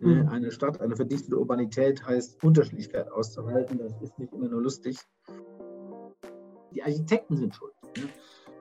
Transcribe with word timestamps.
Mhm. 0.00 0.28
Eine 0.28 0.50
Stadt, 0.50 0.80
eine 0.80 0.96
verdichtete 0.96 1.38
Urbanität 1.38 2.04
heißt 2.04 2.42
Unterschiedlichkeit 2.42 3.10
auszuhalten. 3.12 3.78
Das 3.78 4.00
ist 4.00 4.18
nicht 4.18 4.32
immer 4.32 4.48
nur 4.48 4.62
lustig. 4.62 4.98
Die 6.72 6.82
Architekten 6.82 7.36
sind 7.36 7.54
schuld. 7.54 7.72
Ne? 7.96 8.04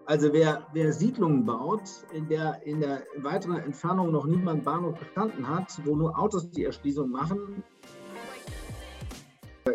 Also 0.06 0.34
wer, 0.34 0.66
wer, 0.74 0.92
Siedlungen 0.92 1.46
baut, 1.46 1.84
in 2.14 2.28
der 2.28 2.66
in 2.66 2.80
der 2.80 3.04
weiteren 3.18 3.60
Entfernung 3.60 4.12
noch 4.12 4.26
niemand 4.26 4.66
Bahnhof 4.66 4.98
verstanden 4.98 5.48
hat, 5.48 5.80
wo 5.86 5.96
nur 5.96 6.18
Autos 6.18 6.50
die 6.50 6.66
Erschließung 6.66 7.10
machen, 7.10 7.64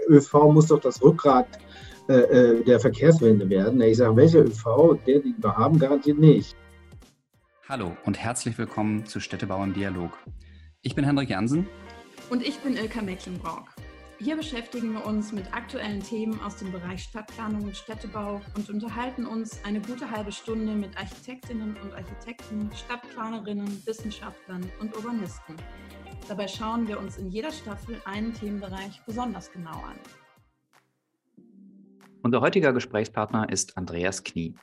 ÖV 0.09 0.53
muss 0.53 0.67
doch 0.67 0.81
das 0.81 1.01
Rückgrat 1.03 1.47
äh, 2.09 2.15
äh, 2.15 2.65
der 2.65 2.81
Verkehrswende 2.81 3.49
werden. 3.49 3.81
Ich 3.81 3.97
sage, 3.97 4.17
welcher 4.17 4.41
ÖV, 4.45 4.99
der, 5.07 5.21
den 5.21 5.37
wir 5.39 5.57
haben, 5.57 5.79
garantiert 5.79 6.19
nicht. 6.19 6.57
Hallo 7.69 7.97
und 8.05 8.19
herzlich 8.19 8.59
willkommen 8.59 9.07
zu 9.07 9.21
Städtebau 9.21 9.63
im 9.63 9.73
Dialog. 9.73 10.11
Ich 10.87 10.95
bin 10.95 11.03
Hendrik 11.03 11.31
Jansen. 11.31 11.67
Und 12.29 12.47
ich 12.47 12.59
bin 12.59 12.77
Ilka 12.77 13.01
Mecklenburg. 13.01 13.75
Hier 14.19 14.37
beschäftigen 14.37 14.93
wir 14.93 15.07
uns 15.07 15.33
mit 15.33 15.51
aktuellen 15.55 16.03
Themen 16.03 16.39
aus 16.43 16.57
dem 16.57 16.73
Bereich 16.73 17.05
Stadtplanung 17.05 17.63
und 17.63 17.75
Städtebau 17.75 18.43
und 18.55 18.69
unterhalten 18.69 19.25
uns 19.25 19.65
eine 19.65 19.81
gute 19.81 20.11
halbe 20.11 20.31
Stunde 20.31 20.75
mit 20.75 20.95
Architektinnen 20.99 21.75
und 21.83 21.95
Architekten, 21.95 22.71
Stadtplanerinnen, 22.75 23.87
Wissenschaftlern 23.87 24.71
und 24.83 24.95
Urbanisten. 24.95 25.57
Dabei 26.29 26.47
schauen 26.49 26.87
wir 26.87 26.99
uns 26.99 27.17
in 27.17 27.31
jeder 27.31 27.51
Staffel 27.51 27.99
einen 28.05 28.35
Themenbereich 28.35 29.01
besonders 29.07 29.51
genau 29.53 29.71
an. 29.71 29.99
Unser 32.23 32.43
heutiger 32.43 32.75
Gesprächspartner 32.75 33.49
ist 33.49 33.79
Andreas 33.79 34.23
Knie. 34.23 34.55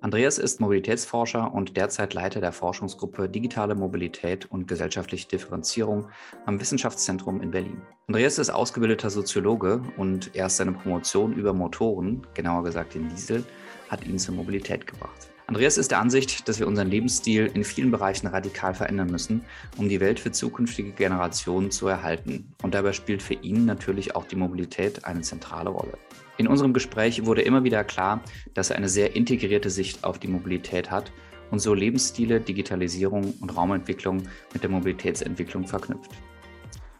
Andreas 0.00 0.38
ist 0.38 0.60
Mobilitätsforscher 0.60 1.52
und 1.52 1.76
derzeit 1.76 2.14
Leiter 2.14 2.40
der 2.40 2.52
Forschungsgruppe 2.52 3.28
Digitale 3.28 3.74
Mobilität 3.74 4.46
und 4.48 4.68
gesellschaftliche 4.68 5.26
Differenzierung 5.26 6.08
am 6.46 6.60
Wissenschaftszentrum 6.60 7.42
in 7.42 7.50
Berlin. 7.50 7.82
Andreas 8.06 8.38
ist 8.38 8.50
ausgebildeter 8.50 9.10
Soziologe 9.10 9.82
und 9.96 10.36
erst 10.36 10.58
seine 10.58 10.72
Promotion 10.72 11.32
über 11.32 11.52
Motoren, 11.52 12.24
genauer 12.34 12.62
gesagt 12.62 12.94
den 12.94 13.08
Diesel, 13.08 13.44
hat 13.88 14.06
ihn 14.06 14.20
zur 14.20 14.36
Mobilität 14.36 14.86
gebracht. 14.86 15.30
Andreas 15.48 15.78
ist 15.78 15.90
der 15.90 15.98
Ansicht, 15.98 16.48
dass 16.48 16.60
wir 16.60 16.68
unseren 16.68 16.88
Lebensstil 16.88 17.50
in 17.52 17.64
vielen 17.64 17.90
Bereichen 17.90 18.28
radikal 18.28 18.74
verändern 18.74 19.10
müssen, 19.10 19.42
um 19.78 19.88
die 19.88 19.98
Welt 19.98 20.20
für 20.20 20.30
zukünftige 20.30 20.92
Generationen 20.92 21.72
zu 21.72 21.88
erhalten. 21.88 22.54
Und 22.62 22.74
dabei 22.74 22.92
spielt 22.92 23.22
für 23.22 23.34
ihn 23.34 23.64
natürlich 23.64 24.14
auch 24.14 24.26
die 24.26 24.36
Mobilität 24.36 25.06
eine 25.06 25.22
zentrale 25.22 25.70
Rolle. 25.70 25.98
In 26.38 26.46
unserem 26.46 26.72
Gespräch 26.72 27.26
wurde 27.26 27.42
immer 27.42 27.64
wieder 27.64 27.82
klar, 27.82 28.22
dass 28.54 28.70
er 28.70 28.76
eine 28.76 28.88
sehr 28.88 29.16
integrierte 29.16 29.70
Sicht 29.70 30.04
auf 30.04 30.20
die 30.20 30.28
Mobilität 30.28 30.88
hat 30.88 31.10
und 31.50 31.58
so 31.58 31.74
Lebensstile, 31.74 32.40
Digitalisierung 32.40 33.34
und 33.40 33.56
Raumentwicklung 33.56 34.22
mit 34.52 34.62
der 34.62 34.70
Mobilitätsentwicklung 34.70 35.66
verknüpft. 35.66 36.12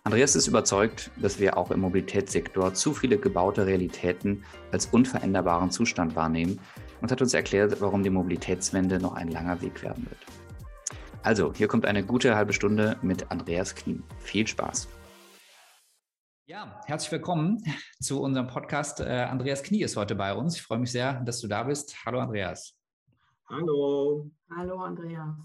Andreas 0.03 0.35
ist 0.35 0.49
überzeugt, 0.49 1.13
dass 1.21 1.39
wir 1.39 1.57
auch 1.57 1.71
im 1.71 1.81
Mobilitätssektor 1.81 2.75
zu 2.75 2.93
viele 2.93 3.17
gebaute 3.17 3.65
Realitäten 3.65 4.43
als 4.73 4.87
unveränderbaren 4.87 5.71
Zustand 5.71 6.17
wahrnehmen 6.17 6.59
und 7.01 7.13
hat 7.13 7.23
uns 7.23 7.33
erklärt, 7.33 7.81
warum 7.81 8.03
die 8.03 8.11
Mobilitätswende 8.11 8.99
noch 8.99 9.15
ein 9.15 9.29
langer 9.29 9.61
Weg 9.63 9.83
werden 9.85 10.07
wird. 10.09 10.19
Also, 11.23 11.53
hier 11.55 11.69
kommt 11.69 11.87
eine 11.87 12.05
gute 12.05 12.35
halbe 12.35 12.53
Stunde 12.53 12.97
mit 13.03 13.31
Andreas 13.31 13.75
Knien. 13.75 14.03
Viel 14.19 14.49
Spaß! 14.49 14.89
Ja, 16.59 16.83
herzlich 16.87 17.13
willkommen 17.13 17.63
zu 18.01 18.21
unserem 18.21 18.49
Podcast. 18.49 18.99
Äh, 18.99 19.05
Andreas 19.31 19.63
Knie 19.63 19.83
ist 19.85 19.97
heute 19.97 20.17
bei 20.17 20.35
uns. 20.35 20.57
Ich 20.57 20.63
freue 20.63 20.81
mich 20.81 20.91
sehr, 20.91 21.21
dass 21.21 21.39
du 21.39 21.47
da 21.47 21.63
bist. 21.63 22.05
Hallo, 22.05 22.19
Andreas. 22.19 22.77
Hallo. 23.49 24.29
Hallo, 24.51 24.81
Andreas. 24.81 25.37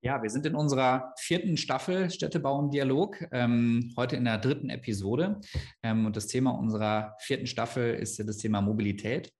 Ja, 0.00 0.20
wir 0.20 0.30
sind 0.30 0.46
in 0.46 0.56
unserer 0.56 1.14
vierten 1.20 1.56
Staffel 1.56 2.10
Städtebau 2.10 2.60
im 2.60 2.70
Dialog, 2.70 3.24
ähm, 3.30 3.92
heute 3.96 4.16
in 4.16 4.24
der 4.24 4.38
dritten 4.38 4.68
Episode. 4.68 5.40
Ähm, 5.84 6.06
und 6.06 6.16
das 6.16 6.26
Thema 6.26 6.50
unserer 6.58 7.14
vierten 7.20 7.46
Staffel 7.46 7.94
ist 7.94 8.18
das 8.18 8.38
Thema 8.38 8.60
Mobilität. 8.60 9.32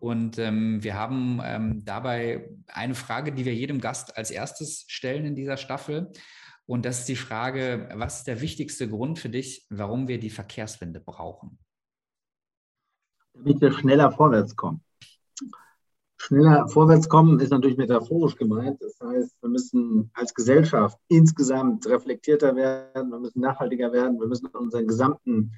Und 0.00 0.40
ähm, 0.40 0.82
wir 0.82 0.94
haben 0.94 1.40
ähm, 1.44 1.84
dabei 1.84 2.48
eine 2.66 2.96
Frage, 2.96 3.32
die 3.32 3.44
wir 3.44 3.54
jedem 3.54 3.80
Gast 3.80 4.16
als 4.16 4.32
erstes 4.32 4.86
stellen 4.88 5.24
in 5.24 5.36
dieser 5.36 5.56
Staffel. 5.56 6.10
Und 6.68 6.84
das 6.84 6.98
ist 7.00 7.08
die 7.08 7.16
Frage, 7.16 7.88
was 7.94 8.18
ist 8.18 8.26
der 8.26 8.42
wichtigste 8.42 8.90
Grund 8.90 9.18
für 9.18 9.30
dich, 9.30 9.66
warum 9.70 10.06
wir 10.06 10.20
die 10.20 10.28
Verkehrswende 10.28 11.00
brauchen? 11.00 11.58
Damit 13.32 13.62
wir 13.62 13.72
schneller 13.72 14.12
vorwärts 14.12 14.54
kommen. 14.54 14.84
Schneller 16.18 16.68
vorwärts 16.68 17.08
kommen 17.08 17.40
ist 17.40 17.50
natürlich 17.50 17.78
metaphorisch 17.78 18.36
gemeint. 18.36 18.82
Das 18.82 18.98
heißt, 19.00 19.40
wir 19.40 19.48
müssen 19.48 20.10
als 20.12 20.34
Gesellschaft 20.34 20.98
insgesamt 21.08 21.86
reflektierter 21.86 22.54
werden, 22.54 23.10
wir 23.10 23.18
müssen 23.18 23.40
nachhaltiger 23.40 23.90
werden, 23.90 24.20
wir 24.20 24.26
müssen 24.26 24.48
unseren 24.48 24.86
gesamten 24.86 25.52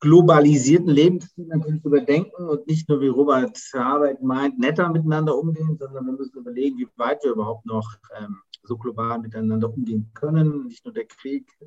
globalisierten 0.00 0.90
Lebensstil 0.90 1.46
natürlich 1.46 1.84
überdenken 1.84 2.48
und 2.48 2.66
nicht 2.66 2.88
nur, 2.88 3.00
wie 3.00 3.08
Robert 3.08 3.58
Habeck 3.74 4.22
meint, 4.22 4.58
netter 4.58 4.88
miteinander 4.90 5.36
umgehen, 5.36 5.76
sondern 5.78 6.06
wir 6.06 6.12
müssen 6.12 6.38
überlegen, 6.38 6.78
wie 6.78 6.88
weit 6.96 7.22
wir 7.24 7.32
überhaupt 7.32 7.66
noch 7.66 7.96
ähm, 8.16 8.38
so 8.62 8.76
global 8.76 9.18
miteinander 9.18 9.72
umgehen 9.72 10.10
können. 10.14 10.66
Nicht 10.66 10.84
nur 10.84 10.94
der 10.94 11.06
Krieg 11.06 11.50
äh, 11.60 11.66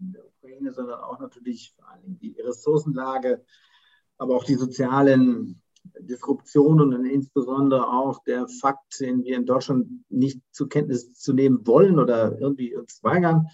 in 0.00 0.12
der 0.12 0.26
Ukraine, 0.26 0.72
sondern 0.72 1.00
auch 1.00 1.18
natürlich 1.18 1.72
vor 1.76 1.88
allem 1.88 2.18
die 2.18 2.36
Ressourcenlage, 2.40 3.42
aber 4.18 4.36
auch 4.36 4.44
die 4.44 4.56
sozialen 4.56 5.62
Disruptionen 5.98 6.94
und 6.94 7.06
insbesondere 7.06 7.88
auch 7.88 8.22
der 8.24 8.46
Fakt, 8.48 9.00
den 9.00 9.24
wir 9.24 9.36
in 9.36 9.46
Deutschland 9.46 9.88
nicht 10.10 10.40
zur 10.52 10.68
Kenntnis 10.68 11.14
zu 11.14 11.32
nehmen 11.32 11.66
wollen 11.66 11.98
oder 11.98 12.38
irgendwie 12.38 12.76
uns 12.76 13.02
weigern. 13.02 13.48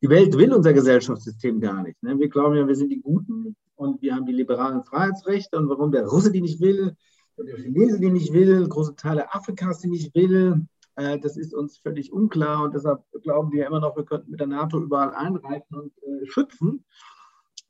Die 0.00 0.08
Welt 0.08 0.36
will 0.36 0.54
unser 0.54 0.72
Gesellschaftssystem 0.72 1.60
gar 1.60 1.82
nicht. 1.82 2.00
Ne? 2.02 2.18
Wir 2.18 2.28
glauben 2.28 2.54
ja, 2.54 2.66
wir 2.66 2.76
sind 2.76 2.90
die 2.90 3.00
Guten 3.00 3.56
und 3.74 4.00
wir 4.00 4.14
haben 4.14 4.26
die 4.26 4.32
liberalen 4.32 4.84
Freiheitsrechte 4.84 5.56
und 5.56 5.68
warum 5.68 5.90
der 5.90 6.06
Russe 6.06 6.30
die 6.30 6.40
nicht 6.40 6.60
will 6.60 6.94
und 7.36 7.46
der 7.46 7.56
Chinese 7.56 7.98
die 7.98 8.10
nicht 8.10 8.32
will, 8.32 8.68
große 8.68 8.94
Teile 8.96 9.32
Afrikas 9.34 9.80
die 9.80 9.88
nicht 9.88 10.14
will, 10.14 10.66
äh, 10.96 11.18
das 11.18 11.36
ist 11.36 11.54
uns 11.54 11.78
völlig 11.78 12.12
unklar 12.12 12.64
und 12.64 12.74
deshalb 12.74 13.02
glauben 13.22 13.52
wir 13.52 13.66
immer 13.66 13.80
noch, 13.80 13.96
wir 13.96 14.04
könnten 14.04 14.30
mit 14.30 14.40
der 14.40 14.46
NATO 14.46 14.80
überall 14.80 15.14
einreiten 15.14 15.76
und 15.76 15.92
äh, 15.98 16.26
schützen 16.26 16.84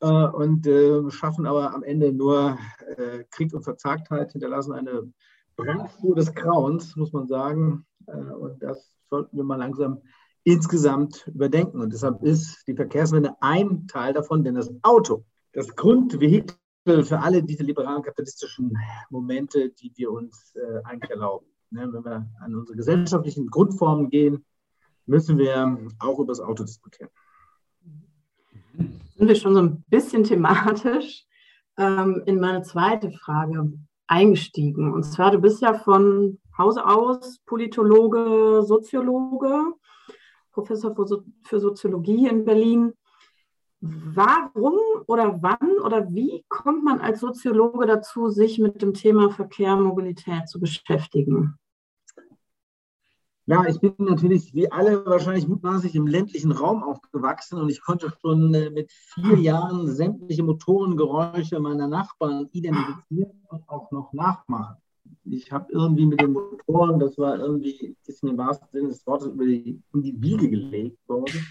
äh, 0.01 0.27
und 0.27 0.67
äh, 0.67 1.11
schaffen 1.11 1.47
aber 1.47 1.75
am 1.75 1.83
Ende 1.83 2.13
nur 2.13 2.59
äh, 2.97 3.25
Krieg 3.31 3.55
und 3.55 3.65
Verzagtheit, 3.65 4.33
hinterlassen 4.33 4.73
eine 4.73 5.13
Brandspur 5.57 6.15
des 6.15 6.35
Grauens, 6.35 6.97
muss 6.97 7.13
man 7.13 7.27
sagen. 7.27 7.85
Äh, 8.07 8.13
und 8.13 8.63
das 8.63 8.95
sollten 9.11 9.37
wir 9.37 9.45
mal 9.45 9.57
langsam 9.57 10.01
insgesamt 10.53 11.27
überdenken. 11.27 11.81
Und 11.81 11.93
deshalb 11.93 12.23
ist 12.23 12.67
die 12.67 12.75
Verkehrswende 12.75 13.35
ein 13.41 13.87
Teil 13.87 14.13
davon, 14.13 14.45
denn 14.45 14.55
das 14.55 14.73
Auto, 14.83 15.25
das 15.53 15.75
Grundvehikel 15.75 16.57
für 17.03 17.21
alle 17.21 17.43
diese 17.43 17.63
liberalen 17.63 18.03
kapitalistischen 18.03 18.77
Momente, 19.11 19.71
die 19.71 19.93
wir 19.97 20.11
uns 20.11 20.55
eigentlich 20.85 21.11
erlauben. 21.11 21.47
Ne, 21.71 21.87
wenn 21.93 22.05
wir 22.05 22.27
an 22.41 22.55
unsere 22.55 22.77
gesellschaftlichen 22.77 23.49
Grundformen 23.49 24.09
gehen, 24.09 24.45
müssen 25.05 25.37
wir 25.37 25.79
auch 25.99 26.19
über 26.19 26.33
das 26.33 26.41
Auto 26.41 26.65
diskutieren. 26.65 27.11
Sind 28.73 29.29
wir 29.29 29.35
schon 29.35 29.55
so 29.55 29.61
ein 29.61 29.85
bisschen 29.89 30.25
thematisch 30.25 31.27
ähm, 31.77 32.23
in 32.25 32.41
meine 32.41 32.63
zweite 32.63 33.11
Frage 33.11 33.73
eingestiegen. 34.07 34.93
Und 34.93 35.03
zwar, 35.03 35.31
du 35.31 35.39
bist 35.39 35.61
ja 35.61 35.75
von 35.75 36.39
Hause 36.57 36.87
aus 36.87 37.39
Politologe, 37.45 38.63
Soziologe, 38.63 39.75
Professor 40.59 40.93
für 41.45 41.61
Soziologie 41.61 42.27
in 42.27 42.45
Berlin. 42.45 42.93
Warum 43.81 44.77
oder 45.07 45.41
wann 45.41 45.79
oder 45.85 46.13
wie 46.13 46.45
kommt 46.49 46.83
man 46.83 47.01
als 47.01 47.21
Soziologe 47.21 47.87
dazu, 47.87 48.29
sich 48.29 48.59
mit 48.59 48.83
dem 48.83 48.93
Thema 48.93 49.31
Verkehr 49.31 49.77
und 49.77 49.85
Mobilität 49.85 50.49
zu 50.49 50.59
beschäftigen? 50.59 51.57
Ja, 53.47 53.65
ich 53.67 53.81
bin 53.81 53.95
natürlich 53.99 54.53
wie 54.53 54.71
alle 54.71 55.07
wahrscheinlich 55.07 55.47
mutmaßlich 55.47 55.95
im 55.95 56.09
ländlichen 56.09 56.51
Raum 56.51 56.83
aufgewachsen 56.83 57.61
und 57.61 57.71
ich 57.71 57.81
konnte 57.81 58.13
schon 58.21 58.53
äh, 58.53 58.69
mit 58.69 58.91
vier 58.93 59.39
Jahren 59.39 59.87
sämtliche 59.87 60.43
Motorengeräusche 60.43 61.59
meiner 61.61 61.87
Nachbarn 61.87 62.49
identifizieren 62.53 63.43
und 63.49 63.67
auch 63.69 63.91
noch 63.93 64.13
nachmachen. 64.13 64.77
Ich 65.25 65.53
habe 65.53 65.73
irgendwie 65.73 66.07
mit 66.07 66.21
den 66.21 66.33
Motoren, 66.33 66.99
das 66.99 67.19
war 67.19 67.39
irgendwie, 67.39 67.97
ist 68.07 68.23
mir 68.23 68.31
im 68.31 68.39
wahrsten 68.39 68.69
Sinne 68.71 68.89
des 68.89 69.07
Wortes, 69.07 69.29
über 69.29 69.45
die, 69.45 69.83
um 69.93 70.03
die 70.03 70.21
Wiege 70.21 70.49
gelegt 70.49 70.99
worden 71.09 71.45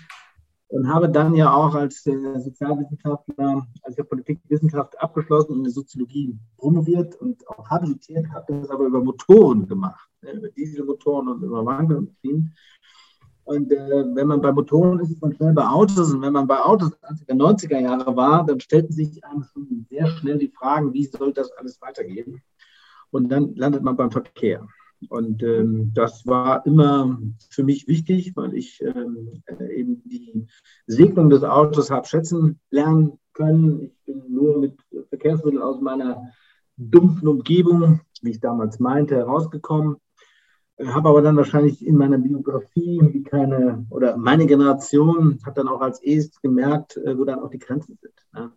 und 0.70 0.88
habe 0.88 1.10
dann 1.10 1.34
ja 1.36 1.54
auch 1.54 1.74
als 1.76 2.06
äh, 2.08 2.40
Sozialwissenschaftler, 2.40 3.68
als 3.84 3.98
ich 3.98 4.10
Politikwissenschaft 4.10 5.00
abgeschlossen 5.00 5.54
und 5.54 5.58
in 5.60 5.64
der 5.64 5.74
Soziologie 5.74 6.38
promoviert 6.58 7.16
und 7.16 7.48
auch 7.48 7.70
habilitiert, 7.70 8.28
habe 8.34 8.54
das 8.54 8.70
aber 8.70 8.86
über 8.86 9.02
Motoren 9.02 9.68
gemacht, 9.68 10.10
ne, 10.22 10.32
über 10.34 10.50
Dieselmotoren 10.50 11.30
und 11.30 11.44
über 11.44 11.66
Wandelmaschinen. 11.66 12.54
Und 13.46 13.72
äh, 13.72 14.06
wenn 14.14 14.28
man 14.28 14.42
bei 14.42 14.52
Motoren 14.52 15.00
ist, 15.00 15.12
ist 15.12 15.22
man 15.22 15.34
schnell 15.34 15.54
bei 15.54 15.66
Autos. 15.66 16.12
Und 16.12 16.22
wenn 16.22 16.34
man 16.34 16.48
bei 16.48 16.60
Autos 16.60 16.92
Anfang 17.02 17.28
der 17.28 17.38
90er 17.38 17.80
Jahre 17.80 18.14
war, 18.14 18.46
dann 18.46 18.60
stellten 18.60 18.92
sich 18.92 19.24
einem 19.24 19.44
schon 19.44 19.86
sehr 19.90 20.06
schnell 20.08 20.38
die 20.38 20.50
Fragen, 20.50 20.94
wie 20.94 21.06
soll 21.06 21.32
das 21.32 21.50
alles 21.54 21.80
weitergehen? 21.80 22.42
Und 23.12 23.30
dann 23.30 23.56
landet 23.56 23.84
man 23.84 23.96
beim 23.96 24.12
Verkehr. 24.12 24.68
Und 25.10 25.44
ähm, 25.44 25.92
das 25.94 26.26
war 26.26 26.66
immer 26.66 27.20
für 27.50 27.64
mich 27.64 27.88
wichtig, 27.88 28.36
weil 28.36 28.56
ich 28.56 28.82
ähm, 28.82 29.44
äh, 29.46 29.80
eben 29.80 30.02
die 30.04 30.48
Segnung 30.88 31.30
des 31.30 31.44
Autos 31.44 31.92
habe 31.92 32.08
schätzen 32.08 32.60
lernen 32.72 33.20
können. 33.34 33.82
Ich 33.84 33.96
bin 34.06 34.24
nur 34.28 34.60
mit 34.60 34.78
Verkehrsmitteln 35.10 35.62
aus 35.62 35.82
meiner 35.82 36.32
dumpfen 36.78 37.28
Umgebung, 37.28 38.02
wie 38.22 38.32
ich 38.32 38.40
damals 38.40 38.80
meinte, 38.80 39.16
herausgekommen. 39.16 39.98
Habe 40.84 41.10
aber 41.10 41.22
dann 41.22 41.38
wahrscheinlich 41.38 41.86
in 41.86 41.96
meiner 41.96 42.20
Biografie, 42.20 43.00
wie 43.02 43.24
keine, 43.24 43.86
oder 43.90 44.16
meine 44.18 44.46
Generation 44.46 45.40
hat 45.44 45.58
dann 45.58 45.68
auch 45.68 45.82
als 45.82 46.02
erstes 46.02 46.40
gemerkt, 46.42 46.98
äh, 46.98 47.18
wo 47.18 47.24
dann 47.24 47.40
auch 47.40 47.50
die 47.50 47.60
Grenzen 47.60 47.98
sind. 48.02 48.14
Ne? 48.34 48.52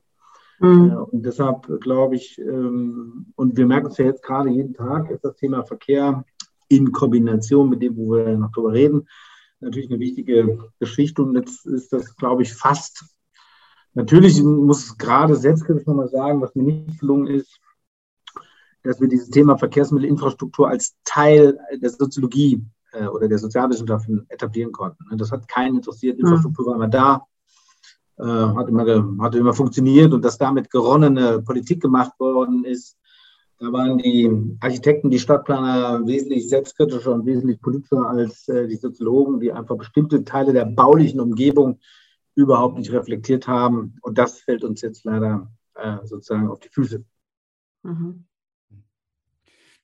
Mhm. 0.60 0.92
Und 1.10 1.24
deshalb 1.24 1.80
glaube 1.80 2.16
ich, 2.16 2.38
ähm, 2.38 3.32
und 3.34 3.56
wir 3.56 3.66
merken 3.66 3.88
es 3.88 3.98
ja 3.98 4.04
jetzt 4.04 4.22
gerade 4.22 4.50
jeden 4.50 4.74
Tag, 4.74 5.10
ist 5.10 5.24
das 5.24 5.36
Thema 5.36 5.64
Verkehr 5.64 6.24
in 6.68 6.92
Kombination 6.92 7.68
mit 7.68 7.82
dem, 7.82 7.96
wo 7.96 8.12
wir 8.12 8.36
noch 8.36 8.52
drüber 8.52 8.72
reden, 8.72 9.08
natürlich 9.60 9.90
eine 9.90 9.98
wichtige 9.98 10.70
Geschichte. 10.78 11.22
Und 11.22 11.34
jetzt 11.34 11.66
ist 11.66 11.92
das, 11.92 12.14
glaube 12.14 12.42
ich, 12.42 12.52
fast, 12.52 13.04
natürlich 13.94 14.42
muss 14.42 14.86
ich 14.86 14.98
gerade 14.98 15.34
selbstkritisch 15.34 15.86
nochmal 15.86 16.08
sagen, 16.08 16.40
was 16.40 16.54
mir 16.54 16.62
nicht 16.62 17.00
gelungen 17.00 17.26
ist, 17.26 17.58
dass 18.82 19.00
wir 19.00 19.08
dieses 19.08 19.30
Thema 19.30 19.56
Verkehrsmittelinfrastruktur 19.56 20.68
als 20.68 20.96
Teil 21.04 21.58
der 21.74 21.90
Soziologie 21.90 22.64
äh, 22.92 23.06
oder 23.06 23.28
der 23.28 23.38
Sozialwissenschaften 23.38 24.26
etablieren 24.28 24.72
konnten. 24.72 25.04
Das 25.16 25.32
hat 25.32 25.48
keinen 25.48 25.76
interessiert. 25.76 26.18
Mhm. 26.18 26.26
Infrastruktur 26.26 26.66
war 26.66 26.74
immer 26.76 26.88
da. 26.88 27.26
Äh, 28.20 28.54
hat, 28.54 28.68
immer, 28.68 28.84
hat 29.22 29.34
immer 29.34 29.54
funktioniert 29.54 30.12
und 30.12 30.22
dass 30.22 30.36
damit 30.36 30.70
geronnene 30.70 31.40
Politik 31.40 31.80
gemacht 31.80 32.12
worden 32.20 32.64
ist. 32.64 32.98
Da 33.58 33.72
waren 33.72 33.96
die 33.96 34.30
Architekten, 34.60 35.10
die 35.10 35.18
Stadtplaner 35.18 36.06
wesentlich 36.06 36.48
selbstkritischer 36.48 37.12
und 37.12 37.24
wesentlich 37.24 37.62
politischer 37.62 38.06
als 38.06 38.46
äh, 38.48 38.68
die 38.68 38.76
Soziologen, 38.76 39.40
die 39.40 39.52
einfach 39.52 39.76
bestimmte 39.76 40.22
Teile 40.22 40.52
der 40.52 40.66
baulichen 40.66 41.18
Umgebung 41.18 41.78
überhaupt 42.34 42.76
nicht 42.76 42.92
reflektiert 42.92 43.48
haben. 43.48 43.96
Und 44.02 44.18
das 44.18 44.40
fällt 44.40 44.64
uns 44.64 44.82
jetzt 44.82 45.04
leider 45.04 45.50
äh, 45.74 45.96
sozusagen 46.04 46.48
auf 46.48 46.60
die 46.60 46.68
Füße. 46.68 47.02
Mhm. 47.84 48.24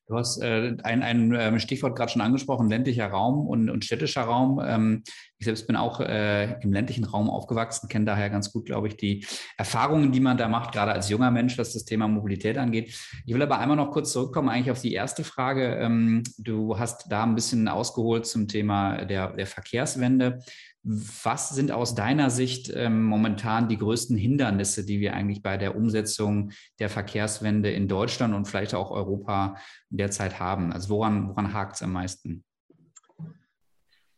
Du 0.09 0.17
hast 0.17 0.41
äh, 0.41 0.77
ein, 0.85 1.03
ein 1.03 1.35
ähm, 1.35 1.59
Stichwort 1.59 1.97
gerade 1.97 2.13
schon 2.13 2.23
angesprochen, 2.23 2.69
ländlicher 2.69 3.09
Raum 3.09 3.45
und, 3.45 3.69
und 3.69 3.85
städtischer 3.85 4.23
Raum. 4.23 4.61
Ähm, 4.65 5.03
ich 5.39 5.47
selbst 5.47 5.67
bin 5.67 5.75
auch 5.75 6.01
äh, 6.01 6.61
im 6.61 6.73
ländlichen 6.73 7.05
Raum 7.05 7.29
aufgewachsen, 7.29 7.89
kenne 7.89 8.05
daher 8.05 8.31
ganz 8.31 8.53
gut, 8.53 8.67
glaube 8.67 8.87
ich, 8.87 8.97
die 8.97 9.27
Erfahrungen, 9.57 10.13
die 10.13 10.21
man 10.21 10.39
da 10.39 10.47
macht, 10.47 10.73
gerade 10.73 10.93
als 10.93 11.09
junger 11.09 11.33
Mensch, 11.33 11.59
was 11.59 11.73
das 11.73 11.85
Thema 11.85 12.07
Mobilität 12.07 12.57
angeht. 12.57 12.97
Ich 13.27 13.35
will 13.35 13.43
aber 13.43 13.59
einmal 13.59 13.77
noch 13.77 13.91
kurz 13.91 14.13
zurückkommen, 14.13 14.49
eigentlich 14.49 14.71
auf 14.71 14.81
die 14.81 14.93
erste 14.93 15.25
Frage. 15.25 15.75
Ähm, 15.75 16.23
du 16.39 16.79
hast 16.79 17.11
da 17.11 17.25
ein 17.25 17.35
bisschen 17.35 17.67
ausgeholt 17.67 18.27
zum 18.27 18.47
Thema 18.47 19.05
der, 19.05 19.33
der 19.33 19.47
Verkehrswende. 19.47 20.39
Was 20.89 21.51
sind 21.51 21.73
aus 21.73 21.97
deiner 21.97 22.31
Sicht 22.31 22.73
ähm, 22.73 23.03
momentan 23.03 23.69
die 23.69 23.77
größten 23.77 24.17
Hindernisse, 24.17 24.85
die 24.85 25.01
wir 25.01 25.15
eigentlich 25.15 25.43
bei 25.43 25.57
der 25.57 25.75
Umsetzung 25.75 26.53
der 26.79 26.89
Verkehrswende 26.89 27.73
in 27.73 27.89
Deutschland 27.89 28.35
und 28.35 28.47
vielleicht 28.47 28.73
auch 28.73 28.93
Europa 28.93 29.57
derzeit 29.91 30.39
haben? 30.39 30.73
Also 30.73 30.91
woran, 30.91 31.29
woran 31.29 31.53
hakt 31.53 31.75
es 31.75 31.83
am 31.83 31.93
meisten? 31.93 32.45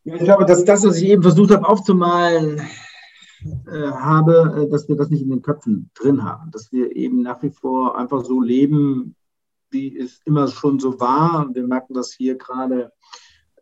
Ja, 0.05 0.17
ich 0.17 0.25
glaube, 0.25 0.45
dass 0.45 0.63
das, 0.63 0.85
was 0.85 0.99
ich 0.99 1.09
eben 1.09 1.23
versucht 1.23 1.53
habe 1.53 1.67
aufzumalen, 1.67 2.61
äh, 3.41 3.91
habe, 3.93 4.67
äh, 4.67 4.71
dass 4.71 4.89
wir 4.89 4.97
das 4.97 5.09
nicht 5.09 5.23
in 5.23 5.31
den 5.31 5.41
Köpfen 5.41 5.91
drin 5.95 6.23
haben, 6.23 6.51
dass 6.51 6.71
wir 6.71 6.95
eben 6.95 7.23
nach 7.23 7.43
wie 7.43 7.51
vor 7.51 7.97
einfach 7.97 8.27
so 8.27 8.43
leben, 8.43 9.17
wie 9.71 9.97
es 9.97 10.21
immer 10.27 10.49
schon 10.49 10.79
so 10.81 11.01
war. 11.01 11.49
Wir 11.55 11.67
merken 11.67 11.95
das 11.95 12.13
hier 12.13 12.37
gerade 12.37 12.93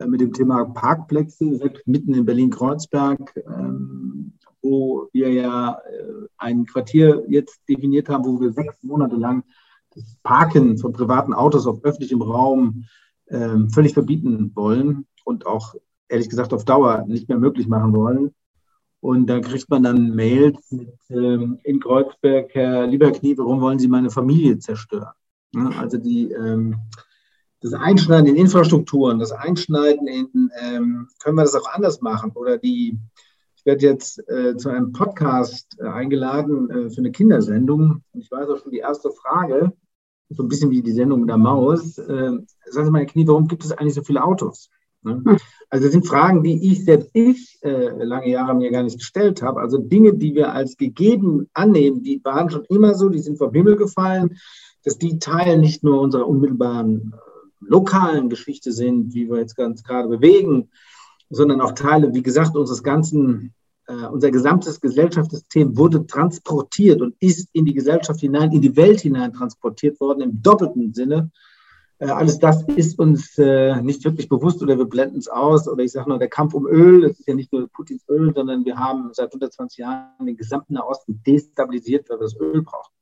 mit 0.06 0.20
dem 0.20 0.32
Thema 0.32 0.64
Parkplätze, 0.64 1.44
mitten 1.86 2.14
in 2.14 2.24
Berlin-Kreuzberg, 2.24 3.34
ähm, 3.46 4.32
wo 4.62 5.08
wir 5.12 5.32
ja 5.32 5.72
äh, 5.72 6.26
ein 6.38 6.66
Quartier 6.66 7.24
jetzt 7.28 7.60
definiert 7.68 8.08
haben, 8.08 8.24
wo 8.24 8.40
wir 8.40 8.52
sechs 8.52 8.82
Monate 8.82 9.16
lang 9.16 9.44
das 9.94 10.16
Parken 10.22 10.76
von 10.78 10.92
privaten 10.92 11.32
Autos 11.32 11.66
auf 11.66 11.82
öffentlichem 11.84 12.22
Raum 12.22 12.84
ähm, 13.28 13.70
völlig 13.70 13.94
verbieten 13.94 14.52
wollen 14.54 15.06
und 15.24 15.46
auch 15.46 15.74
ehrlich 16.08 16.28
gesagt 16.28 16.52
auf 16.52 16.64
Dauer 16.64 17.04
nicht 17.06 17.28
mehr 17.28 17.38
möglich 17.38 17.66
machen 17.66 17.94
wollen. 17.94 18.34
Und 19.00 19.26
da 19.28 19.40
kriegt 19.40 19.68
man 19.70 19.82
dann 19.82 20.14
Mails 20.14 20.70
mit, 20.70 20.94
ähm, 21.10 21.58
in 21.62 21.80
Kreuzberg, 21.80 22.54
Herr 22.54 22.86
Lieberknie, 22.86 23.36
warum 23.38 23.60
wollen 23.60 23.78
Sie 23.78 23.88
meine 23.88 24.10
Familie 24.10 24.58
zerstören? 24.58 25.12
Also 25.78 25.96
die, 25.98 26.32
das 27.66 27.80
Einschneiden 27.80 28.28
in 28.28 28.36
Infrastrukturen, 28.36 29.18
das 29.18 29.32
Einschneiden 29.32 30.06
in, 30.06 30.50
ähm, 30.60 31.08
können 31.22 31.36
wir 31.36 31.42
das 31.42 31.56
auch 31.56 31.68
anders 31.72 32.00
machen? 32.00 32.30
Oder 32.34 32.58
die, 32.58 32.98
ich 33.56 33.66
werde 33.66 33.84
jetzt 33.84 34.22
äh, 34.28 34.56
zu 34.56 34.68
einem 34.68 34.92
Podcast 34.92 35.76
äh, 35.80 35.86
eingeladen 35.86 36.70
äh, 36.70 36.90
für 36.90 36.98
eine 36.98 37.10
Kindersendung. 37.10 38.02
Und 38.12 38.20
ich 38.20 38.30
weiß 38.30 38.48
auch 38.48 38.58
schon 38.58 38.70
die 38.70 38.78
erste 38.78 39.10
Frage, 39.10 39.72
so 40.28 40.44
ein 40.44 40.48
bisschen 40.48 40.70
wie 40.70 40.82
die 40.82 40.92
Sendung 40.92 41.20
mit 41.20 41.28
der 41.28 41.38
Maus. 41.38 41.98
Äh, 41.98 42.38
sagen 42.66 42.86
Sie 42.86 42.90
mal, 42.90 43.06
Knie, 43.06 43.26
warum 43.26 43.48
gibt 43.48 43.64
es 43.64 43.72
eigentlich 43.72 43.94
so 43.94 44.02
viele 44.02 44.22
Autos? 44.22 44.70
Ne? 45.02 45.22
Hm. 45.24 45.36
Also 45.68 45.86
das 45.86 45.92
sind 45.92 46.06
Fragen, 46.06 46.44
die 46.44 46.70
ich 46.70 46.84
selbst 46.84 47.10
ich 47.14 47.58
äh, 47.62 48.04
lange 48.04 48.28
Jahre 48.28 48.54
mir 48.54 48.70
gar 48.70 48.84
nicht 48.84 48.98
gestellt 48.98 49.42
habe. 49.42 49.60
Also 49.60 49.78
Dinge, 49.78 50.14
die 50.14 50.36
wir 50.36 50.52
als 50.52 50.76
gegeben 50.76 51.48
annehmen, 51.52 52.04
die 52.04 52.20
waren 52.24 52.48
schon 52.48 52.64
immer 52.68 52.94
so, 52.94 53.08
die 53.08 53.18
sind 53.18 53.38
vom 53.38 53.52
Himmel 53.52 53.74
gefallen, 53.74 54.36
dass 54.84 54.98
die 54.98 55.18
Teil 55.18 55.58
nicht 55.58 55.82
nur 55.82 56.00
unserer 56.00 56.28
unmittelbaren 56.28 57.12
lokalen 57.60 58.28
Geschichte 58.28 58.72
sind, 58.72 59.14
wie 59.14 59.28
wir 59.28 59.38
jetzt 59.38 59.56
ganz 59.56 59.82
gerade 59.82 60.08
bewegen, 60.08 60.70
sondern 61.30 61.60
auch 61.60 61.72
Teile, 61.72 62.14
wie 62.14 62.22
gesagt, 62.22 62.56
unseres 62.56 62.82
ganzen, 62.82 63.54
äh, 63.86 64.06
unser 64.06 64.30
gesamtes 64.30 64.80
Gesellschaftssystem 64.80 65.76
wurde 65.76 66.06
transportiert 66.06 67.00
und 67.00 67.16
ist 67.20 67.48
in 67.52 67.64
die 67.64 67.74
Gesellschaft 67.74 68.20
hinein, 68.20 68.52
in 68.52 68.60
die 68.60 68.76
Welt 68.76 69.00
hinein 69.00 69.32
transportiert 69.32 70.00
worden, 70.00 70.20
im 70.20 70.42
doppelten 70.42 70.94
Sinne. 70.94 71.30
Äh, 71.98 72.06
alles 72.06 72.38
das 72.38 72.62
ist 72.68 72.98
uns 72.98 73.38
äh, 73.38 73.80
nicht 73.80 74.04
wirklich 74.04 74.28
bewusst 74.28 74.62
oder 74.62 74.76
wir 74.76 74.84
blenden 74.84 75.18
es 75.18 75.28
aus. 75.28 75.66
Oder 75.66 75.82
ich 75.82 75.92
sage 75.92 76.08
nur, 76.08 76.18
der 76.18 76.28
Kampf 76.28 76.54
um 76.54 76.66
Öl, 76.66 77.02
das 77.02 77.18
ist 77.18 77.26
ja 77.26 77.34
nicht 77.34 77.52
nur 77.52 77.68
Putins 77.68 78.04
Öl, 78.08 78.32
sondern 78.34 78.64
wir 78.64 78.76
haben 78.76 79.10
seit 79.12 79.28
120 79.28 79.78
Jahren 79.78 80.26
den 80.26 80.36
gesamten 80.36 80.74
Nahosten 80.74 81.22
destabilisiert, 81.26 82.08
weil 82.10 82.18
wir 82.18 82.24
das 82.24 82.38
Öl 82.38 82.62
brauchen. 82.62 82.95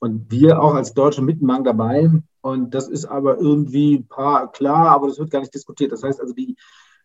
Und 0.00 0.30
wir 0.30 0.62
auch 0.62 0.74
als 0.74 0.94
Deutsche 0.94 1.22
mit 1.22 1.42
Mang 1.42 1.64
dabei. 1.64 2.10
Und 2.40 2.74
das 2.74 2.88
ist 2.88 3.04
aber 3.04 3.38
irgendwie 3.38 4.04
klar, 4.08 4.90
aber 4.90 5.08
das 5.08 5.18
wird 5.18 5.30
gar 5.30 5.40
nicht 5.40 5.54
diskutiert. 5.54 5.92
Das 5.92 6.02
heißt 6.02 6.20
also, 6.20 6.34
die 6.34 6.56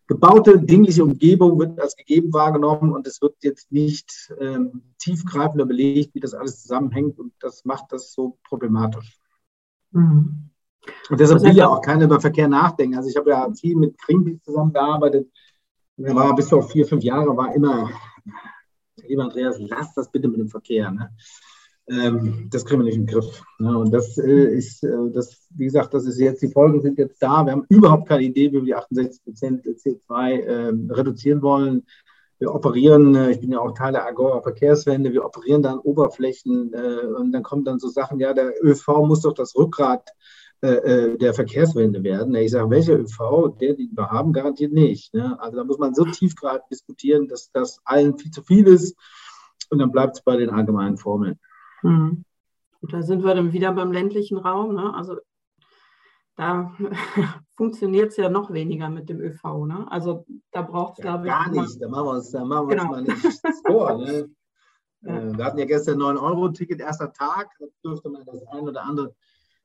gebaute 0.06 0.60
dingliche 0.60 1.02
Umgebung 1.02 1.58
wird 1.58 1.80
als 1.80 1.96
gegeben 1.96 2.32
wahrgenommen 2.32 2.92
und 2.92 3.06
es 3.06 3.20
wird 3.22 3.36
jetzt 3.42 3.72
nicht 3.72 4.32
ähm, 4.38 4.82
tiefgreifender 4.98 5.66
belegt, 5.66 6.14
wie 6.14 6.20
das 6.20 6.34
alles 6.34 6.62
zusammenhängt. 6.62 7.18
Und 7.18 7.32
das 7.40 7.64
macht 7.64 7.86
das 7.90 8.12
so 8.12 8.38
problematisch. 8.44 9.18
Mhm. 9.90 10.50
Und 11.08 11.20
deshalb 11.20 11.42
will 11.42 11.56
ja 11.56 11.68
auch 11.68 11.80
keiner 11.80 12.04
über 12.04 12.20
Verkehr 12.20 12.48
nachdenken. 12.48 12.96
Also 12.96 13.08
ich 13.08 13.16
habe 13.16 13.30
ja 13.30 13.50
viel 13.52 13.76
mit 13.76 13.98
Greenpeace 13.98 14.42
zusammengearbeitet. 14.42 15.30
Er 15.96 16.14
war 16.14 16.34
bis 16.34 16.48
vor 16.48 16.62
vier, 16.62 16.86
fünf 16.86 17.02
Jahre, 17.04 17.36
war 17.36 17.54
immer, 17.54 17.88
lieber 18.96 19.24
Andreas, 19.24 19.58
lass 19.60 19.94
das 19.94 20.10
bitte 20.10 20.28
mit 20.28 20.40
dem 20.40 20.48
Verkehr. 20.48 20.90
Ne? 20.90 21.10
Ähm, 21.88 22.48
das 22.50 22.64
kriegen 22.64 22.80
wir 22.80 22.86
nicht 22.86 22.96
den 22.96 23.06
Griff. 23.06 23.42
Ne? 23.58 23.76
Und 23.76 23.92
das 23.92 24.16
äh, 24.18 24.56
ist, 24.56 24.82
äh, 24.84 25.10
das, 25.12 25.46
wie 25.50 25.64
gesagt, 25.64 25.92
das 25.92 26.06
ist 26.06 26.18
jetzt, 26.18 26.42
die 26.42 26.48
Folgen 26.48 26.80
sind 26.80 26.98
jetzt 26.98 27.22
da. 27.22 27.44
Wir 27.44 27.52
haben 27.52 27.66
überhaupt 27.68 28.08
keine 28.08 28.22
Idee, 28.22 28.48
wie 28.50 28.56
wir 28.56 28.62
die 28.62 28.74
68 28.74 29.24
Prozent 29.24 29.66
CO2 29.66 30.40
äh, 30.40 30.92
reduzieren 30.92 31.42
wollen. 31.42 31.84
Wir 32.38 32.54
operieren, 32.54 33.14
äh, 33.14 33.30
ich 33.30 33.40
bin 33.40 33.52
ja 33.52 33.60
auch 33.60 33.72
Teil 33.72 33.92
der 33.92 34.06
Agora 34.06 34.40
Verkehrswende, 34.40 35.12
wir 35.12 35.24
operieren 35.24 35.62
dann 35.62 35.78
Oberflächen 35.78 36.72
äh, 36.72 37.06
und 37.06 37.32
dann 37.32 37.42
kommen 37.42 37.64
dann 37.64 37.78
so 37.78 37.88
Sachen, 37.88 38.18
ja, 38.18 38.32
der 38.32 38.54
ÖV 38.62 38.88
muss 39.06 39.22
doch 39.22 39.34
das 39.34 39.54
Rückgrat 39.54 40.08
äh, 40.62 41.18
der 41.18 41.34
Verkehrswende 41.34 42.02
werden. 42.02 42.34
Ich 42.34 42.52
sage, 42.52 42.70
welcher 42.70 42.98
ÖV, 42.98 43.58
der, 43.60 43.74
den 43.74 43.90
wir 43.92 44.10
haben, 44.10 44.32
garantiert 44.32 44.72
nicht. 44.72 45.12
Ne? 45.12 45.38
Also 45.38 45.58
da 45.58 45.64
muss 45.64 45.78
man 45.78 45.94
so 45.94 46.06
tief 46.06 46.34
gerade 46.34 46.62
diskutieren, 46.70 47.28
dass 47.28 47.50
das 47.52 47.80
allen 47.84 48.16
viel 48.16 48.30
zu 48.30 48.42
viel 48.42 48.66
ist 48.66 48.96
und 49.68 49.78
dann 49.78 49.92
bleibt 49.92 50.16
es 50.16 50.22
bei 50.22 50.36
den 50.36 50.48
allgemeinen 50.48 50.96
Formeln. 50.96 51.38
Mhm. 51.84 52.24
Und 52.80 52.92
da 52.92 53.02
sind 53.02 53.24
wir 53.24 53.34
dann 53.34 53.52
wieder 53.52 53.72
beim 53.72 53.92
ländlichen 53.92 54.36
Raum. 54.38 54.74
Ne? 54.74 54.92
Also 54.94 55.18
da 56.36 56.74
funktioniert 57.56 58.10
es 58.10 58.16
ja 58.16 58.28
noch 58.28 58.52
weniger 58.52 58.88
mit 58.90 59.08
dem 59.08 59.20
ÖV. 59.20 59.66
Ne? 59.66 59.86
Also 59.90 60.26
da 60.50 60.62
braucht 60.62 60.98
es, 60.98 61.04
ja, 61.04 61.16
glaube 61.16 61.26
ich. 61.26 61.32
Gar 61.32 61.50
nicht, 61.50 61.80
da 61.80 61.88
machen 61.88 62.06
wir 62.06 62.10
uns, 62.12 62.30
da 62.30 62.44
machen 62.44 62.68
wir 62.68 62.76
genau. 62.76 62.94
uns 62.94 63.08
mal 63.08 63.22
nicht 63.22 63.66
vor. 63.66 63.98
Ne? 63.98 64.28
ja. 65.02 65.16
Äh, 65.16 65.36
wir 65.36 65.44
hatten 65.44 65.58
ja 65.58 65.64
gestern 65.64 65.98
9-Euro-Ticket, 65.98 66.80
erster 66.80 67.12
Tag. 67.12 67.50
Da 67.58 67.66
dürfte 67.84 68.10
man 68.10 68.24
das 68.24 68.42
ein 68.48 68.68
oder 68.68 68.82
andere 68.82 69.14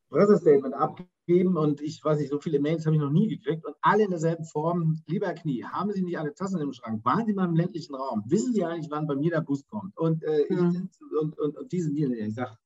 Pressestatement 0.10 0.74
abgeben. 0.76 1.10
Und 1.30 1.82
ich 1.82 2.04
weiß 2.04 2.20
nicht, 2.20 2.30
so 2.30 2.40
viele 2.40 2.60
Mails 2.60 2.86
habe 2.86 2.96
ich 2.96 3.02
noch 3.02 3.12
nie 3.12 3.28
gekriegt. 3.28 3.66
Und 3.66 3.76
alle 3.82 4.04
in 4.04 4.10
derselben 4.10 4.46
Form. 4.46 5.02
Lieber 5.08 5.34
Knie, 5.34 5.64
haben 5.64 5.92
Sie 5.92 6.02
nicht 6.02 6.18
alle 6.18 6.34
Tassen 6.34 6.60
im 6.60 6.74
Schrank? 6.74 7.04
Waren 7.06 7.26
Sie 7.26 7.34
mal 7.34 7.48
im 7.48 7.56
ländlichen 7.56 7.96
Raum? 7.96 8.24
Wissen 8.26 8.54
Sie 8.54 8.66
eigentlich, 8.66 8.92
wann 8.92 9.08
bei 9.08 9.16
mir 9.16 9.32
der 9.32 9.42
Bus 9.42 9.66
kommt? 9.68 9.98
Und, 9.98 10.24
äh, 10.24 10.46
mhm. 10.50 10.90
und, 11.20 11.38
und, 11.38 11.58
und 11.58 11.72
diese 11.72 11.94
Dinge, 11.94 12.18
ich 12.18 12.36
sage, 12.36 12.58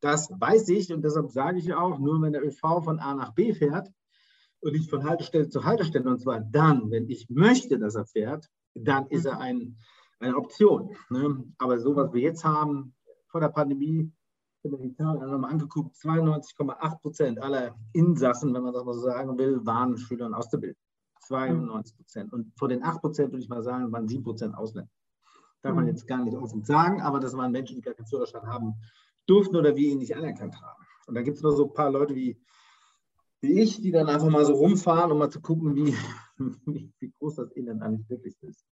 das 0.00 0.30
weiß 0.30 0.68
ich 0.68 0.92
und 0.92 1.02
deshalb 1.02 1.30
sage 1.30 1.58
ich 1.58 1.72
auch, 1.74 1.98
nur 1.98 2.20
wenn 2.22 2.32
der 2.32 2.44
ÖV 2.44 2.84
von 2.84 2.98
A 2.98 3.14
nach 3.14 3.34
B 3.34 3.54
fährt 3.54 3.90
und 4.60 4.72
nicht 4.72 4.90
von 4.90 5.04
Haltestelle 5.04 5.48
zu 5.48 5.64
Haltestelle. 5.64 6.08
Und 6.08 6.20
zwar 6.20 6.40
dann, 6.40 6.90
wenn 6.90 7.08
ich 7.08 7.28
möchte, 7.30 7.78
dass 7.78 7.94
er 7.94 8.06
fährt, 8.06 8.48
dann 8.74 9.06
ist 9.08 9.26
er 9.26 9.40
ein, 9.40 9.76
eine 10.20 10.36
Option. 10.36 10.94
Ne? 11.10 11.44
Aber 11.58 11.78
so, 11.78 11.96
was 11.96 12.12
wir 12.12 12.20
jetzt 12.20 12.44
haben, 12.44 12.94
vor 13.28 13.40
der 13.40 13.48
Pandemie, 13.48 14.12
ich 14.25 14.25
habe 14.72 14.82
mir 14.82 14.88
die 14.88 14.94
Zahlen 14.94 15.30
nochmal 15.30 15.50
angeguckt, 15.50 15.96
92,8 15.96 17.00
Prozent 17.00 17.42
aller 17.42 17.74
Insassen, 17.92 18.54
wenn 18.54 18.62
man 18.62 18.72
das 18.72 18.84
mal 18.84 18.94
so 18.94 19.00
sagen 19.00 19.38
will, 19.38 19.64
waren 19.64 19.96
Schüler 19.96 20.26
und 20.26 20.34
Auszubildende. 20.34 20.80
92 21.20 21.96
Prozent. 21.96 22.32
Und 22.32 22.52
vor 22.58 22.68
den 22.68 22.82
8 22.82 23.00
Prozent, 23.00 23.32
würde 23.32 23.42
ich 23.42 23.48
mal 23.48 23.62
sagen, 23.62 23.90
waren 23.92 24.08
7 24.08 24.22
Prozent 24.22 24.56
Ausländer. 24.56 24.90
Darf 25.62 25.74
man 25.74 25.84
mhm. 25.84 25.90
jetzt 25.90 26.06
gar 26.06 26.22
nicht 26.24 26.36
offen 26.36 26.62
sagen, 26.64 27.00
aber 27.00 27.18
das 27.20 27.36
waren 27.36 27.50
Menschen, 27.52 27.76
die 27.76 27.82
gar 27.82 27.94
keinen 27.94 28.06
Führerschein 28.06 28.46
haben 28.46 28.74
durften 29.26 29.56
oder 29.56 29.74
wir 29.74 29.88
ihn 29.88 29.98
nicht 29.98 30.14
anerkannt 30.16 30.60
haben. 30.60 30.86
Und 31.06 31.14
da 31.14 31.22
gibt 31.22 31.36
es 31.36 31.42
nur 31.42 31.56
so 31.56 31.66
ein 31.66 31.72
paar 31.72 31.90
Leute 31.90 32.14
wie, 32.14 32.40
wie 33.40 33.60
ich, 33.60 33.80
die 33.80 33.90
dann 33.90 34.08
einfach 34.08 34.28
mal 34.28 34.44
so 34.44 34.54
rumfahren, 34.54 35.10
um 35.10 35.18
mal 35.18 35.30
zu 35.30 35.40
gucken, 35.40 35.74
wie, 35.74 35.94
wie, 36.66 36.92
wie 36.98 37.12
groß 37.18 37.36
das 37.36 37.56
Elend 37.56 37.82
eigentlich 37.82 38.08
wirklich 38.08 38.36
ist. 38.42 38.64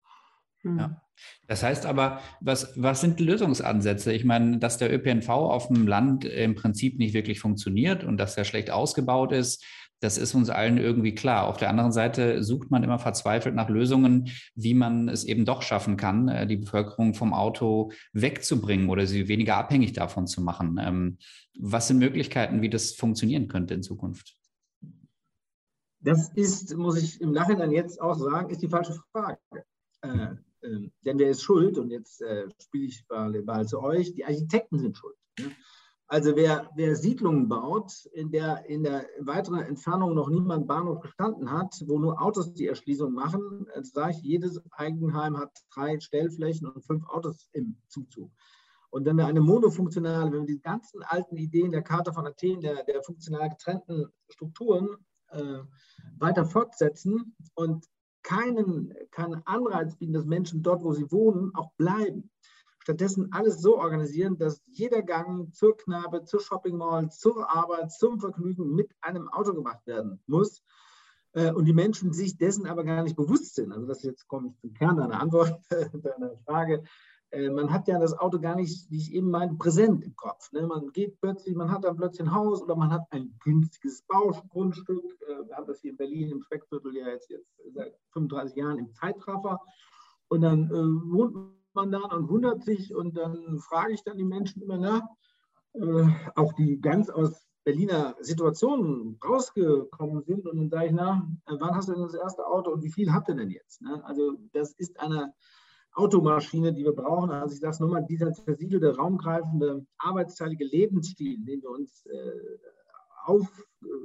Ja. 0.65 1.03
Das 1.47 1.63
heißt 1.63 1.87
aber, 1.87 2.21
was, 2.41 2.73
was 2.77 3.01
sind 3.01 3.21
Lösungsansätze? 3.21 4.13
Ich 4.13 4.25
meine, 4.25 4.59
dass 4.59 4.79
der 4.79 4.93
ÖPNV 4.93 5.29
auf 5.29 5.69
dem 5.69 5.87
Land 5.87 6.25
im 6.25 6.55
Prinzip 6.55 6.99
nicht 6.99 7.15
wirklich 7.15 7.41
funktioniert 7.41 8.05
und 8.05 8.17
dass 8.17 8.37
er 8.37 8.45
schlecht 8.45 8.71
ausgebaut 8.71 9.33
ist, 9.33 9.65
das 10.03 10.19
ist 10.19 10.35
uns 10.35 10.51
allen 10.51 10.79
irgendwie 10.79 11.15
klar. 11.15 11.47
Auf 11.47 11.59
der 11.59 11.71
anderen 11.71 11.93
Seite 11.93 12.43
sucht 12.43 12.73
man 12.73 12.83
immer 12.83 12.99
verzweifelt 12.99 13.55
nach 13.55 13.69
Lösungen, 13.69 14.31
wie 14.57 14.75
man 14.75 15.09
es 15.09 15.23
eben 15.23 15.45
doch 15.45 15.63
schaffen 15.63 15.97
kann, 15.97 16.29
äh, 16.29 16.47
die 16.47 16.57
Bevölkerung 16.57 17.15
vom 17.15 17.33
Auto 17.33 17.93
wegzubringen 18.13 18.89
oder 18.89 19.07
sie 19.07 19.29
weniger 19.29 19.57
abhängig 19.57 19.93
davon 19.93 20.27
zu 20.27 20.43
machen. 20.43 20.77
Ähm, 20.83 21.19
was 21.57 21.87
sind 21.87 21.99
Möglichkeiten, 21.99 22.63
wie 22.63 22.71
das 22.71 22.95
funktionieren 22.95 23.47
könnte 23.47 23.75
in 23.75 23.83
Zukunft? 23.85 24.37
Das 26.01 26.31
ist, 26.31 26.77
muss 26.77 27.01
ich 27.01 27.21
im 27.21 27.31
Nachhinein 27.31 27.71
jetzt 27.71 28.01
auch 28.01 28.15
sagen, 28.15 28.51
ist 28.51 28.61
die 28.61 28.69
falsche 28.69 29.01
Frage. 29.13 29.39
Äh, 30.63 30.67
äh, 30.67 30.91
denn 31.05 31.19
wer 31.19 31.31
ist 31.31 31.43
schuld? 31.43 31.79
Und 31.79 31.91
jetzt 31.91 32.23
äh, 32.23 32.49
spiele 32.61 32.87
ich 32.87 33.05
mal 33.09 33.33
den 33.33 33.47
Ball 33.47 33.67
zu 33.67 33.81
euch. 33.81 34.15
Die 34.15 34.25
Architekten 34.25 34.79
sind 34.79 34.97
schuld. 34.97 35.17
Ne? 35.39 35.51
Also 36.09 36.37
wer, 36.37 36.69
wer 36.77 36.95
Siedlungen 36.95 37.49
baut, 37.49 38.05
in 38.13 38.31
der 38.31 38.67
in 38.67 38.83
der 38.83 39.07
weiteren 39.21 39.61
Entfernung 39.61 40.15
noch 40.15 40.29
niemand 40.29 40.67
Bahnhof 40.67 41.01
gestanden 41.01 41.51
hat, 41.51 41.75
wo 41.87 41.99
nur 41.99 42.21
Autos 42.21 42.53
die 42.53 42.67
Erschließung 42.67 43.15
machen, 43.15 43.67
sage 43.81 44.11
ich, 44.11 44.23
jedes 44.23 44.61
Eigenheim 44.73 45.39
hat 45.39 45.57
drei 45.73 45.99
Stellflächen 46.01 46.69
und 46.69 46.85
fünf 46.85 47.09
Autos 47.09 47.49
im 47.53 47.79
Zuzug. 47.89 48.31
Und 48.91 49.07
wenn 49.07 49.17
wir 49.17 49.25
eine 49.25 49.41
monofunktionale, 49.41 50.31
wenn 50.31 50.47
wir 50.47 50.55
die 50.55 50.61
ganzen 50.61 51.03
alten 51.03 51.39
Ideen 51.39 51.71
der 51.71 51.81
Karte 51.81 52.13
von 52.13 52.27
Athen, 52.27 52.61
der, 52.61 52.85
der 52.85 53.03
funktional 53.03 53.49
getrennten 53.49 54.13
Strukturen 54.29 54.89
äh, 55.31 55.61
weiter 56.19 56.45
fortsetzen 56.45 57.35
und 57.55 57.87
keinen, 58.23 58.95
keinen 59.11 59.47
Anreiz 59.47 59.97
bieten, 59.97 60.13
dass 60.13 60.25
Menschen 60.25 60.63
dort, 60.63 60.83
wo 60.83 60.93
sie 60.93 61.11
wohnen, 61.11 61.55
auch 61.55 61.73
bleiben, 61.77 62.31
stattdessen 62.83 63.33
alles 63.33 63.61
so 63.61 63.79
organisieren, 63.79 64.39
dass 64.39 64.63
jeder 64.67 65.03
Gang 65.03 65.55
zur 65.55 65.77
Knabe, 65.77 66.25
zur 66.25 66.41
Shopping 66.41 66.77
Mall, 66.77 67.11
zur 67.11 67.49
Arbeit, 67.49 67.93
zum 67.93 68.21
Vergnügen 68.21 68.75
mit 68.75 68.91
einem 69.01 69.29
Auto 69.29 69.55
gemacht 69.55 69.87
werden 69.87 70.21
muss. 70.27 70.63
Äh, 71.35 71.53
und 71.53 71.65
die 71.65 71.73
Menschen 71.73 72.13
sich 72.13 72.37
dessen 72.37 72.67
aber 72.67 72.85
gar 72.85 73.03
nicht 73.03 73.17
bewusst 73.17 73.55
sind. 73.55 73.73
Also 73.73 73.87
das 73.87 74.03
jetzt 74.03 74.27
komme 74.29 74.49
ich 74.49 74.59
zum 74.59 74.75
Kern 74.75 74.97
deiner 74.97 75.21
Antwort, 75.21 75.61
deiner 75.71 76.37
Frage. 76.45 76.83
Äh, 77.33 77.51
man 77.51 77.73
hat 77.73 77.89
ja 77.89 77.99
das 77.99 78.17
Auto 78.19 78.39
gar 78.39 78.55
nicht, 78.55 78.91
wie 78.91 78.99
ich 78.99 79.13
eben 79.13 79.31
meinte, 79.31 79.57
präsent 79.57 80.05
im 80.05 80.15
Kopf. 80.15 80.53
Ne? 80.53 80.67
Man 80.67 80.93
geht 80.93 81.19
plötzlich, 81.21 81.57
man 81.57 81.71
hat 81.71 81.85
dann 81.85 81.97
plötzlich 81.97 82.29
ein 82.29 82.35
Haus 82.35 82.63
oder 82.63 82.77
man 82.77 82.93
hat 82.93 83.07
ein 83.11 83.35
günstiges 83.43 84.03
Baugrundstück. 84.03 85.05
Äh, 85.27 85.49
wir 85.49 85.57
haben 85.57 85.67
das 85.67 85.81
hier 85.81 85.93
in 85.93 85.97
Berlin 85.97 86.31
im 86.31 86.43
Speckviertel 86.43 86.95
ja 86.95 87.09
jetzt, 87.09 87.31
jetzt 87.31 87.49
seit 87.75 87.99
35 88.13 88.57
Jahren 88.57 88.79
im 88.79 88.93
Zeitraffer. 88.93 89.61
Und 90.29 90.43
dann 90.43 90.71
äh, 90.71 91.13
wohnt 91.13 91.35
man 91.75 91.91
dann 91.91 92.05
und 92.13 92.29
wundert 92.29 92.65
sich 92.65 92.95
und 92.95 93.17
dann 93.17 93.59
frage 93.59 93.95
ich 93.95 94.05
dann 94.05 94.19
die 94.19 94.25
Menschen 94.25 94.63
immer 94.63 94.77
nach, 94.77 95.03
äh, 95.73 96.07
auch 96.37 96.53
die 96.53 96.81
ganz 96.81 97.09
aus 97.09 97.47
Berliner 97.65 98.15
Situationen 98.21 99.19
rausgekommen 99.25 100.23
sind 100.25 100.47
und 100.47 100.59
dann 100.59 100.69
sage 100.69 100.87
ich, 100.87 100.93
na, 100.93 101.27
wann 101.47 101.75
hast 101.75 101.89
du 101.89 101.93
denn 101.93 102.03
das 102.03 102.15
erste 102.15 102.45
Auto 102.45 102.73
und 102.73 102.83
wie 102.83 102.91
viel 102.91 103.13
habt 103.13 103.29
ihr 103.29 103.37
denn 103.37 103.51
jetzt? 103.51 103.81
Ne? 103.81 104.05
Also 104.05 104.33
das 104.53 104.73
ist 104.73 104.99
eine 105.01 105.33
Automaschine, 105.95 106.73
die 106.73 106.85
wir 106.85 106.93
brauchen. 106.93 107.31
Also 107.31 107.55
ich 107.55 107.61
sage 107.61 107.73
es 107.73 107.81
nochmal, 107.81 108.05
dieser 108.09 108.33
zersiedelte, 108.33 108.97
raumgreifende, 108.97 109.87
arbeitsteilige 109.99 110.65
Lebensstil, 110.65 111.45
den 111.45 111.63
wir 111.63 111.71
uns 111.71 112.07
äh, 112.07 112.33
auf, 113.25 113.47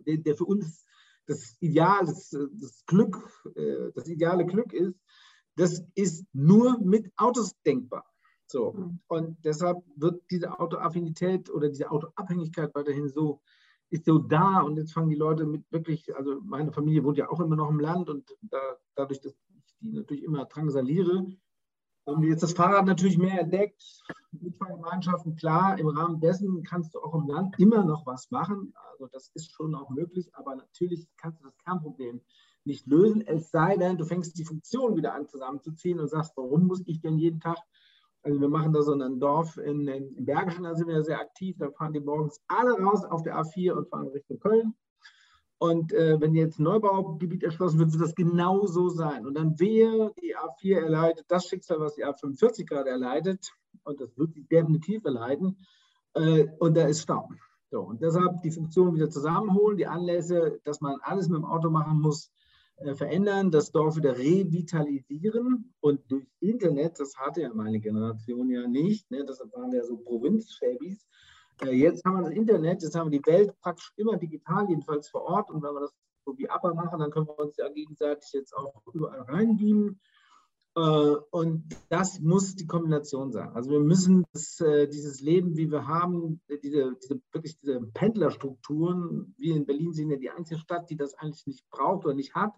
der, 0.05 0.17
der, 0.17 0.35
für 0.35 0.45
uns 0.45 0.85
das 1.25 1.55
Ideal, 1.59 2.05
das, 2.05 2.29
das 2.29 2.85
Glück, 2.85 3.17
äh, 3.55 3.91
das 3.95 4.07
ideale 4.07 4.45
Glück 4.45 4.73
ist, 4.73 4.95
das 5.55 5.83
ist 5.95 6.25
nur 6.33 6.79
mit 6.79 7.11
Autos 7.17 7.55
denkbar. 7.65 8.05
So. 8.47 8.73
Mhm. 8.73 8.99
Und 9.07 9.37
deshalb 9.43 9.83
wird 9.95 10.21
diese 10.31 10.59
Autoaffinität 10.59 11.49
oder 11.49 11.69
diese 11.69 11.91
Autoabhängigkeit 11.91 12.73
weiterhin 12.75 13.09
so, 13.09 13.41
ist 13.89 14.05
so 14.05 14.19
da. 14.19 14.61
Und 14.61 14.77
jetzt 14.77 14.93
fangen 14.93 15.09
die 15.09 15.15
Leute 15.15 15.45
mit 15.45 15.69
wirklich, 15.71 16.15
also 16.15 16.39
meine 16.43 16.71
Familie 16.71 17.03
wohnt 17.03 17.17
ja 17.17 17.29
auch 17.29 17.39
immer 17.39 17.55
noch 17.55 17.69
im 17.69 17.79
Land 17.79 18.09
und 18.09 18.37
da, 18.41 18.59
dadurch, 18.95 19.19
dass 19.21 19.33
ich 19.33 19.75
die 19.81 19.91
natürlich 19.91 20.23
immer 20.23 20.45
drangsaliere, 20.45 21.25
haben 22.07 22.21
wir 22.21 22.29
jetzt 22.29 22.43
das 22.43 22.53
Fahrrad 22.53 22.85
natürlich 22.85 23.17
mehr 23.17 23.41
entdeckt. 23.41 23.83
Mitfahrgemeinschaften, 24.31 25.35
klar, 25.35 25.77
im 25.77 25.87
Rahmen 25.87 26.19
dessen 26.19 26.63
kannst 26.63 26.95
du 26.95 26.99
auch 26.99 27.13
im 27.15 27.27
Land 27.27 27.59
immer 27.59 27.83
noch 27.83 28.05
was 28.05 28.31
machen. 28.31 28.73
Also 28.91 29.07
das 29.07 29.29
ist 29.33 29.51
schon 29.51 29.75
auch 29.75 29.89
möglich, 29.89 30.29
aber 30.33 30.55
natürlich 30.55 31.07
kannst 31.17 31.41
du 31.41 31.45
das 31.45 31.57
Kernproblem 31.57 32.21
nicht 32.67 32.85
lösen, 32.85 33.25
es 33.25 33.49
sei 33.49 33.77
denn, 33.77 33.97
du 33.97 34.05
fängst 34.05 34.37
die 34.37 34.45
Funktion 34.45 34.95
wieder 34.95 35.13
an 35.13 35.27
zusammenzuziehen 35.27 35.99
und 35.99 36.09
sagst, 36.09 36.33
warum 36.35 36.67
muss 36.67 36.83
ich 36.85 37.01
denn 37.01 37.17
jeden 37.17 37.39
Tag, 37.39 37.57
also 38.21 38.39
wir 38.39 38.49
machen 38.49 38.73
da 38.73 38.81
so 38.81 38.93
ein 38.93 39.19
Dorf 39.19 39.57
in, 39.57 39.87
in, 39.87 40.25
Bergischen, 40.25 40.65
da 40.65 40.75
sind 40.75 40.87
wir 40.87 41.01
sehr 41.01 41.19
aktiv, 41.19 41.55
da 41.57 41.71
fahren 41.71 41.93
die 41.93 42.01
morgens 42.01 42.41
alle 42.47 42.73
raus 42.73 43.03
auf 43.05 43.23
der 43.23 43.39
A4 43.39 43.71
und 43.71 43.89
fahren 43.89 44.07
Richtung 44.09 44.39
Köln. 44.39 44.75
Und 45.59 45.91
äh, 45.93 46.21
wenn 46.21 46.35
jetzt 46.35 46.59
ein 46.59 46.63
Neubaugebiet 46.63 47.43
erschlossen 47.43 47.79
wird, 47.79 47.91
wird 47.91 48.03
das 48.03 48.15
genau 48.15 48.67
so 48.67 48.89
sein. 48.89 49.25
Und 49.25 49.35
dann 49.35 49.59
wehe, 49.59 50.11
die 50.21 50.35
A4 50.35 50.81
erleidet 50.81 51.25
das 51.29 51.45
Schicksal, 51.45 51.79
was 51.79 51.95
die 51.95 52.05
A45 52.05 52.65
gerade 52.65 52.89
erleidet. 52.89 53.51
Und 53.83 53.99
das 53.99 54.15
wird 54.17 54.33
sie 54.33 54.43
definitiv 54.43 55.03
erleiden. 55.05 55.57
Äh, 56.13 56.47
und 56.59 56.77
da 56.77 56.87
ist 56.87 57.01
Stau. 57.01 57.29
So, 57.71 57.81
und 57.81 58.01
deshalb 58.01 58.41
die 58.43 58.51
Funktion 58.51 58.95
wieder 58.95 59.09
zusammenholen, 59.09 59.77
die 59.77 59.87
Anlässe, 59.87 60.59
dass 60.63 60.79
man 60.79 60.99
alles 61.01 61.27
mit 61.27 61.37
dem 61.37 61.45
Auto 61.45 61.69
machen 61.69 61.99
muss, 61.99 62.31
äh, 62.77 62.95
verändern, 62.95 63.51
das 63.51 63.71
Dorf 63.71 63.97
wieder 63.97 64.17
revitalisieren 64.17 65.73
und 65.81 65.99
durch 66.09 66.27
Internet, 66.39 66.99
das 66.99 67.17
hatte 67.17 67.41
ja 67.41 67.53
meine 67.53 67.79
Generation 67.79 68.49
ja 68.49 68.67
nicht, 68.67 69.09
ne, 69.11 69.25
das 69.25 69.39
waren 69.51 69.73
ja 69.73 69.83
so 69.83 69.97
Provinzschäbis. 69.97 71.07
Äh, 71.61 71.71
jetzt 71.71 72.05
haben 72.05 72.17
wir 72.17 72.23
das 72.23 72.33
Internet, 72.33 72.83
jetzt 72.83 72.95
haben 72.95 73.11
wir 73.11 73.19
die 73.19 73.25
Welt 73.25 73.57
praktisch 73.59 73.91
immer 73.95 74.17
digital, 74.17 74.67
jedenfalls 74.69 75.09
vor 75.09 75.23
Ort. 75.23 75.49
Und 75.49 75.63
wenn 75.63 75.73
wir 75.73 75.81
das 75.81 75.93
so 76.25 76.37
wie 76.37 76.49
APA 76.49 76.73
machen, 76.73 76.99
dann 76.99 77.11
können 77.11 77.27
wir 77.27 77.39
uns 77.39 77.57
ja 77.57 77.69
gegenseitig 77.69 78.31
jetzt 78.33 78.55
auch 78.55 78.81
überall 78.93 79.21
reinbeamen. 79.21 79.99
Äh, 80.75 80.79
und 80.79 81.75
das 81.89 82.19
muss 82.19 82.55
die 82.55 82.67
Kombination 82.67 83.31
sein. 83.31 83.49
Also 83.53 83.71
wir 83.71 83.79
müssen 83.79 84.25
das, 84.33 84.57
dieses 84.57 85.21
Leben, 85.21 85.57
wie 85.57 85.71
wir 85.71 85.87
haben, 85.87 86.41
diese, 86.63 86.95
diese, 87.01 87.21
wirklich 87.31 87.57
diese 87.59 87.81
Pendlerstrukturen, 87.93 89.33
wir 89.37 89.55
in 89.55 89.65
Berlin 89.65 89.93
sind 89.93 90.11
ja 90.11 90.17
die 90.17 90.29
einzige 90.29 90.59
Stadt, 90.59 90.89
die 90.89 90.97
das 90.97 91.15
eigentlich 91.15 91.47
nicht 91.47 91.69
braucht 91.69 92.05
oder 92.05 92.13
nicht 92.13 92.35
hat, 92.35 92.53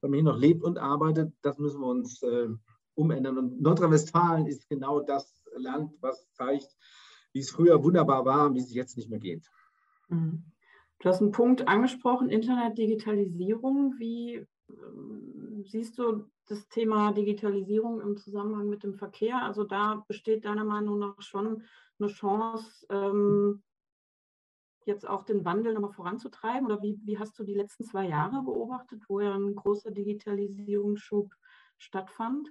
wenn 0.00 0.10
man 0.10 0.18
hier 0.18 0.32
noch 0.32 0.38
lebt 0.38 0.64
und 0.64 0.78
arbeitet, 0.78 1.32
das 1.42 1.58
müssen 1.58 1.80
wir 1.80 1.88
uns 1.88 2.22
äh, 2.22 2.48
umändern. 2.94 3.38
Und 3.38 3.60
Nordrhein-Westfalen 3.60 4.46
ist 4.46 4.68
genau 4.68 5.00
das 5.00 5.42
Land, 5.56 5.92
was 6.00 6.30
zeigt, 6.32 6.76
wie 7.32 7.40
es 7.40 7.50
früher 7.50 7.82
wunderbar 7.82 8.24
war 8.24 8.46
und 8.46 8.54
wie 8.54 8.60
es 8.60 8.74
jetzt 8.74 8.96
nicht 8.96 9.10
mehr 9.10 9.20
geht. 9.20 9.50
Mhm. 10.08 10.44
Du 10.98 11.08
hast 11.08 11.22
einen 11.22 11.32
Punkt 11.32 11.66
angesprochen, 11.66 12.28
Internet, 12.28 12.76
Digitalisierung. 12.76 13.94
Wie 13.98 14.34
äh, 14.34 14.46
siehst 15.64 15.98
du 15.98 16.26
das 16.46 16.68
Thema 16.68 17.12
Digitalisierung 17.12 18.00
im 18.00 18.16
Zusammenhang 18.16 18.68
mit 18.68 18.82
dem 18.82 18.94
Verkehr? 18.94 19.42
Also 19.42 19.64
da 19.64 20.04
besteht 20.08 20.44
deiner 20.44 20.64
Meinung 20.64 20.98
nach 20.98 21.20
schon 21.22 21.62
eine 21.98 22.08
Chance, 22.08 22.86
ähm, 22.90 23.62
jetzt 24.84 25.08
auch 25.08 25.24
den 25.24 25.44
Wandel 25.44 25.72
nochmal 25.72 25.92
voranzutreiben? 25.92 26.66
Oder 26.66 26.82
wie, 26.82 26.98
wie 27.04 27.18
hast 27.18 27.38
du 27.38 27.44
die 27.44 27.54
letzten 27.54 27.84
zwei 27.84 28.06
Jahre 28.06 28.42
beobachtet, 28.42 29.02
wo 29.08 29.20
ja 29.20 29.34
ein 29.34 29.54
großer 29.54 29.90
Digitalisierungsschub 29.90 31.32
stattfand? 31.78 32.48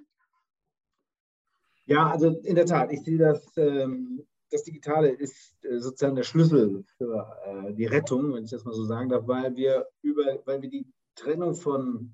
Ja, 1.85 2.09
also 2.09 2.29
in 2.43 2.55
der 2.55 2.65
Tat, 2.65 2.91
ich 2.91 3.01
sehe 3.01 3.17
das, 3.17 3.57
ähm, 3.57 4.25
das 4.51 4.63
Digitale 4.63 5.09
ist 5.09 5.55
äh, 5.63 5.79
sozusagen 5.79 6.15
der 6.15 6.23
Schlüssel 6.23 6.83
für 6.97 7.37
äh, 7.45 7.73
die 7.73 7.85
Rettung, 7.85 8.33
wenn 8.33 8.43
ich 8.43 8.51
das 8.51 8.65
mal 8.65 8.73
so 8.73 8.85
sagen 8.85 9.09
darf, 9.09 9.27
weil 9.27 9.55
wir 9.55 9.87
über, 10.01 10.39
weil 10.45 10.61
wir 10.61 10.69
die 10.69 10.87
Trennung 11.15 11.55
von 11.55 12.13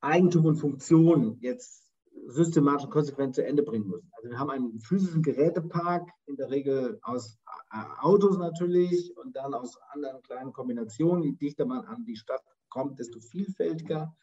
Eigentum 0.00 0.46
und 0.46 0.56
Funktion 0.56 1.38
jetzt 1.40 1.86
systematisch 2.28 2.84
und 2.84 2.90
konsequent 2.90 3.34
zu 3.34 3.44
Ende 3.44 3.62
bringen 3.62 3.88
müssen. 3.88 4.10
Also 4.16 4.30
wir 4.30 4.38
haben 4.38 4.50
einen 4.50 4.80
physischen 4.80 5.22
Gerätepark, 5.22 6.08
in 6.26 6.36
der 6.36 6.50
Regel 6.50 6.98
aus 7.02 7.38
äh, 7.72 7.78
Autos 8.00 8.38
natürlich 8.38 9.16
und 9.16 9.36
dann 9.36 9.54
aus 9.54 9.78
anderen 9.90 10.22
kleinen 10.22 10.52
Kombinationen, 10.52 11.22
die 11.22 11.36
dichter 11.36 11.66
man 11.66 11.84
an 11.84 12.04
die 12.04 12.16
Stadt 12.16 12.42
kommt, 12.68 12.98
desto 12.98 13.20
vielfältiger. 13.20 14.14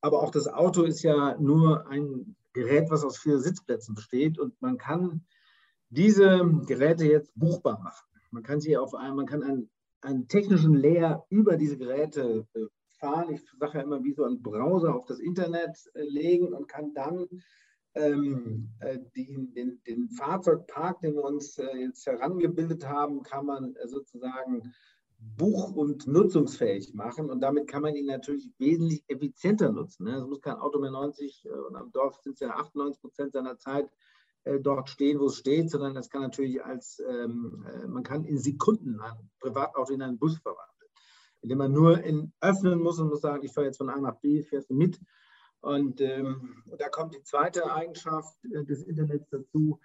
Aber 0.00 0.22
auch 0.22 0.30
das 0.30 0.46
Auto 0.46 0.84
ist 0.84 1.02
ja 1.02 1.36
nur 1.38 1.86
ein 1.88 2.36
Gerät, 2.52 2.90
was 2.90 3.04
aus 3.04 3.18
vier 3.18 3.38
Sitzplätzen 3.38 3.94
besteht 3.94 4.38
und 4.38 4.60
man 4.62 4.78
kann 4.78 5.24
diese 5.90 6.44
Geräte 6.66 7.04
jetzt 7.04 7.32
buchbar 7.34 7.80
machen. 7.80 8.06
Man 8.30 8.42
kann 8.42 8.60
sie 8.60 8.76
auf 8.76 8.94
einem, 8.94 9.16
man 9.16 9.26
kann 9.26 9.42
einen, 9.42 9.70
einen 10.00 10.28
technischen 10.28 10.74
Layer 10.74 11.24
über 11.30 11.56
diese 11.56 11.78
Geräte 11.78 12.46
äh, 12.54 12.66
fahren. 13.00 13.32
Ich 13.32 13.42
sage 13.58 13.78
ja 13.78 13.84
immer, 13.84 14.02
wie 14.04 14.12
so 14.12 14.24
ein 14.24 14.42
Browser 14.42 14.94
auf 14.94 15.06
das 15.06 15.18
Internet 15.18 15.76
äh, 15.94 16.02
legen 16.02 16.52
und 16.52 16.68
kann 16.68 16.92
dann 16.94 17.26
ähm, 17.94 18.70
äh, 18.80 18.98
die, 19.16 19.50
den, 19.54 19.80
den, 19.86 20.08
Fahrzeugpark, 20.10 21.00
den 21.00 21.14
wir 21.14 21.24
uns 21.24 21.56
jetzt 21.56 22.06
herangebildet 22.06 22.86
haben, 22.86 23.22
kann 23.22 23.46
man 23.46 23.74
sozusagen 23.86 24.72
buch- 25.18 25.74
und 25.74 26.06
nutzungsfähig 26.06 26.94
machen 26.94 27.28
und 27.30 27.40
damit 27.40 27.66
kann 27.66 27.82
man 27.82 27.96
ihn 27.96 28.06
natürlich 28.06 28.52
wesentlich 28.58 29.04
effizienter 29.08 29.72
nutzen. 29.72 30.04
Ne? 30.04 30.16
Es 30.16 30.26
muss 30.26 30.40
kein 30.40 30.56
Auto 30.56 30.78
mehr 30.78 30.90
90 30.90 31.44
äh, 31.44 31.48
und 31.48 31.76
am 31.76 31.90
Dorf 31.92 32.20
sind 32.22 32.34
es 32.34 32.40
ja 32.40 32.50
98 32.50 33.00
Prozent 33.00 33.32
seiner 33.32 33.58
Zeit 33.58 33.90
dort 34.60 34.88
stehen, 34.88 35.20
wo 35.20 35.26
es 35.26 35.36
steht, 35.36 35.70
sondern 35.70 35.94
das 35.94 36.10
kann 36.10 36.22
natürlich 36.22 36.64
als, 36.64 37.02
ähm, 37.08 37.66
man 37.86 38.02
kann 38.02 38.24
in 38.24 38.38
Sekunden 38.38 39.00
ein 39.00 39.30
Privatauto 39.40 39.92
in 39.92 40.02
einen 40.02 40.18
Bus 40.18 40.38
verwandeln 40.38 40.68
indem 41.42 41.58
man 41.58 41.72
nur 41.72 42.02
in, 42.02 42.32
öffnen 42.40 42.80
muss 42.80 42.98
und 42.98 43.08
muss 43.08 43.20
sagen, 43.20 43.44
ich 43.44 43.52
fahre 43.52 43.66
jetzt 43.66 43.78
von 43.78 43.90
A 43.90 44.00
nach 44.00 44.16
B, 44.16 44.42
fährst 44.42 44.70
du 44.70 44.74
mit. 44.74 45.00
Und 45.60 46.00
ähm, 46.00 46.62
da 46.78 46.88
kommt 46.88 47.14
die 47.14 47.22
zweite 47.22 47.72
Eigenschaft 47.72 48.36
äh, 48.44 48.64
des 48.64 48.84
Internets 48.84 49.28
dazu. 49.30 49.80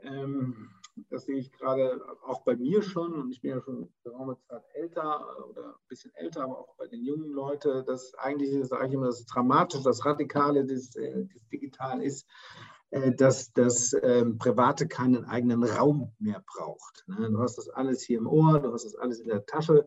Ähm, 0.00 0.70
das 1.10 1.26
sehe 1.26 1.38
ich 1.38 1.52
gerade 1.52 2.00
auch 2.22 2.42
bei 2.42 2.56
mir 2.56 2.82
schon 2.82 3.14
und 3.14 3.30
ich 3.30 3.40
bin 3.40 3.50
ja 3.50 3.60
schon 3.60 3.92
geraume 4.04 4.36
Zeit 4.48 4.62
älter 4.74 5.26
äh, 5.38 5.42
oder 5.42 5.68
ein 5.70 5.88
bisschen 5.88 6.14
älter, 6.14 6.44
aber 6.44 6.58
auch 6.58 6.76
bei 6.76 6.86
den 6.86 7.04
jungen 7.04 7.30
Leuten, 7.30 7.84
dass 7.84 8.14
eigentlich, 8.14 8.56
das 8.58 8.68
sage 8.68 8.86
ich 8.86 8.92
immer, 8.92 9.06
das 9.06 9.24
Dramatische, 9.26 9.82
das 9.82 10.04
Radikale 10.04 10.64
des, 10.64 10.94
äh, 10.94 11.24
des 11.26 11.48
Digitalen 11.48 12.00
ist, 12.00 12.24
äh, 12.24 12.77
dass 12.90 13.52
das 13.52 13.94
ähm, 14.02 14.38
Private 14.38 14.88
keinen 14.88 15.24
eigenen 15.24 15.62
Raum 15.62 16.12
mehr 16.18 16.42
braucht. 16.46 17.04
Ne? 17.06 17.30
Du 17.30 17.38
hast 17.38 17.58
das 17.58 17.68
alles 17.68 18.02
hier 18.02 18.18
im 18.18 18.26
Ohr, 18.26 18.60
du 18.60 18.72
hast 18.72 18.84
das 18.84 18.94
alles 18.94 19.20
in 19.20 19.28
der 19.28 19.44
Tasche 19.44 19.86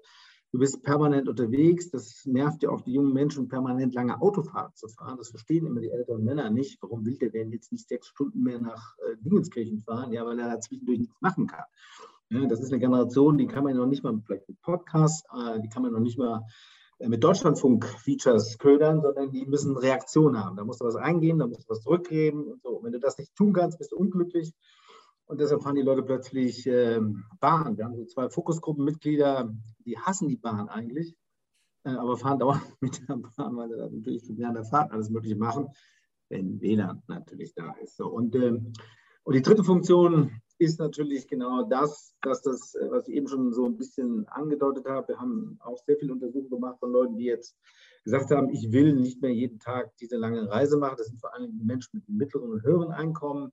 Du 0.54 0.60
bist 0.60 0.84
permanent 0.84 1.30
unterwegs. 1.30 1.90
Das 1.92 2.26
nervt 2.26 2.62
ja 2.64 2.70
auch 2.70 2.82
die 2.82 2.92
jungen 2.92 3.14
Menschen, 3.14 3.48
permanent 3.48 3.94
lange 3.94 4.22
Autofahrt 4.22 4.78
zu 4.78 4.90
fahren. 4.90 5.18
Das 5.18 5.30
verstehen 5.30 5.66
immer 5.66 5.80
die 5.80 5.90
älteren 5.90 6.26
Männer 6.26 6.50
nicht. 6.50 6.82
Warum 6.82 7.06
will 7.06 7.18
der 7.18 7.30
denn 7.30 7.52
jetzt 7.52 7.72
nicht 7.72 7.88
sechs 7.88 8.08
Stunden 8.08 8.44
mehr 8.44 8.60
nach 8.60 8.98
äh, 9.00 9.16
Dingenskirchen 9.22 9.80
fahren? 9.80 10.12
Ja, 10.12 10.26
weil 10.26 10.40
er 10.40 10.60
zwischendurch 10.60 11.00
nichts 11.00 11.22
machen 11.22 11.48
kann. 11.48 11.64
Ja, 12.30 12.46
das 12.48 12.60
ist 12.60 12.72
eine 12.72 12.80
Generation, 12.80 13.38
die 13.38 13.48
kann 13.48 13.64
man 13.64 13.78
noch 13.78 13.88
nicht 13.88 14.04
mal 14.04 14.22
vielleicht 14.26 14.48
mit 14.50 14.62
Podcasts, 14.62 15.24
äh, 15.34 15.62
die 15.62 15.70
kann 15.70 15.84
man 15.84 15.94
noch 15.94 16.00
nicht 16.00 16.18
mal 16.18 16.40
äh, 16.40 16.42
mit 17.08 17.24
Deutschlandfunk-Features 17.24 18.58
ködern, 18.58 19.02
sondern 19.02 19.32
die 19.32 19.46
müssen 19.46 19.78
Reaktion 19.78 20.38
haben. 20.38 20.56
Da 20.56 20.64
musst 20.64 20.82
du 20.82 20.86
was 20.86 20.96
eingeben, 20.96 21.40
da 21.40 21.48
musst 21.48 21.64
du 21.64 21.70
was 21.70 21.82
zurückgeben 21.82 22.46
und 22.46 22.62
so. 22.62 22.80
Wenn 22.84 22.92
du 22.92 23.00
das 23.00 23.18
nicht 23.18 23.36
tun 23.36 23.54
kannst, 23.54 23.78
bist 23.78 23.92
du 23.92 23.98
unglücklich. 23.98 24.54
Und 25.26 25.40
deshalb 25.40 25.64
fahren 25.64 25.76
die 25.76 25.82
Leute 25.82 26.04
plötzlich 26.04 26.68
ähm, 26.68 27.24
Bahn. 27.40 27.78
Wir 27.78 27.86
haben 27.86 27.96
so 27.96 28.06
zwei 28.06 28.30
Fokusgruppenmitglieder, 28.30 29.50
die 29.86 29.98
hassen 29.98 30.28
die 30.28 30.36
Bahn 30.36 30.68
eigentlich, 30.68 31.16
äh, 31.86 31.92
aber 31.92 32.18
fahren 32.18 32.40
dauernd 32.40 32.62
mit 32.82 33.08
der 33.08 33.16
Bahn, 33.16 33.56
weil 33.56 33.70
sie 33.70 33.78
da 33.78 33.90
natürlich 33.90 34.24
während 34.30 34.58
der 34.58 34.66
Fahrt 34.66 34.92
alles 34.92 35.10
Mögliche 35.10 35.38
machen, 35.38 35.70
wenn 36.30 36.60
WLAN 36.62 37.02
natürlich 37.08 37.54
da 37.54 37.74
ist. 37.82 37.96
So, 37.96 38.08
und, 38.08 38.36
ähm, 38.36 38.74
und 39.24 39.36
die 39.36 39.42
dritte 39.42 39.64
Funktion 39.64 40.42
ist 40.62 40.80
natürlich 40.80 41.28
genau 41.28 41.64
das, 41.64 42.14
dass 42.22 42.44
das, 42.44 42.76
äh, 42.76 42.92
was 42.92 43.08
ich 43.08 43.16
eben 43.16 43.28
schon 43.28 43.52
so 43.52 43.66
ein 43.66 43.78
bisschen 43.78 44.28
angedeutet 44.28 44.86
habe. 44.86 45.08
Wir 45.10 45.20
haben 45.20 45.58
auch 45.60 45.80
sehr 45.88 45.98
viele 45.98 46.14
Untersuchungen 46.14 46.52
gemacht 46.52 46.80
von 46.80 46.92
Leuten, 46.92 47.18
die 47.18 47.26
jetzt 47.26 47.58
gesagt 48.04 48.30
haben, 48.30 48.50
ich 48.52 48.72
will 48.72 48.94
nicht 48.94 49.22
mehr 49.24 49.34
jeden 49.34 49.60
Tag 49.60 49.98
diese 49.98 50.18
lange 50.18 50.48
Reise 50.48 50.78
machen. 50.78 50.98
Das 51.00 51.08
sind 51.08 51.20
vor 51.20 51.34
allem 51.34 51.58
die 51.58 51.64
Menschen 51.66 51.90
mit 51.94 52.08
mittleren 52.10 52.52
und 52.52 52.64
höheren 52.64 52.92
Einkommen 52.92 53.52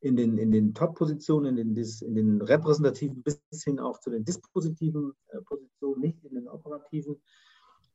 in 0.00 0.16
den, 0.16 0.36
in 0.36 0.50
den 0.50 0.74
Top-Positionen, 0.74 1.58
in 1.58 1.74
den, 1.74 1.84
in 2.00 2.14
den 2.16 2.42
repräsentativen 2.42 3.22
bis 3.22 3.40
hin 3.62 3.78
auch 3.78 4.00
zu 4.00 4.10
den 4.10 4.24
dispositiven 4.24 5.12
äh, 5.28 5.40
Positionen, 5.42 6.00
nicht 6.00 6.24
in 6.24 6.34
den 6.34 6.48
operativen. 6.48 7.20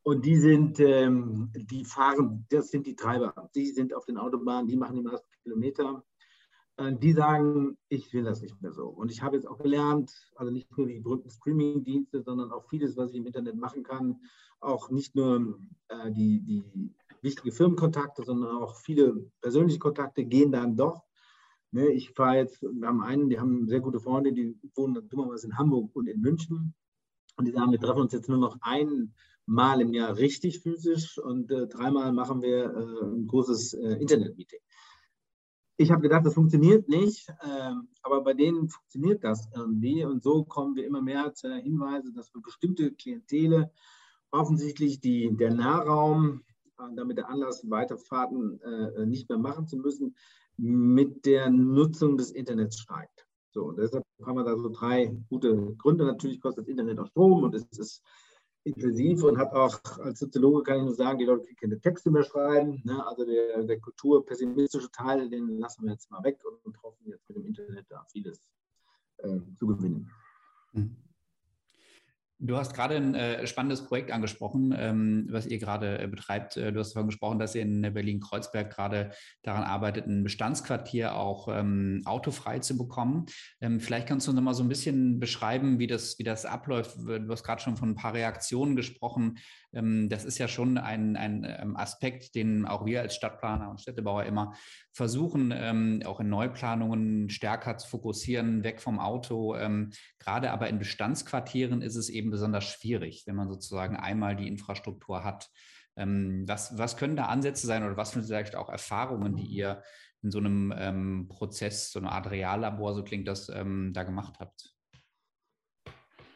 Und 0.03 0.25
die 0.25 0.38
sind, 0.38 0.79
ähm, 0.79 1.49
die 1.53 1.83
fahren, 1.83 2.45
das 2.49 2.69
sind 2.69 2.88
die 2.88 2.95
Treiber. 2.95 3.49
Die 3.55 3.71
sind 3.71 3.93
auf 3.93 4.05
den 4.05 4.17
Autobahnen, 4.17 4.67
die 4.67 4.77
machen 4.77 4.95
die 4.95 5.01
meisten 5.01 5.27
Kilometer. 5.43 6.03
Äh, 6.77 6.93
die 6.93 7.13
sagen, 7.13 7.77
ich 7.89 8.13
will 8.13 8.23
das 8.23 8.41
nicht 8.41 8.62
mehr 8.62 8.71
so. 8.71 8.88
Und 8.88 9.12
ich 9.12 9.21
habe 9.21 9.36
jetzt 9.36 9.47
auch 9.47 9.59
gelernt, 9.59 10.12
also 10.36 10.51
nicht 10.51 10.75
nur 10.77 10.88
die 10.88 10.99
berühmten 10.99 11.29
Streaming-Dienste, 11.29 12.21
sondern 12.21 12.51
auch 12.51 12.67
vieles, 12.69 12.97
was 12.97 13.12
ich 13.12 13.17
im 13.17 13.27
Internet 13.27 13.55
machen 13.55 13.83
kann. 13.83 14.19
Auch 14.59 14.89
nicht 14.89 15.15
nur 15.15 15.59
äh, 15.89 16.12
die, 16.12 16.41
die 16.41 16.63
wichtige 17.21 17.51
Firmenkontakte, 17.51 18.23
sondern 18.23 18.57
auch 18.57 18.75
viele 18.77 19.31
persönliche 19.41 19.79
Kontakte 19.79 20.25
gehen 20.25 20.51
dann 20.51 20.75
doch 20.75 21.03
Ne, 21.73 21.88
ich 21.88 22.12
fahre 22.12 22.38
jetzt, 22.38 22.62
wir 22.62 22.88
haben 22.88 23.01
einen, 23.01 23.31
die 23.31 23.39
haben 23.39 23.67
sehr 23.67 23.79
gute 23.79 23.99
Freunde, 23.99 24.31
die 24.31 24.55
wohnen 24.75 25.09
dummerweise 25.09 25.47
in 25.47 25.57
Hamburg 25.57 25.89
und 25.95 26.05
in 26.05 26.21
München. 26.21 26.75
Und 27.36 27.45
die 27.45 27.51
sagen, 27.51 27.71
wir 27.71 27.79
treffen 27.79 28.01
uns 28.01 28.13
jetzt 28.13 28.29
nur 28.29 28.38
noch 28.38 28.59
einmal 28.62 29.81
im 29.81 29.91
Jahr 29.91 30.15
richtig 30.15 30.59
physisch 30.59 31.17
und 31.17 31.49
äh, 31.49 31.65
dreimal 31.65 32.13
machen 32.13 32.43
wir 32.43 32.65
äh, 32.65 33.05
ein 33.05 33.25
großes 33.25 33.73
äh, 33.73 33.93
Internet-Meeting. 33.99 34.59
Ich 35.77 35.91
habe 35.91 36.01
gedacht, 36.01 36.25
das 36.25 36.36
funktioniert 36.36 36.88
nicht, 36.88 37.27
ähm, 37.43 37.88
aber 38.03 38.23
bei 38.23 38.33
denen 38.33 38.69
funktioniert 38.69 39.23
das 39.23 39.49
irgendwie. 39.55 40.05
Und 40.05 40.23
so 40.23 40.43
kommen 40.43 40.75
wir 40.75 40.86
immer 40.86 41.01
mehr 41.01 41.33
zu 41.33 41.51
Hinweise, 41.53 42.13
dass 42.13 42.29
für 42.29 42.41
bestimmte 42.41 42.91
Klientele 42.91 43.71
offensichtlich 44.29 44.99
die, 44.99 45.36
der 45.36 45.53
Nahraum, 45.53 46.43
äh, 46.77 46.95
damit 46.95 47.17
der 47.17 47.29
Anlass, 47.29 47.67
Weiterfahrten 47.69 48.62
äh, 48.62 49.05
nicht 49.07 49.29
mehr 49.29 49.39
machen 49.39 49.67
zu 49.67 49.77
müssen, 49.77 50.15
mit 50.57 51.25
der 51.25 51.49
Nutzung 51.49 52.17
des 52.17 52.31
Internets 52.31 52.79
steigt. 52.79 53.25
So, 53.51 53.65
und 53.65 53.77
deshalb 53.77 54.03
haben 54.23 54.38
wir 54.38 54.43
da 54.43 54.57
so 54.57 54.69
drei 54.69 55.15
gute 55.29 55.75
Gründe. 55.77 56.05
Natürlich 56.05 56.39
kostet 56.39 56.65
das 56.65 56.69
Internet 56.69 56.99
auch 56.99 57.07
Strom 57.07 57.43
und 57.43 57.55
es 57.55 57.65
ist 57.77 58.03
intensiv 58.63 59.23
und 59.23 59.38
hat 59.38 59.54
auch 59.54 59.80
als 59.99 60.19
Soziologe 60.19 60.63
kann 60.63 60.78
ich 60.78 60.84
nur 60.84 60.95
sagen, 60.95 61.19
die 61.19 61.26
Leute 61.26 61.43
können 61.45 61.58
keine 61.58 61.82
Texte 61.82 62.10
mehr 62.12 62.23
schreiben. 62.23 62.82
Ne? 62.86 63.06
Also 63.06 63.26
der, 63.26 63.63
der 63.63 63.80
kulturpessimistische 63.80 64.89
Teil, 64.91 65.30
den 65.30 65.60
lassen 65.60 65.84
wir 65.84 65.91
jetzt 65.91 66.10
mal 66.10 66.23
weg 66.23 66.39
und 66.63 66.82
hoffen 66.82 67.08
jetzt 67.08 67.28
mit 67.30 67.38
dem 67.38 67.45
Internet 67.45 67.86
da 67.89 68.06
vieles 68.12 68.39
äh, 69.17 69.39
zu 69.58 69.67
gewinnen. 69.67 70.10
Mhm. 70.71 70.95
Du 72.45 72.58
hast 72.58 72.73
gerade 72.73 72.97
ein 72.97 73.15
äh, 73.15 73.47
spannendes 73.47 73.86
Projekt 73.86 74.12
angesprochen, 74.12 74.75
ähm, 74.77 75.27
was 75.29 75.45
ihr 75.45 75.60
gerade 75.60 75.97
äh, 75.97 76.08
betreibt. 76.08 76.58
Äh, 76.58 76.73
du 76.73 76.79
hast 76.82 76.93
davon 76.93 77.08
gesprochen, 77.08 77.39
dass 77.39 77.56
ihr 77.56 77.62
in 77.62 77.82
Berlin-Kreuzberg 77.82 78.69
gerade 78.69 79.12
daran 79.43 79.63
arbeitet, 79.63 80.08
ein 80.08 80.25
Bestandsquartier 80.25 81.15
auch 81.15 81.47
ähm, 81.47 82.01
autofrei 82.03 82.60
zu 82.60 82.77
bekommen. 82.77 83.27
Ähm, 83.62 83.79
vielleicht 83.79 84.10
kannst 84.10 84.27
du 84.27 84.34
noch 84.34 84.41
mal 84.41 84.53
so 84.53 84.63
ein 84.63 84.67
bisschen 84.67 85.21
beschreiben, 85.21 85.79
wie 85.79 85.88
das, 85.88 86.19
wie 86.19 86.23
das 86.23 86.45
abläuft. 86.45 86.97
Du 86.97 87.29
hast 87.29 87.45
gerade 87.45 87.62
schon 87.62 87.77
von 87.77 87.91
ein 87.91 87.95
paar 87.95 88.13
Reaktionen 88.13 88.75
gesprochen. 88.75 89.38
Ähm, 89.71 90.10
das 90.10 90.25
ist 90.25 90.38
ja 90.38 90.49
schon 90.49 90.77
ein, 90.77 91.15
ein 91.15 91.47
ähm, 91.47 91.77
Aspekt, 91.77 92.36
den 92.36 92.65
auch 92.65 92.86
wir 92.86 92.99
als 92.99 93.15
Stadtplaner 93.15 93.69
und 93.69 93.79
Städtebauer 93.79 94.25
immer 94.25 94.53
versuchen, 94.91 95.53
ähm, 95.56 96.01
auch 96.06 96.19
in 96.19 96.27
Neuplanungen 96.27 97.29
stärker 97.29 97.77
zu 97.77 97.88
fokussieren, 97.88 98.65
weg 98.65 98.82
vom 98.82 98.99
Auto. 98.99 99.56
Gerade 100.19 100.51
aber 100.51 100.69
in 100.69 100.79
Bestandsquartieren 100.79 101.82
ist 101.82 101.95
es 101.95 102.10
eben 102.10 102.32
besonders 102.33 102.65
schwierig, 102.65 103.23
wenn 103.27 103.35
man 103.35 103.47
sozusagen 103.47 103.95
einmal 103.95 104.35
die 104.35 104.47
Infrastruktur 104.47 105.23
hat. 105.23 105.49
Was, 105.95 106.75
was 106.75 106.97
können 106.97 107.15
da 107.15 107.27
Ansätze 107.27 107.67
sein 107.67 107.83
oder 107.83 107.95
was 107.95 108.11
sind 108.11 108.25
vielleicht 108.25 108.55
auch 108.55 108.67
Erfahrungen, 108.69 109.35
die 109.35 109.45
ihr 109.45 109.83
in 110.23 110.31
so 110.31 110.39
einem 110.39 110.73
ähm, 110.75 111.27
Prozess, 111.29 111.91
so 111.91 111.99
eine 111.99 112.11
Art 112.11 112.31
Reallabor, 112.31 112.95
so 112.95 113.03
klingt 113.03 113.27
das, 113.27 113.49
ähm, 113.49 113.91
da 113.93 114.03
gemacht 114.03 114.39
habt? 114.39 114.73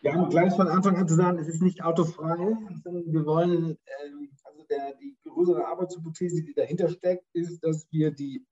Wir 0.02 0.14
haben 0.14 0.30
gleich 0.30 0.54
von 0.54 0.68
Anfang 0.68 0.96
an 0.96 1.08
zu 1.08 1.16
sagen, 1.16 1.40
es 1.40 1.48
ist 1.48 1.62
nicht 1.62 1.84
autofrei, 1.84 2.38
wir 2.38 3.26
wollen, 3.26 3.78
ähm, 4.06 4.30
also 4.44 4.64
der, 4.70 4.94
die 5.02 5.18
größere 5.24 5.66
Arbeitshypothese, 5.66 6.44
die 6.44 6.54
dahinter 6.54 6.90
steckt, 6.90 7.26
ist, 7.34 7.64
dass 7.64 7.88
wir 7.92 8.12
die, 8.12 8.46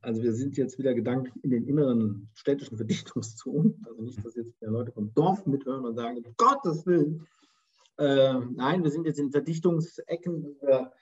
also 0.00 0.22
wir 0.22 0.32
sind 0.32 0.56
jetzt 0.56 0.78
wieder 0.78 0.94
gedanklich 0.94 1.34
in 1.44 1.50
den 1.50 1.66
inneren 1.66 2.30
städtischen 2.34 2.76
Verdichtungszonen, 2.78 3.84
also 3.86 4.02
nicht, 4.02 4.24
dass 4.24 4.34
jetzt 4.34 4.54
Leute 4.60 4.92
vom 4.92 5.12
Dorf 5.14 5.44
mithören 5.46 5.84
und 5.84 5.96
sagen, 5.96 6.18
um 6.18 6.34
Gottes 6.36 6.86
Willen. 6.86 7.26
Äh, 7.98 8.40
nein, 8.54 8.82
wir 8.82 8.90
sind 8.90 9.06
jetzt 9.06 9.18
in 9.18 9.30
Verdichtungsecken, 9.30 10.42
wo 10.42 10.66
wir 10.66 10.92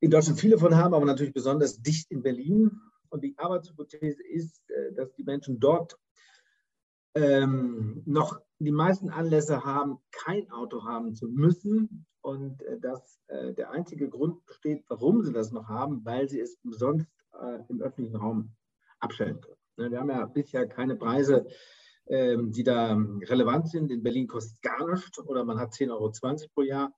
in 0.00 0.10
Deutschland 0.10 0.38
viele 0.38 0.58
von 0.58 0.76
haben, 0.76 0.94
aber 0.94 1.04
natürlich 1.04 1.34
besonders 1.34 1.82
dicht 1.82 2.10
in 2.10 2.22
Berlin. 2.22 2.80
Und 3.08 3.24
die 3.24 3.36
Arbeitshypothese 3.38 4.22
ist, 4.22 4.68
äh, 4.70 4.92
dass 4.94 5.12
die 5.14 5.24
Menschen 5.24 5.58
dort 5.58 5.98
ähm, 7.14 8.02
noch 8.04 8.40
die 8.58 8.70
meisten 8.70 9.10
Anlässe 9.10 9.64
haben, 9.64 9.98
kein 10.12 10.50
Auto 10.50 10.84
haben 10.84 11.14
zu 11.14 11.28
müssen 11.28 12.06
und 12.20 12.62
äh, 12.62 12.78
dass 12.78 13.20
äh, 13.28 13.54
der 13.54 13.70
einzige 13.70 14.08
Grund 14.08 14.44
besteht, 14.46 14.84
warum 14.88 15.22
sie 15.22 15.32
das 15.32 15.50
noch 15.50 15.68
haben, 15.68 16.04
weil 16.04 16.28
sie 16.28 16.40
es 16.40 16.58
umsonst 16.62 17.06
äh, 17.40 17.60
im 17.68 17.80
öffentlichen 17.80 18.16
Raum 18.16 18.54
abstellen 19.00 19.40
können. 19.40 19.56
Ne, 19.76 19.90
wir 19.90 20.00
haben 20.00 20.10
ja 20.10 20.24
bisher 20.26 20.66
keine 20.66 20.96
Preise, 20.96 21.46
ähm, 22.06 22.52
die 22.52 22.62
da 22.62 22.96
relevant 23.22 23.68
sind. 23.68 23.90
In 23.90 24.02
Berlin 24.02 24.26
kostet 24.26 24.62
gar 24.62 24.88
nichts 24.90 25.18
oder 25.18 25.44
man 25.44 25.58
hat 25.58 25.72
10,20 25.72 25.90
Euro 25.90 26.12
pro 26.54 26.62
Jahr. 26.62 26.92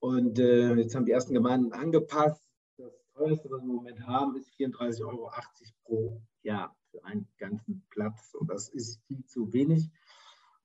Und 0.00 0.38
äh, 0.38 0.74
jetzt 0.74 0.94
haben 0.94 1.06
die 1.06 1.12
ersten 1.12 1.34
Gemeinden 1.34 1.72
angepasst. 1.72 2.42
Das 2.76 2.92
teuerste, 3.14 3.48
was 3.50 3.62
wir 3.62 3.70
im 3.70 3.76
Moment 3.76 4.06
haben, 4.06 4.36
ist 4.36 4.52
34,80 4.58 5.06
Euro 5.06 5.30
pro 5.84 6.20
Jahr 6.42 6.76
für 6.90 7.04
einen 7.04 7.26
ganzen 7.38 7.86
Platz. 7.90 8.34
Und 8.34 8.50
das 8.50 8.68
ist 8.68 9.00
viel 9.06 9.24
zu 9.24 9.52
wenig. 9.52 9.90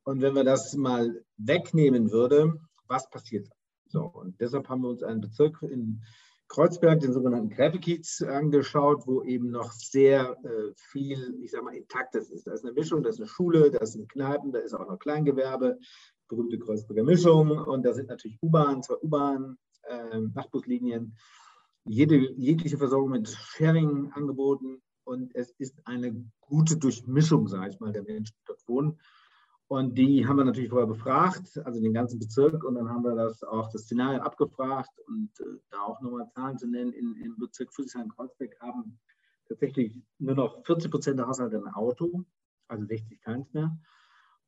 Und 0.03 0.21
wenn 0.21 0.35
wir 0.35 0.43
das 0.43 0.73
mal 0.75 1.23
wegnehmen 1.38 2.12
würde, 2.12 2.59
was 2.88 3.09
passiert? 3.09 3.47
So, 3.85 4.05
und 4.05 4.39
deshalb 4.39 4.67
haben 4.67 4.81
wir 4.81 4.89
uns 4.89 5.03
einen 5.03 5.21
Bezirk 5.21 5.62
in 5.62 6.03
Kreuzberg, 6.49 6.99
den 6.99 7.13
sogenannten 7.13 7.49
Gräbekiez, 7.49 8.21
angeschaut, 8.23 9.05
wo 9.05 9.23
eben 9.23 9.51
noch 9.51 9.71
sehr 9.71 10.35
äh, 10.43 10.73
viel, 10.75 11.39
ich 11.41 11.51
sag 11.51 11.63
mal, 11.63 11.75
intaktes 11.75 12.29
ist. 12.31 12.47
Da 12.47 12.53
ist 12.53 12.65
eine 12.65 12.73
Mischung, 12.73 13.03
da 13.03 13.09
ist 13.09 13.19
eine 13.19 13.27
Schule, 13.27 13.69
da 13.71 13.85
sind 13.85 14.09
Kneipen, 14.09 14.51
da 14.51 14.59
ist 14.59 14.73
auch 14.73 14.88
noch 14.88 14.97
Kleingewerbe, 14.97 15.77
berühmte 16.27 16.57
Kreuzberger 16.57 17.03
Mischung 17.03 17.51
und 17.51 17.85
da 17.85 17.93
sind 17.93 18.09
natürlich 18.09 18.38
U-Bahnen, 18.41 18.81
zwei 18.81 18.95
U-Bahnen, 18.95 19.57
äh, 19.83 20.19
Nachtbuslinien, 20.33 21.15
jede, 21.85 22.15
jegliche 22.33 22.77
Versorgung 22.77 23.12
mit 23.12 23.29
Sharing 23.29 24.12
angeboten 24.13 24.81
und 25.03 25.33
es 25.35 25.51
ist 25.59 25.79
eine 25.85 26.25
gute 26.41 26.77
Durchmischung, 26.77 27.47
sage 27.47 27.69
ich 27.69 27.79
mal, 27.79 27.91
der 27.91 28.03
Menschen, 28.03 28.35
die 28.39 28.45
dort 28.45 28.67
wohnen. 28.67 28.99
Und 29.69 29.99
die 29.99 30.25
haben 30.25 30.38
wir 30.38 30.45
natürlich 30.45 30.71
vorher 30.71 30.88
befragt, 30.88 31.62
also 31.63 31.79
den 31.79 31.93
ganzen 31.93 32.17
Bezirk. 32.17 32.63
Und 32.63 32.73
dann 32.73 32.89
haben 32.89 33.03
wir 33.03 33.13
das 33.13 33.43
auch 33.43 33.69
das 33.69 33.84
Szenario 33.84 34.19
abgefragt 34.19 34.89
und 35.05 35.29
äh, 35.41 35.60
da 35.69 35.82
auch 35.82 36.01
nochmal 36.01 36.27
Zahlen 36.34 36.58
zu 36.58 36.67
nennen. 36.67 36.91
In, 36.91 37.15
Im 37.17 37.38
Bezirk 37.38 37.71
Friedrichshain-Kreuzberg 37.75 38.60
haben 38.62 38.99
tatsächlich 39.47 39.95
nur 40.17 40.34
noch 40.34 40.65
40 40.65 40.89
Prozent 40.89 41.19
der 41.19 41.27
Haushalte 41.27 41.58
ein 41.58 41.71
Auto, 41.71 42.25
also 42.67 42.84
60 42.84 43.21
keins 43.21 43.53
mehr. 43.53 43.77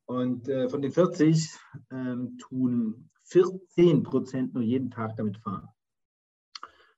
Und 0.06 0.48
äh, 0.48 0.68
von 0.68 0.82
den 0.82 0.90
40 0.90 1.56
ähm, 1.92 2.36
tun 2.38 3.08
14 3.26 4.02
Prozent 4.02 4.54
nur 4.54 4.64
jeden 4.64 4.90
Tag 4.90 5.16
damit 5.16 5.38
fahren. 5.38 5.68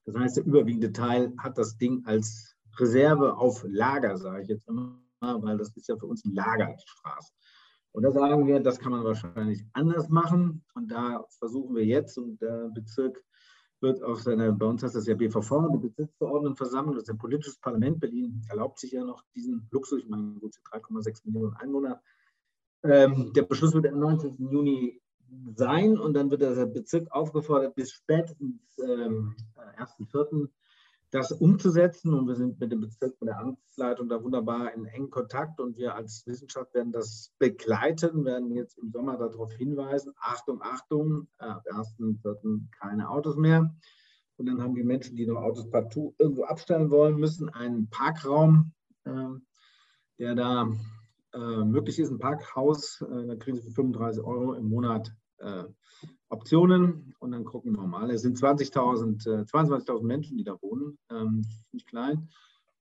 Das 0.06 0.16
heißt, 0.16 0.38
der 0.38 0.46
überwiegende 0.46 0.92
Teil 0.92 1.34
hat 1.36 1.58
das 1.58 1.76
Ding 1.76 2.02
als 2.06 2.56
Reserve 2.78 3.36
auf 3.36 3.66
Lager, 3.68 4.16
sage 4.16 4.44
ich 4.44 4.48
jetzt 4.48 4.66
immer, 4.66 4.98
weil 5.20 5.58
das 5.58 5.76
ist 5.76 5.88
ja 5.88 5.96
für 5.98 6.06
uns 6.06 6.24
ein 6.24 6.32
Lager, 6.34 6.74
die 6.74 6.88
Straße. 6.88 7.34
Und 7.94 8.02
da 8.02 8.10
sagen 8.10 8.44
wir, 8.48 8.58
das 8.58 8.80
kann 8.80 8.90
man 8.90 9.04
wahrscheinlich 9.04 9.64
anders 9.72 10.08
machen. 10.08 10.64
Und 10.74 10.90
da 10.90 11.24
versuchen 11.38 11.76
wir 11.76 11.84
jetzt, 11.84 12.18
und 12.18 12.42
der 12.42 12.68
Bezirk 12.74 13.22
wird 13.80 14.02
auf 14.02 14.20
seiner, 14.20 14.50
bei 14.50 14.66
uns 14.66 14.82
heißt 14.82 14.96
das 14.96 15.06
ja 15.06 15.14
BVV, 15.14 15.68
die 15.72 15.78
Bezirksverordnetenversammlung, 15.78 16.96
das 16.96 17.04
ist 17.04 17.10
ein 17.10 17.18
politisches 17.18 17.56
Parlament. 17.60 18.00
Berlin 18.00 18.42
erlaubt 18.48 18.80
sich 18.80 18.90
ja 18.90 19.04
noch 19.04 19.22
diesen 19.36 19.68
Luxus, 19.70 20.00
ich 20.00 20.08
meine, 20.08 20.34
gut, 20.40 20.56
3,6 20.72 21.20
Millionen 21.26 21.54
Einwohner. 21.54 22.02
Ähm, 22.82 23.32
der 23.32 23.42
Beschluss 23.42 23.72
wird 23.74 23.86
am 23.86 24.00
19. 24.00 24.50
Juni 24.50 25.00
sein 25.54 25.96
und 25.96 26.14
dann 26.14 26.32
wird 26.32 26.42
der 26.42 26.66
Bezirk 26.66 27.08
aufgefordert, 27.12 27.76
bis 27.76 27.92
spätestens 27.92 28.76
ähm, 28.78 29.36
1.4 29.78 30.48
das 31.14 31.30
umzusetzen. 31.30 32.12
Und 32.12 32.26
wir 32.26 32.34
sind 32.34 32.58
mit 32.58 32.72
dem 32.72 32.80
Bezirk, 32.80 33.14
mit 33.20 33.28
der 33.28 33.38
Amtsleitung 33.38 34.08
da 34.08 34.22
wunderbar 34.22 34.74
in 34.74 34.84
engen 34.84 35.10
Kontakt. 35.10 35.60
Und 35.60 35.76
wir 35.76 35.94
als 35.94 36.26
Wissenschaft 36.26 36.74
werden 36.74 36.90
das 36.90 37.32
begleiten, 37.38 38.24
werden 38.24 38.50
jetzt 38.50 38.78
im 38.78 38.90
Sommer 38.90 39.16
darauf 39.16 39.52
hinweisen, 39.52 40.12
Achtung, 40.16 40.60
Achtung, 40.60 41.28
ab 41.38 41.62
1.4. 41.70 42.62
keine 42.80 43.08
Autos 43.08 43.36
mehr. 43.36 43.72
Und 44.36 44.46
dann 44.46 44.60
haben 44.60 44.74
die 44.74 44.82
Menschen, 44.82 45.14
die 45.14 45.26
noch 45.26 45.40
Autos 45.40 45.70
partout 45.70 46.16
irgendwo 46.18 46.44
abstellen 46.44 46.90
wollen, 46.90 47.16
müssen 47.16 47.48
einen 47.48 47.88
Parkraum, 47.90 48.72
äh, 49.04 49.28
der 50.18 50.34
da 50.34 50.68
äh, 51.32 51.64
möglich 51.64 52.00
ist, 52.00 52.10
ein 52.10 52.18
Parkhaus, 52.18 53.00
äh, 53.02 53.26
da 53.28 53.36
kriegen 53.36 53.56
sie 53.56 53.62
für 53.62 53.70
35 53.70 54.24
Euro 54.24 54.54
im 54.54 54.68
Monat 54.68 55.12
äh, 55.38 55.64
Optionen 56.28 57.14
und 57.18 57.32
dann 57.32 57.44
gucken 57.44 57.72
wir 57.76 57.86
mal. 57.86 58.10
Es 58.10 58.22
sind 58.22 58.36
20.000, 58.36 59.26
äh, 59.26 59.44
22.000 59.44 60.02
Menschen, 60.02 60.36
die 60.36 60.44
da 60.44 60.60
wohnen, 60.60 60.98
ähm, 61.10 61.42
nicht 61.72 61.86
klein. 61.86 62.28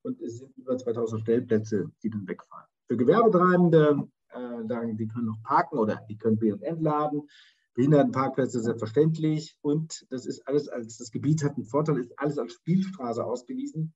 Und 0.01 0.21
es 0.21 0.39
sind 0.39 0.55
über 0.57 0.73
2.000 0.73 1.19
Stellplätze, 1.19 1.91
die 2.01 2.09
dann 2.09 2.27
wegfallen. 2.27 2.67
Für 2.87 2.97
Gewerbetreibende, 2.97 4.07
äh, 4.29 4.95
die 4.95 5.07
können 5.07 5.27
noch 5.27 5.41
parken 5.43 5.77
oder 5.77 6.01
die 6.09 6.17
können 6.17 6.37
B- 6.37 6.51
und 6.51 6.61
entladen. 6.63 7.29
Behindertenparkplätze 7.75 8.61
selbstverständlich. 8.61 9.57
Und 9.61 10.05
das 10.09 10.25
ist 10.25 10.47
alles 10.47 10.67
als 10.69 10.97
das 10.97 11.11
Gebiet 11.11 11.43
hat 11.43 11.55
einen 11.55 11.65
Vorteil, 11.65 11.99
ist 11.99 12.17
alles 12.19 12.37
als 12.37 12.53
Spielstraße 12.53 13.23
ausgewiesen. 13.23 13.93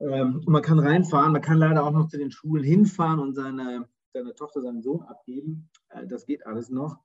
Ähm, 0.00 0.36
und 0.36 0.48
man 0.48 0.62
kann 0.62 0.78
reinfahren, 0.78 1.32
man 1.32 1.42
kann 1.42 1.58
leider 1.58 1.84
auch 1.84 1.92
noch 1.92 2.08
zu 2.08 2.18
den 2.18 2.30
Schulen 2.30 2.64
hinfahren 2.64 3.18
und 3.18 3.34
seine, 3.34 3.88
seine 4.12 4.34
Tochter, 4.34 4.62
seinen 4.62 4.82
Sohn 4.82 5.02
abgeben. 5.02 5.68
Äh, 5.88 6.06
das 6.06 6.26
geht 6.26 6.46
alles 6.46 6.70
noch 6.70 6.98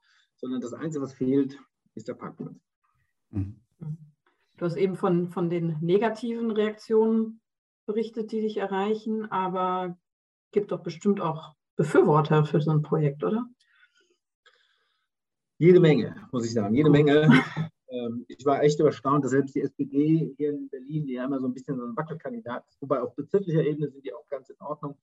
sondern 0.44 0.60
das 0.60 0.74
Einzige, 0.74 1.02
was 1.02 1.14
fehlt, 1.14 1.58
ist 1.96 2.10
der 2.10 2.16
Parkplatz. 2.16 2.60
Mhm. 3.30 3.62
Du 4.58 4.66
hast 4.66 4.76
eben 4.76 4.98
von, 4.98 5.30
von 5.30 5.50
den 5.50 5.78
negativen 5.80 6.52
Reaktionen 6.52 7.40
berichtet, 7.86 8.34
die 8.34 8.42
dich 8.42 8.58
erreichen, 8.58 9.32
aber 9.32 9.98
gibt 10.52 10.74
doch 10.74 10.84
bestimmt 10.84 11.22
auch 11.22 11.56
Befürworter 11.78 12.44
für 12.44 12.60
so 12.60 12.72
ein 12.72 12.82
Projekt, 12.82 13.24
oder? 13.24 13.48
Jede 15.60 15.80
Menge, 15.80 16.28
muss 16.34 16.46
ich 16.46 16.54
sagen, 16.54 16.76
jede 16.76 16.90
Menge. 16.90 17.30
Ähm, 17.94 18.26
ich 18.28 18.44
war 18.44 18.64
echt 18.64 18.80
überstaunt, 18.80 19.24
dass 19.24 19.30
selbst 19.34 19.54
die 19.54 19.62
SPD 19.62 20.34
hier 20.36 20.50
in 20.50 20.68
Berlin, 20.68 21.06
die 21.06 21.14
ja 21.14 21.26
immer 21.26 21.40
so 21.40 21.48
ein 21.48 21.54
bisschen 21.54 21.78
so 21.78 21.86
ein 21.86 21.96
Wackelkandidat 21.96 22.66
ist, 22.68 22.82
wobei 22.82 23.00
auf 23.00 23.14
bezirklicher 23.14 23.64
Ebene 23.64 23.88
sind 23.88 24.04
die 24.04 24.12
auch 24.12 24.28
ganz 24.30 24.50
in 24.50 24.60
Ordnung, 24.62 24.98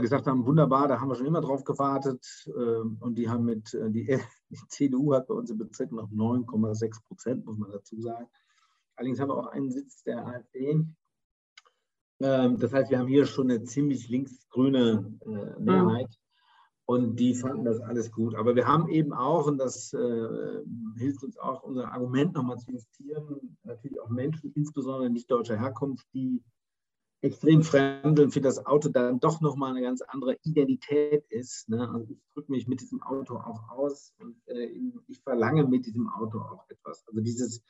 gesagt 0.00 0.26
haben, 0.26 0.46
wunderbar, 0.46 0.88
da 0.88 1.00
haben 1.00 1.08
wir 1.08 1.14
schon 1.14 1.26
immer 1.26 1.40
drauf 1.40 1.64
gewartet. 1.64 2.26
Ähm, 2.46 2.96
und 3.00 3.16
die 3.16 3.28
haben 3.28 3.44
mit, 3.44 3.74
äh, 3.74 3.90
die, 3.90 4.04
die 4.50 4.58
CDU 4.68 5.14
hat 5.14 5.26
bei 5.28 5.34
uns 5.34 5.50
im 5.50 5.58
Bezirk 5.58 5.92
noch 5.92 6.10
9,6 6.10 7.06
Prozent, 7.06 7.46
muss 7.46 7.58
man 7.58 7.70
dazu 7.70 8.00
sagen. 8.00 8.26
Allerdings 8.96 9.20
haben 9.20 9.28
wir 9.28 9.36
auch 9.36 9.48
einen 9.48 9.70
Sitz 9.70 10.02
der 10.04 10.26
AfD. 10.26 10.84
Ähm, 12.20 12.58
das 12.58 12.72
heißt, 12.72 12.90
wir 12.90 12.98
haben 12.98 13.08
hier 13.08 13.26
schon 13.26 13.50
eine 13.50 13.64
ziemlich 13.64 14.08
linksgrüne 14.08 15.18
äh, 15.26 15.60
Mehrheit. 15.60 16.16
Und 16.86 17.16
die 17.16 17.34
fanden 17.34 17.64
das 17.64 17.80
alles 17.80 18.12
gut. 18.12 18.34
Aber 18.34 18.54
wir 18.54 18.66
haben 18.66 18.88
eben 18.88 19.14
auch, 19.14 19.46
und 19.46 19.56
das 19.58 19.94
äh, 19.94 20.62
hilft 20.98 21.24
uns 21.24 21.38
auch, 21.38 21.62
unser 21.62 21.90
Argument 21.90 22.34
nochmal 22.34 22.58
zu 22.58 22.72
justieren, 22.72 23.56
natürlich 23.62 23.98
auch 24.00 24.10
Menschen, 24.10 24.52
insbesondere 24.54 25.08
nicht 25.08 25.30
deutscher 25.30 25.58
Herkunft, 25.58 26.06
die 26.12 26.42
extrem 27.24 27.62
fremdeln, 27.62 28.30
für 28.30 28.42
das 28.42 28.66
Auto 28.66 28.90
dann 28.90 29.18
doch 29.18 29.40
nochmal 29.40 29.70
eine 29.70 29.80
ganz 29.80 30.02
andere 30.02 30.36
Identität 30.42 31.24
ist. 31.30 31.70
Ne? 31.70 31.88
Also 31.90 32.12
ich 32.12 32.22
drücke 32.34 32.52
mich 32.52 32.68
mit 32.68 32.82
diesem 32.82 33.02
Auto 33.02 33.36
auch 33.36 33.70
aus 33.70 34.12
und 34.18 34.36
äh, 34.46 34.68
ich 35.06 35.20
verlange 35.22 35.66
mit 35.66 35.86
diesem 35.86 36.08
Auto 36.10 36.38
auch 36.38 36.68
etwas. 36.68 37.02
Also 37.08 37.20
dieses, 37.22 37.62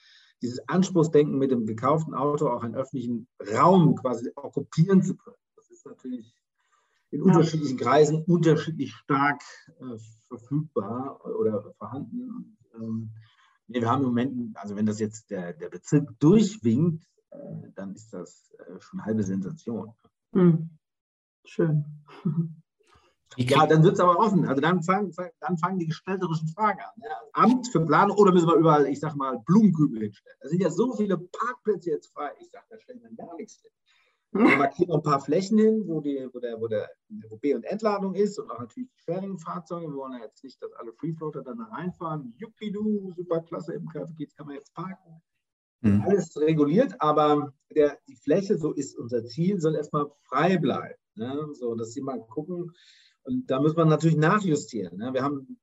dieses 0.43 0.69
Anspruchsdenken 0.69 1.39
mit 1.39 1.53
dem 1.53 1.67
gekauften 1.67 2.15
Auto 2.15 2.49
auch 2.49 2.65
einen 2.65 2.75
öffentlichen 2.75 3.29
Raum 3.55 3.95
quasi 3.95 4.33
okkupieren 4.35 5.03
zu 5.03 5.17
können. 5.17 5.37
Das 5.55 5.71
ist 5.71 5.87
natürlich 5.87 6.35
in 7.13 7.23
unterschiedlichen 7.23 7.79
Kreisen 7.79 8.25
unterschiedlich 8.25 8.93
stark 8.93 9.41
äh, 9.79 9.99
verfügbar 10.27 11.25
oder 11.25 11.73
vorhanden. 11.79 12.29
Und, 12.29 12.57
ähm, 12.75 13.11
wir 13.69 13.89
haben 13.89 14.03
im 14.03 14.09
Moment, 14.09 14.57
also 14.57 14.75
wenn 14.75 14.85
das 14.85 14.99
jetzt 14.99 15.31
der, 15.31 15.53
der 15.53 15.69
Bezirk 15.69 16.09
durchwinkt, 16.19 17.07
dann 17.75 17.95
ist 17.95 18.13
das 18.13 18.55
äh, 18.59 18.81
schon 18.81 19.01
eine 19.01 19.07
halbe 19.07 19.23
Sensation. 19.23 19.93
Mhm. 20.33 20.71
Schön. 21.45 21.85
Ja, 23.37 23.67
dann 23.67 23.83
wird 23.83 23.95
es 23.95 24.01
aber 24.01 24.19
offen. 24.19 24.47
Also 24.47 24.61
dann 24.61 24.83
fangen, 24.83 25.13
dann 25.41 25.59
fangen 25.59 25.79
die 25.79 25.87
gestalterischen 25.87 26.49
Fragen 26.49 26.81
an. 26.81 27.03
Ja. 27.03 27.21
Amt 27.33 27.69
für 27.69 27.85
Planung 27.85 28.17
oder 28.17 28.33
müssen 28.33 28.47
wir 28.47 28.55
überall, 28.55 28.87
ich 28.87 29.01
sag 29.01 29.17
mal, 29.17 29.41
Blumenkübel 29.45 30.01
hinstellen? 30.03 30.37
Da 30.41 30.49
sind 30.49 30.63
ja 30.63 30.71
so 30.71 30.93
viele 30.95 31.19
Parkplätze 31.19 31.91
jetzt 31.91 32.13
frei. 32.13 32.31
Ich 32.41 32.51
sage, 32.51 32.65
da 32.71 32.79
stellen 32.79 33.03
wir 33.03 33.11
gar 33.17 33.35
nichts 33.37 33.61
hin. 33.61 33.71
Wir 34.35 34.57
markieren 34.57 34.89
noch 34.89 34.97
ein 34.97 35.03
paar 35.03 35.21
Flächen 35.21 35.59
hin, 35.59 35.85
wo, 35.87 36.01
die, 36.01 36.29
wo, 36.33 36.41
der, 36.41 36.61
wo, 36.61 36.67
der, 36.67 36.91
wo 37.29 37.37
B- 37.37 37.55
und 37.55 37.63
Entladung 37.63 38.17
ist 38.17 38.37
und 38.37 38.51
auch 38.51 38.59
natürlich 38.59 38.91
die 38.91 39.03
Sharing-Fahrzeuge. 39.05 39.87
Wir 39.87 39.97
wollen 39.97 40.15
ja 40.15 40.25
jetzt 40.25 40.43
nicht, 40.43 40.61
dass 40.61 40.73
alle 40.73 40.93
Freefloater 40.93 41.43
dann 41.43 41.59
da 41.59 41.65
reinfahren. 41.67 42.35
Yuppie-du, 42.39 43.13
super 43.17 43.43
klasse, 43.43 43.75
im 43.75 43.89
Kaffee 43.89 44.27
kann 44.37 44.47
man 44.47 44.57
jetzt 44.57 44.75
parken. 44.75 45.23
Mhm. 45.85 46.03
Alles 46.07 46.35
reguliert, 46.37 46.95
aber 46.99 47.53
der, 47.75 47.99
die 48.09 48.17
Fläche, 48.17 48.57
so 48.57 48.73
ist 48.73 48.99
unser 48.99 49.25
Ziel, 49.25 49.61
soll 49.61 49.75
erstmal 49.75 50.07
frei 50.23 50.57
bleiben. 50.57 50.99
Ne? 51.15 51.49
So, 51.53 51.75
dass 51.75 51.93
sie 51.93 52.01
mal 52.01 52.21
gucken. 52.27 52.73
Und 53.25 53.51
da 53.51 53.61
muss 53.61 53.77
man 53.77 53.89
natürlich 53.89 54.17
nachjustieren. 54.17 54.97
Ne? 54.99 55.13
Wir 55.13 55.23
haben 55.23 55.59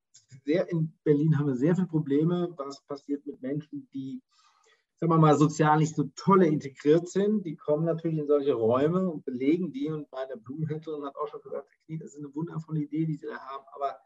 sehr 0.46 0.70
in 0.70 0.94
Berlin 1.04 1.38
haben 1.38 1.48
wir 1.48 1.56
sehr 1.56 1.76
viele 1.76 1.88
Probleme, 1.88 2.54
was 2.58 2.84
passiert 2.84 3.26
mit 3.26 3.42
Menschen, 3.42 3.90
die, 3.94 4.22
sagen 5.00 5.12
wir 5.12 5.18
mal, 5.18 5.36
sozial 5.36 5.80
nicht 5.80 5.96
so 5.96 6.10
tolle 6.16 6.46
integriert 6.46 7.10
sind. 7.10 7.44
Die 7.46 7.56
kommen 7.56 7.86
natürlich 7.86 8.20
in 8.20 8.28
solche 8.28 8.54
Räume 8.54 9.10
und 9.10 9.26
belegen 9.26 9.72
die. 9.72 9.90
Und 9.90 10.12
meine 10.12 10.38
Blumenhändlerin 10.38 11.04
hat 11.04 11.16
auch 11.16 11.28
schon 11.28 11.42
gesagt, 11.42 11.68
das 11.88 12.14
ist 12.14 12.20
eine 12.20 12.34
wundervolle 12.34 12.82
Idee, 12.82 13.06
die 13.06 13.16
sie 13.16 13.28
da 13.28 13.40
haben, 13.40 13.66
aber 13.76 13.98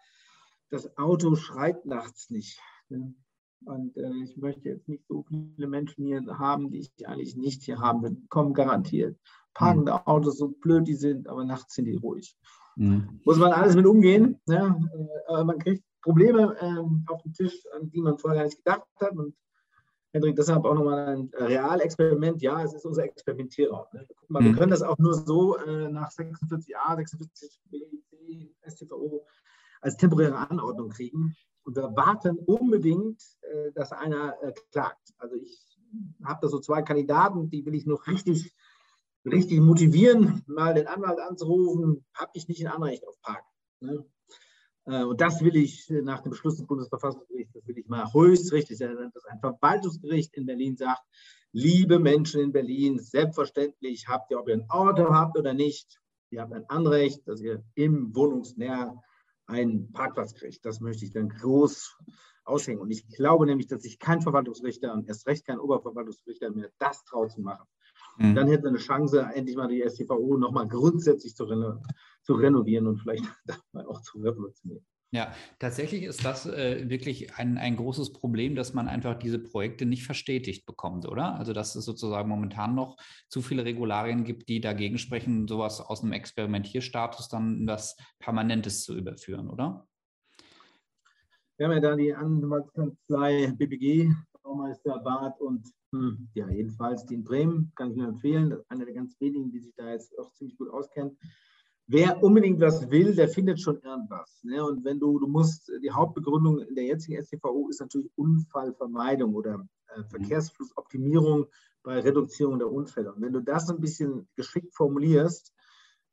das 0.69 0.97
Auto 0.97 1.35
schreit 1.35 1.85
nachts 1.85 2.29
nicht. 2.29 2.59
Und 3.65 3.97
äh, 3.97 4.11
ich 4.23 4.37
möchte 4.37 4.69
jetzt 4.69 4.87
nicht 4.87 5.05
so 5.07 5.23
viele 5.23 5.67
Menschen 5.67 6.05
hier 6.05 6.23
haben, 6.37 6.71
die 6.71 6.79
ich 6.79 7.07
eigentlich 7.07 7.35
nicht 7.35 7.63
hier 7.63 7.79
haben 7.79 8.03
will. 8.03 8.17
Kommen 8.29 8.53
garantiert. 8.53 9.17
Parkende 9.53 9.93
mhm. 9.93 9.99
Autos, 10.05 10.37
so 10.37 10.49
blöd 10.49 10.87
die 10.87 10.95
sind, 10.95 11.27
aber 11.27 11.45
nachts 11.45 11.75
sind 11.75 11.85
die 11.85 11.95
ruhig. 11.95 12.37
Mhm. 12.75 13.21
Muss 13.23 13.37
man 13.37 13.53
alles 13.53 13.75
mit 13.75 13.85
umgehen. 13.85 14.39
Ne? 14.45 14.89
Äh, 15.29 15.43
man 15.43 15.59
kriegt 15.59 15.83
Probleme 16.01 16.55
äh, 16.59 17.11
auf 17.11 17.23
den 17.23 17.33
Tisch, 17.33 17.63
an 17.75 17.89
die 17.89 18.01
man 18.01 18.17
vorher 18.17 18.41
gar 18.41 18.45
nicht 18.45 18.57
gedacht 18.57 18.87
hat. 18.99 19.11
Und 19.11 19.35
Hendrik, 20.11 20.35
deshalb 20.35 20.63
auch 20.65 20.75
nochmal 20.75 21.07
ein 21.07 21.31
Realexperiment. 21.33 22.41
Ja, 22.41 22.61
es 22.63 22.73
ist 22.73 22.85
unser 22.85 23.03
Experimentierraum. 23.03 23.85
Ne? 23.93 24.05
Guck 24.15 24.29
mal, 24.29 24.41
mhm. 24.41 24.45
wir 24.45 24.53
können 24.55 24.71
das 24.71 24.83
auch 24.83 24.97
nur 24.97 25.13
so 25.13 25.57
äh, 25.57 25.89
nach 25.89 26.11
46a, 26.11 26.95
46 26.95 27.61
B, 27.71 27.79
C, 28.09 28.53
STVO 28.67 29.25
als 29.81 29.97
temporäre 29.97 30.35
Anordnung 30.49 30.89
kriegen. 30.89 31.35
Und 31.65 31.75
wir 31.75 31.95
warten 31.95 32.37
unbedingt, 32.37 33.21
äh, 33.41 33.71
dass 33.73 33.91
einer 33.91 34.41
äh, 34.41 34.53
klagt. 34.71 35.13
Also 35.17 35.35
ich 35.35 35.59
habe 36.23 36.39
da 36.43 36.47
so 36.47 36.59
zwei 36.59 36.83
Kandidaten, 36.83 37.49
die 37.49 37.65
will 37.65 37.73
ich 37.73 37.85
noch 37.85 38.07
richtig, 38.07 38.55
richtig 39.25 39.59
motivieren, 39.59 40.43
mal 40.47 40.75
den 40.75 40.87
Anwalt 40.87 41.19
anzurufen, 41.19 42.05
habe 42.13 42.31
ich 42.35 42.47
nicht 42.47 42.65
ein 42.65 42.71
Anrecht 42.71 43.05
auf 43.07 43.19
Park. 43.21 43.43
Ne? 43.79 44.05
Äh, 44.85 45.03
und 45.03 45.19
das 45.19 45.41
will 45.41 45.55
ich 45.55 45.89
nach 45.89 46.21
dem 46.21 46.29
Beschluss 46.29 46.57
des 46.57 46.67
Bundesverfassungsgerichts, 46.67 47.53
das 47.53 47.67
will 47.67 47.79
ich 47.79 47.87
mal 47.87 48.13
höchstrichtig, 48.13 48.77
dass 48.77 49.25
ein 49.25 49.39
Verwaltungsgericht 49.39 50.35
in 50.35 50.45
Berlin 50.45 50.77
sagt, 50.77 51.01
liebe 51.51 51.97
Menschen 51.97 52.41
in 52.41 52.51
Berlin, 52.51 52.99
selbstverständlich 52.99 54.07
habt 54.07 54.29
ihr, 54.29 54.39
ob 54.39 54.49
ihr 54.49 54.55
ein 54.55 54.69
Auto 54.69 55.09
habt 55.09 55.37
oder 55.37 55.53
nicht, 55.55 55.99
ihr 56.29 56.41
habt 56.41 56.53
ein 56.53 56.69
Anrecht, 56.69 57.27
dass 57.27 57.41
ihr 57.41 57.63
im 57.73 58.15
Wohnungsnäher 58.15 59.01
einen 59.47 59.91
Parkplatz 59.91 60.33
kriegt. 60.33 60.65
Das 60.65 60.79
möchte 60.79 61.05
ich 61.05 61.11
dann 61.11 61.29
groß 61.29 61.97
aushängen. 62.45 62.81
Und 62.81 62.91
ich 62.91 63.07
glaube 63.07 63.45
nämlich, 63.45 63.67
dass 63.67 63.83
sich 63.83 63.99
kein 63.99 64.21
Verwaltungsrichter 64.21 64.93
und 64.93 65.07
erst 65.07 65.27
recht 65.27 65.45
kein 65.45 65.59
Oberverwaltungsrichter 65.59 66.51
mehr 66.51 66.69
das 66.77 67.03
traut 67.05 67.31
zu 67.31 67.41
machen. 67.41 67.65
Mhm. 68.17 68.35
Dann 68.35 68.47
hätte 68.47 68.65
er 68.65 68.69
eine 68.69 68.77
Chance, 68.77 69.21
endlich 69.33 69.55
mal 69.55 69.67
die 69.67 69.83
STVO 69.87 70.37
nochmal 70.37 70.67
grundsätzlich 70.67 71.35
zu, 71.35 71.45
reno 71.45 71.81
zu 72.21 72.33
renovieren 72.33 72.87
und 72.87 72.97
vielleicht 72.99 73.25
auch 73.73 74.01
zu 74.01 74.19
revolutionieren. 74.19 74.85
Ja, 75.11 75.33
tatsächlich 75.59 76.03
ist 76.03 76.25
das 76.25 76.45
äh, 76.45 76.89
wirklich 76.89 77.35
ein, 77.35 77.57
ein 77.57 77.77
großes 77.77 78.11
Problem, 78.11 78.55
dass 78.55 78.73
man 78.73 78.87
einfach 78.87 79.15
diese 79.15 79.39
Projekte 79.39 79.85
nicht 79.85 80.03
verstetigt 80.03 80.65
bekommt, 80.65 81.07
oder? 81.07 81.35
Also 81.35 81.53
dass 81.53 81.75
es 81.75 81.85
sozusagen 81.85 82.27
momentan 82.27 82.75
noch 82.75 82.97
zu 83.29 83.41
viele 83.41 83.63
Regularien 83.63 84.23
gibt, 84.23 84.49
die 84.49 84.59
dagegen 84.59 84.97
sprechen, 84.97 85.47
sowas 85.47 85.79
aus 85.79 86.03
einem 86.03 86.11
Experimentierstatus 86.13 87.29
dann 87.29 87.59
in 87.59 87.67
was 87.67 87.95
Permanentes 88.19 88.83
zu 88.83 88.97
überführen, 88.97 89.49
oder? 89.49 89.87
Wir 91.57 91.67
haben 91.67 91.73
ja 91.73 91.79
da 91.79 91.95
die 91.95 92.13
Anwaltskanzlei 92.13 93.53
BBG, 93.55 94.11
Baumeister 94.43 94.99
Barth 94.99 95.39
und 95.39 95.65
hm, 95.93 96.27
ja, 96.33 96.49
jedenfalls 96.49 97.05
die 97.05 97.15
in 97.15 97.23
Bremen, 97.23 97.71
kann 97.75 97.91
ich 97.91 97.95
nur 97.95 98.09
empfehlen. 98.09 98.57
Einer 98.67 98.83
der 98.83 98.93
ganz 98.93 99.19
wenigen, 99.21 99.51
die 99.51 99.59
sich 99.59 99.73
da 99.75 99.89
jetzt 99.91 100.17
auch 100.19 100.33
ziemlich 100.33 100.57
gut 100.57 100.69
auskennen. 100.69 101.17
Wer 101.87 102.23
unbedingt 102.23 102.59
was 102.61 102.89
will, 102.89 103.13
der 103.13 103.27
findet 103.27 103.61
schon 103.61 103.79
irgendwas. 103.81 104.39
Ne? 104.43 104.63
Und 104.63 104.83
wenn 104.83 104.99
du, 104.99 105.19
du 105.19 105.27
musst, 105.27 105.71
die 105.83 105.91
Hauptbegründung 105.91 106.59
in 106.59 106.73
der 106.73 106.85
jetzigen 106.85 107.23
STVO 107.23 107.69
ist 107.69 107.79
natürlich 107.79 108.09
Unfallvermeidung 108.15 109.35
oder 109.35 109.67
äh, 109.89 110.03
Verkehrsflussoptimierung 110.03 111.45
bei 111.83 111.99
Reduzierung 111.99 112.57
der 112.57 112.71
Unfälle. 112.71 113.13
Und 113.13 113.21
wenn 113.21 113.33
du 113.33 113.41
das 113.41 113.69
ein 113.69 113.79
bisschen 113.79 114.27
geschickt 114.35 114.73
formulierst, 114.73 115.53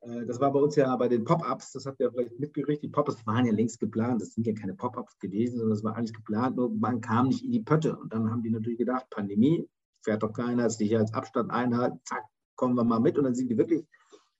äh, 0.02 0.26
das 0.26 0.40
war 0.40 0.52
bei 0.52 0.60
uns 0.60 0.76
ja 0.76 0.94
bei 0.96 1.08
den 1.08 1.24
Pop-ups, 1.24 1.72
das 1.72 1.86
habt 1.86 2.00
ihr 2.00 2.10
vielleicht 2.10 2.38
mitgekriegt, 2.38 2.82
die 2.82 2.88
Pop-ups 2.88 3.26
waren 3.26 3.46
ja 3.46 3.52
längst 3.52 3.80
geplant, 3.80 4.20
das 4.20 4.34
sind 4.34 4.46
ja 4.46 4.52
keine 4.52 4.74
Pop-ups 4.74 5.18
gewesen, 5.18 5.58
sondern 5.58 5.74
das 5.74 5.84
war 5.84 5.96
alles 5.96 6.12
geplant, 6.12 6.56
nur 6.56 6.70
man 6.70 7.00
kam 7.00 7.28
nicht 7.28 7.44
in 7.44 7.52
die 7.52 7.62
Pötte. 7.62 7.96
Und 7.96 8.12
dann 8.12 8.30
haben 8.30 8.42
die 8.42 8.50
natürlich 8.50 8.78
gedacht, 8.78 9.06
Pandemie, 9.10 9.68
fährt 10.02 10.22
doch 10.22 10.32
keiner, 10.32 10.68
Sicherheitsabstand 10.68 11.50
einhalten, 11.50 12.00
zack, 12.04 12.24
kommen 12.56 12.74
wir 12.74 12.84
mal 12.84 13.00
mit. 13.00 13.16
Und 13.16 13.24
dann 13.24 13.34
sind 13.34 13.48
die 13.48 13.56
wirklich, 13.56 13.86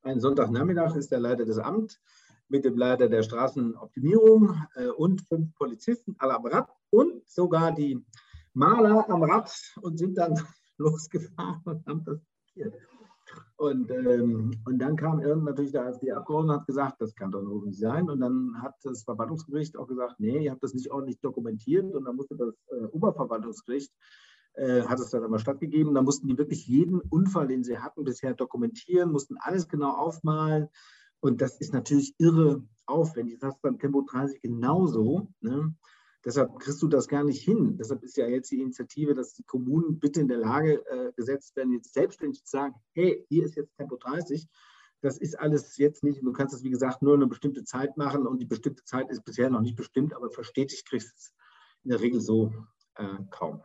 einen 0.03 0.21
Sonntagnachmittag 0.21 0.97
ist 0.97 1.11
der 1.11 1.21
Leiter 1.21 1.45
des 1.45 1.59
Amts 1.59 2.01
mit 2.49 2.65
dem 2.65 2.77
Leiter 2.77 3.09
der 3.09 3.23
Straßenoptimierung 3.23 4.61
äh, 4.75 4.89
und 4.89 5.23
fünf 5.23 5.55
Polizisten 5.55 6.15
alle 6.19 6.35
am 6.35 6.47
Rad 6.47 6.69
und 6.91 7.29
sogar 7.29 7.73
die 7.73 8.05
Maler 8.53 9.09
am 9.09 9.23
Rad 9.23 9.51
und 9.81 9.99
sind 9.99 10.19
dann 10.19 10.39
losgefahren 10.77 11.63
und 11.65 11.87
haben 11.87 12.05
das 12.05 12.21
blockiert. 12.21 12.75
Und, 13.57 13.91
ähm, 13.91 14.51
und 14.67 14.79
dann 14.79 14.97
kam 14.97 15.21
irgendwann 15.21 15.55
natürlich 15.55 15.73
der 15.73 15.87
AfD-Abgeordnete 15.87 16.53
und 16.53 16.61
hat 16.61 16.67
gesagt, 16.67 17.01
das 17.01 17.15
kann 17.15 17.31
doch 17.31 17.43
nur 17.43 17.65
nicht 17.65 17.79
sein. 17.79 18.11
Und 18.11 18.21
dann 18.21 18.61
hat 18.61 18.75
das 18.83 19.05
Verwaltungsgericht 19.05 19.77
auch 19.79 19.87
gesagt, 19.87 20.17
nee, 20.19 20.45
ihr 20.45 20.51
habt 20.51 20.63
das 20.63 20.75
nicht 20.75 20.91
ordentlich 20.91 21.21
dokumentiert. 21.21 21.95
Und 21.95 22.05
dann 22.05 22.17
musste 22.17 22.37
das 22.37 22.55
äh, 22.67 22.85
Oberverwaltungsgericht, 22.87 23.93
äh, 24.55 24.83
hat 24.83 25.01
es 25.01 25.11
dann 25.11 25.25
aber 25.25 25.39
stattgegeben. 25.39 25.95
Da 25.95 26.03
mussten 26.03 26.29
die 26.29 26.39
wirklich 26.39 26.67
jeden 26.67 27.01
Unfall, 27.01 27.49
den 27.49 27.65
sie 27.65 27.79
hatten, 27.79 28.05
bisher 28.05 28.35
dokumentieren, 28.35 29.13
mussten 29.13 29.37
alles 29.39 29.69
genau 29.69 29.93
aufmalen. 29.93 30.69
Und 31.21 31.41
das 31.41 31.61
ist 31.61 31.73
natürlich 31.73 32.15
irre 32.19 32.65
aufwendig. 32.87 33.39
Das 33.39 33.55
ist 33.55 33.63
beim 33.63 33.79
Tempo 33.79 34.03
30 34.03 34.41
genauso. 34.43 35.29
Ne? 35.41 35.75
Deshalb 36.25 36.59
kriegst 36.59 36.83
du 36.83 36.89
das 36.89 37.09
gar 37.09 37.25
nicht 37.25 37.43
hin. 37.43 37.77
Deshalb 37.77 38.03
ist 38.03 38.17
ja 38.17 38.27
jetzt 38.27 38.51
die 38.51 38.61
Initiative, 38.61 39.15
dass 39.15 39.35
die 39.35 39.45
Kommunen 39.45 39.99
bitte 39.99 40.21
in 40.21 40.29
der 40.29 40.39
Lage 40.39 40.85
äh, 40.87 41.13
gesetzt 41.17 41.57
werden, 41.57 41.73
jetzt 41.73 41.95
selbstständig 41.95 42.45
zu 42.45 42.51
sagen, 42.51 42.75
hey, 42.95 43.25
hier 43.29 43.45
ist 43.45 43.57
jetzt 43.57 43.77
Tempo 43.77 43.97
30. 43.97 44.49
Das 45.01 45.19
ist 45.19 45.39
alles 45.39 45.77
jetzt 45.79 46.05
nicht, 46.05 46.23
du 46.23 46.33
kannst 46.33 46.55
es 46.55 46.63
wie 46.63 46.71
gesagt 46.71 47.03
nur 47.03 47.15
eine 47.15 47.27
bestimmte 47.27 47.65
Zeit 47.65 47.97
machen 47.97 48.25
und 48.25 48.41
die 48.41 48.47
bestimmte 48.47 48.85
Zeit 48.85 49.11
ist 49.11 49.25
bisher 49.25 49.51
noch 49.51 49.61
nicht 49.61 49.75
bestimmt, 49.75 50.15
aber 50.15 50.31
verstetigt 50.31 50.87
kriegst 50.89 51.09
du 51.09 51.17
es 51.17 51.35
in 51.83 51.91
der 51.91 52.01
Regel 52.01 52.21
so 52.21 52.53
äh, 52.95 53.19
kaum. 53.31 53.63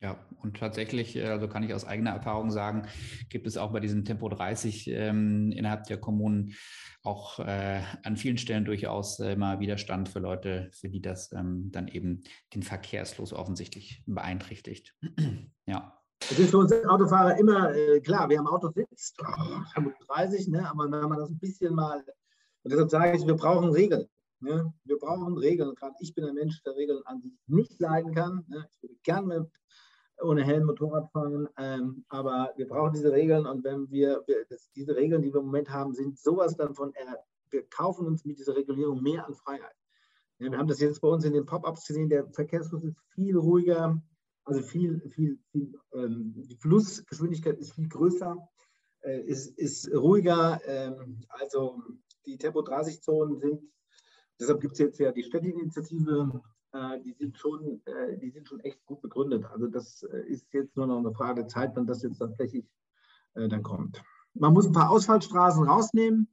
Ja, 0.00 0.24
und 0.42 0.56
tatsächlich, 0.56 1.16
äh, 1.16 1.26
also 1.26 1.48
kann 1.48 1.64
ich 1.64 1.74
aus 1.74 1.84
eigener 1.84 2.10
Erfahrung 2.10 2.50
sagen, 2.50 2.86
gibt 3.30 3.46
es 3.48 3.56
auch 3.56 3.72
bei 3.72 3.80
diesem 3.80 4.04
Tempo 4.04 4.28
30 4.28 4.88
ähm, 4.88 5.50
innerhalb 5.50 5.84
der 5.84 5.98
Kommunen 5.98 6.54
auch 7.02 7.40
äh, 7.40 7.80
an 8.04 8.16
vielen 8.16 8.38
Stellen 8.38 8.64
durchaus 8.64 9.18
äh, 9.18 9.32
immer 9.32 9.58
Widerstand 9.58 10.08
für 10.08 10.20
Leute, 10.20 10.70
für 10.72 10.88
die 10.88 11.00
das 11.00 11.32
ähm, 11.32 11.70
dann 11.72 11.88
eben 11.88 12.22
den 12.54 12.62
Verkehrsfluss 12.62 13.32
offensichtlich 13.32 14.02
beeinträchtigt. 14.06 14.94
ja. 15.66 15.94
Es 16.30 16.38
ist 16.38 16.50
für 16.50 16.58
uns 16.58 16.72
Autofahrer 16.72 17.38
immer 17.38 17.74
äh, 17.74 18.00
klar, 18.00 18.28
wer 18.28 18.40
am 18.40 18.48
Auto 18.48 18.70
sitzt, 18.70 19.20
oh, 19.20 19.60
Tempo 19.74 19.92
30, 20.06 20.48
ne, 20.48 20.68
aber 20.68 20.90
wenn 20.90 21.08
man 21.08 21.18
das 21.18 21.30
ein 21.30 21.38
bisschen 21.38 21.74
mal, 21.74 22.04
und 22.62 22.72
deshalb 22.72 22.90
sage 22.90 23.16
ich, 23.16 23.26
wir 23.26 23.34
brauchen 23.34 23.70
Regeln. 23.70 24.06
Ne? 24.40 24.72
Wir 24.84 24.98
brauchen 24.98 25.36
Regeln. 25.36 25.74
Gerade 25.74 25.94
ich 26.00 26.14
bin 26.14 26.24
ein 26.24 26.34
Mensch, 26.34 26.62
der 26.62 26.76
Regeln 26.76 27.00
an 27.06 27.20
sich 27.20 27.32
nicht 27.46 27.80
leiden 27.80 28.14
kann. 28.14 28.44
Ne? 28.48 28.68
Ich 28.70 28.82
würde 28.82 28.94
gerne 29.02 29.26
mit 29.26 29.50
ohne 30.22 30.44
Helm 30.44 30.64
Motorrad 30.64 31.10
fahren. 31.10 31.48
Ähm, 31.58 32.04
aber 32.08 32.52
wir 32.56 32.66
brauchen 32.66 32.92
diese 32.92 33.12
Regeln 33.12 33.46
und 33.46 33.64
wenn 33.64 33.90
wir, 33.90 34.22
wir 34.26 34.44
das, 34.48 34.70
diese 34.72 34.96
Regeln, 34.96 35.22
die 35.22 35.32
wir 35.32 35.40
im 35.40 35.46
Moment 35.46 35.70
haben, 35.70 35.94
sind 35.94 36.18
sowas 36.18 36.56
dann 36.56 36.74
von, 36.74 36.94
äh, 36.94 37.16
wir 37.50 37.66
kaufen 37.68 38.06
uns 38.06 38.24
mit 38.24 38.38
dieser 38.38 38.56
Regulierung 38.56 39.02
mehr 39.02 39.26
an 39.26 39.34
Freiheit. 39.34 39.76
Ja, 40.38 40.50
wir 40.50 40.58
haben 40.58 40.68
das 40.68 40.80
jetzt 40.80 41.00
bei 41.00 41.08
uns 41.08 41.24
in 41.24 41.32
den 41.32 41.46
Pop-ups 41.46 41.86
gesehen, 41.86 42.08
der 42.08 42.28
Verkehrsfluss 42.30 42.84
ist 42.84 42.96
viel 43.14 43.36
ruhiger, 43.36 44.00
also 44.44 44.62
viel, 44.62 45.00
viel, 45.10 45.38
viel 45.50 45.74
ähm, 45.92 46.32
die 46.36 46.56
Flussgeschwindigkeit 46.56 47.58
ist 47.58 47.74
viel 47.74 47.88
größer, 47.88 48.36
äh, 49.00 49.20
ist, 49.22 49.58
ist 49.58 49.92
ruhiger. 49.92 50.60
Ähm, 50.64 51.20
also 51.28 51.82
die 52.24 52.38
Tempo-30-Zonen 52.38 53.40
sind, 53.40 53.62
deshalb 54.40 54.60
gibt 54.60 54.74
es 54.74 54.78
jetzt 54.78 54.98
ja 55.00 55.12
die 55.12 55.24
Städteinitiative, 55.24 56.32
äh, 56.34 56.38
die, 57.04 57.12
sind 57.12 57.38
schon, 57.38 57.80
äh, 57.86 58.18
die 58.18 58.30
sind 58.30 58.46
schon 58.48 58.60
echt 58.60 58.84
gut 58.86 59.00
begründet. 59.00 59.44
Also 59.46 59.66
das 59.68 60.02
äh, 60.02 60.20
ist 60.26 60.52
jetzt 60.52 60.76
nur 60.76 60.86
noch 60.86 60.98
eine 60.98 61.12
Frage 61.12 61.42
der 61.42 61.48
Zeit, 61.48 61.72
wann 61.74 61.86
das 61.86 62.02
jetzt 62.02 62.18
tatsächlich 62.18 62.66
dann 63.34 63.62
kommt. 63.62 64.02
Man 64.34 64.52
muss 64.52 64.66
ein 64.66 64.72
paar 64.72 64.90
Ausfallstraßen 64.90 65.62
rausnehmen, 65.62 66.28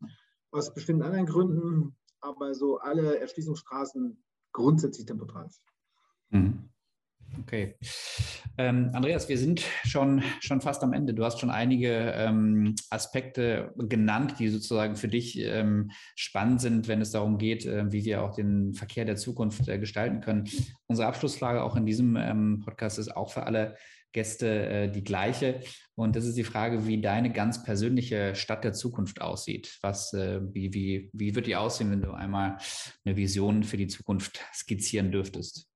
aus 0.49 0.73
bestimmten 0.73 1.03
anderen 1.03 1.27
Gründen, 1.27 1.95
aber 2.19 2.55
so 2.55 2.79
alle 2.79 3.19
Erschließungsstraßen 3.19 4.23
grundsätzlich 4.53 5.05
Tempo 5.05 5.25
30. 5.25 5.61
Mhm. 6.29 6.69
Okay. 7.41 7.75
Ähm, 8.57 8.91
Andreas, 8.93 9.27
wir 9.27 9.37
sind 9.37 9.63
schon, 9.85 10.23
schon 10.39 10.61
fast 10.61 10.83
am 10.83 10.93
Ende. 10.93 11.13
Du 11.13 11.25
hast 11.25 11.39
schon 11.39 11.49
einige 11.49 12.13
ähm, 12.15 12.75
Aspekte 12.89 13.73
genannt, 13.77 14.35
die 14.39 14.47
sozusagen 14.49 14.95
für 14.95 15.07
dich 15.07 15.37
ähm, 15.39 15.91
spannend 16.15 16.61
sind, 16.61 16.87
wenn 16.87 17.01
es 17.01 17.11
darum 17.11 17.37
geht, 17.37 17.65
äh, 17.65 17.91
wie 17.91 18.05
wir 18.05 18.23
auch 18.23 18.33
den 18.33 18.73
Verkehr 18.73 19.05
der 19.05 19.17
Zukunft 19.17 19.67
äh, 19.67 19.77
gestalten 19.77 20.21
können. 20.21 20.49
Unsere 20.87 21.07
Abschlussfrage 21.07 21.63
auch 21.63 21.75
in 21.75 21.85
diesem 21.85 22.15
ähm, 22.15 22.61
Podcast 22.63 22.99
ist 22.99 23.15
auch 23.15 23.31
für 23.31 23.43
alle 23.43 23.75
Gäste 24.13 24.47
äh, 24.47 24.89
die 24.89 25.03
gleiche. 25.03 25.59
Und 25.95 26.15
das 26.15 26.25
ist 26.25 26.37
die 26.37 26.45
Frage, 26.45 26.87
wie 26.87 27.01
deine 27.01 27.33
ganz 27.33 27.63
persönliche 27.63 28.33
Stadt 28.33 28.63
der 28.63 28.71
Zukunft 28.71 29.21
aussieht. 29.21 29.77
Was, 29.81 30.13
äh, 30.13 30.39
wie, 30.53 30.73
wie, 30.73 31.09
wie 31.11 31.35
wird 31.35 31.47
die 31.47 31.57
aussehen, 31.57 31.91
wenn 31.91 32.01
du 32.01 32.11
einmal 32.11 32.57
eine 33.03 33.17
Vision 33.17 33.63
für 33.63 33.77
die 33.77 33.87
Zukunft 33.87 34.39
skizzieren 34.53 35.11
dürftest? 35.11 35.67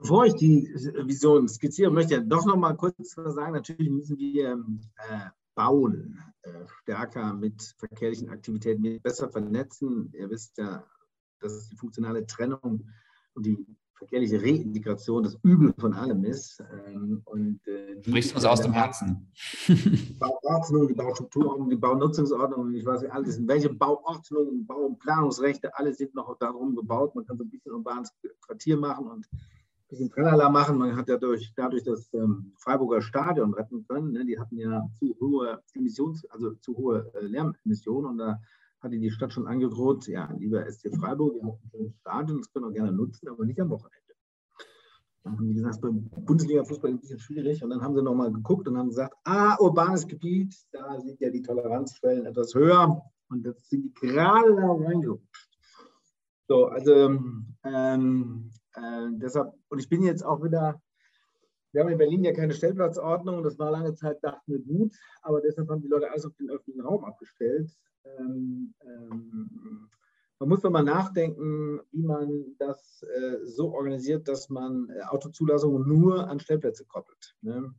Bevor 0.00 0.26
ich 0.26 0.34
die 0.34 0.68
Vision 1.04 1.48
skizziere, 1.48 1.90
möchte 1.90 2.16
ich 2.16 2.28
doch 2.28 2.46
noch 2.46 2.56
mal 2.56 2.74
kurz 2.74 3.14
sagen, 3.14 3.52
natürlich 3.52 3.90
müssen 3.90 4.18
wir 4.18 4.52
äh, 4.52 5.30
bauen, 5.54 6.18
äh, 6.42 6.50
stärker 6.82 7.32
mit 7.32 7.74
verkehrlichen 7.78 8.28
Aktivitäten 8.28 9.00
besser 9.02 9.28
vernetzen. 9.28 10.12
Ihr 10.14 10.30
wisst 10.30 10.58
ja, 10.58 10.84
das 11.40 11.54
ist 11.54 11.72
die 11.72 11.76
funktionale 11.76 12.26
Trennung 12.26 12.88
und 13.34 13.46
die 13.46 13.66
verkehrliche 13.96 14.42
Reintegration 14.42 15.22
das 15.22 15.38
Übel 15.42 15.72
von 15.78 15.94
allem 15.94 16.24
ist. 16.24 16.62
Ähm, 16.86 17.22
und, 17.24 17.66
äh, 17.66 18.02
Sprichst 18.02 18.34
uns 18.34 18.44
aus 18.44 18.60
dem 18.60 18.72
Herzen? 18.72 19.32
Die 19.68 20.16
Bauordnung, 20.18 20.88
die 20.88 20.94
Baustrukturordnung, 20.94 21.70
die 21.70 21.76
Baunutzungsordnung, 21.76 22.74
ich 22.74 22.84
weiß 22.84 23.02
nicht, 23.02 23.12
alles, 23.12 23.46
welche 23.46 23.70
Bauordnung, 23.70 24.66
Bau- 24.66 24.86
und 24.86 24.98
Planungsrechte, 24.98 25.76
alle 25.76 25.92
sind 25.94 26.14
noch 26.14 26.36
darum 26.38 26.74
gebaut. 26.74 27.14
Man 27.14 27.24
kann 27.26 27.38
so 27.38 27.44
ein 27.44 27.50
bisschen 27.50 27.72
urbanes 27.72 28.12
Quartier 28.40 28.76
machen 28.76 29.06
und 29.06 29.28
bisschen 29.96 30.10
Tralala 30.10 30.48
machen. 30.50 30.78
Man 30.78 30.96
hat 30.96 31.08
ja 31.08 31.16
durch, 31.16 31.52
dadurch 31.56 31.84
das 31.84 32.12
ähm, 32.14 32.52
Freiburger 32.58 33.00
Stadion 33.00 33.54
retten 33.54 33.86
können. 33.86 34.12
Ne? 34.12 34.24
Die 34.24 34.38
hatten 34.38 34.58
ja 34.58 34.86
zu 34.98 35.16
hohe 35.20 35.62
Emissions-, 35.74 36.26
also 36.30 36.52
zu 36.54 36.76
hohe 36.76 37.10
äh, 37.14 37.26
Lärmemissionen 37.26 38.10
und 38.10 38.18
da 38.18 38.40
hatte 38.80 38.98
die 38.98 39.10
Stadt 39.10 39.32
schon 39.32 39.46
angedroht, 39.46 40.06
ja, 40.06 40.30
lieber 40.38 40.70
SC 40.70 40.94
Freiburg, 40.94 41.36
ihr 41.36 41.44
habt 41.44 41.64
ein 41.64 41.70
schönes 41.70 41.94
Stadion, 42.00 42.38
das 42.38 42.52
können 42.52 42.66
wir 42.66 42.72
gerne 42.72 42.92
nutzen, 42.92 43.28
aber 43.28 43.44
nicht 43.44 43.58
am 43.58 43.70
Wochenende. 43.70 44.14
Dann 45.24 45.38
haben 45.38 45.48
die 45.48 45.54
gesagt, 45.54 45.80
beim 45.80 46.08
Bundesliga-Fußball 46.24 46.90
ein 46.90 47.00
bisschen 47.00 47.18
schwierig. 47.18 47.64
Und 47.64 47.70
dann 47.70 47.82
haben 47.82 47.96
sie 47.96 48.02
nochmal 48.02 48.30
geguckt 48.30 48.68
und 48.68 48.78
haben 48.78 48.90
gesagt, 48.90 49.14
ah, 49.24 49.56
urbanes 49.58 50.06
Gebiet, 50.06 50.54
da 50.70 51.00
sind 51.00 51.20
ja 51.20 51.30
die 51.30 51.42
Toleranzschwellen 51.42 52.26
etwas 52.26 52.54
höher. 52.54 53.02
Und 53.28 53.44
das 53.44 53.68
sind 53.68 53.82
die 53.82 53.94
gerade 53.94 54.54
da 54.54 54.70
reingerutscht. 54.70 55.48
So, 56.46 56.66
also 56.66 57.18
ähm, 57.64 58.52
äh, 58.76 59.08
deshalb, 59.12 59.52
und 59.68 59.78
ich 59.78 59.88
bin 59.88 60.02
jetzt 60.02 60.24
auch 60.24 60.42
wieder, 60.42 60.80
wir 61.72 61.82
haben 61.82 61.90
in 61.90 61.98
Berlin 61.98 62.24
ja 62.24 62.32
keine 62.32 62.54
Stellplatzordnung, 62.54 63.42
das 63.42 63.58
war 63.58 63.70
lange 63.70 63.94
Zeit, 63.94 64.22
dachten 64.22 64.52
wir 64.52 64.60
gut, 64.60 64.94
aber 65.22 65.40
deshalb 65.40 65.68
haben 65.68 65.82
die 65.82 65.88
Leute 65.88 66.10
alles 66.10 66.24
auf 66.24 66.34
den 66.36 66.50
öffentlichen 66.50 66.82
Raum 66.82 67.04
abgestellt. 67.04 67.70
Ähm, 68.04 68.74
ähm, 68.82 69.90
man 70.38 70.48
muss 70.50 70.62
nochmal 70.62 70.84
nachdenken, 70.84 71.80
wie 71.92 72.02
man 72.02 72.56
das 72.58 73.02
äh, 73.02 73.44
so 73.44 73.72
organisiert, 73.72 74.28
dass 74.28 74.50
man 74.50 74.90
äh, 74.90 75.02
Autozulassungen 75.02 75.88
nur 75.88 76.28
an 76.28 76.40
Stellplätze 76.40 76.84
koppelt. 76.84 77.34
Ne? 77.40 77.74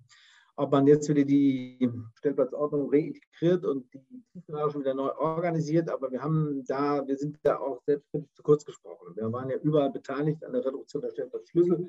Ob 0.60 0.72
man 0.72 0.88
jetzt 0.88 1.08
wieder 1.08 1.24
die 1.24 1.90
Stellplatzordnung 2.16 2.90
reintegriert 2.92 3.64
und 3.64 3.94
die 3.94 4.02
Tiefgarage 4.34 4.80
wieder 4.80 4.96
neu 4.96 5.12
organisiert, 5.12 5.90
aber 5.90 6.12
wir 6.12 6.22
haben 6.22 6.64
da, 6.66 7.08
wir 7.08 7.16
sind 7.16 7.38
da 7.44 7.58
auch 7.58 7.82
selbst 7.84 8.10
zu 8.12 8.44
kurz 8.44 8.66
gesprochen. 8.66 9.16
Wir 9.16 9.32
waren 9.32 9.50
ja 9.52 9.58
überall 9.58 9.92
beteiligt 9.92 10.44
an 10.44 10.54
der 10.54 10.66
Reduktion 10.66 11.04
der 11.04 11.12
Stellplatzschlüssel. 11.12 11.88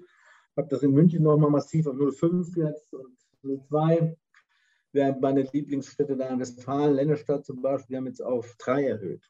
Ich 0.50 0.57
habe 0.57 0.68
das 0.68 0.83
in 0.83 0.92
München 0.92 1.22
nochmal 1.22 1.50
massiv 1.50 1.87
auf 1.87 1.96
0,5 1.96 2.59
jetzt 2.59 2.92
und 2.92 3.16
0,2 3.42 4.16
während 4.92 5.20
meine 5.20 5.42
Lieblingsstädte 5.42 6.16
da 6.16 6.28
in 6.28 6.40
Westfalen, 6.40 6.94
Lennestadt 6.94 7.44
zum 7.44 7.62
Beispiel, 7.62 7.94
die 7.94 7.96
haben 7.96 8.07
jetzt 8.07 8.22
auf 8.22 8.54
drei 8.59 8.87
erhöht. 8.87 9.24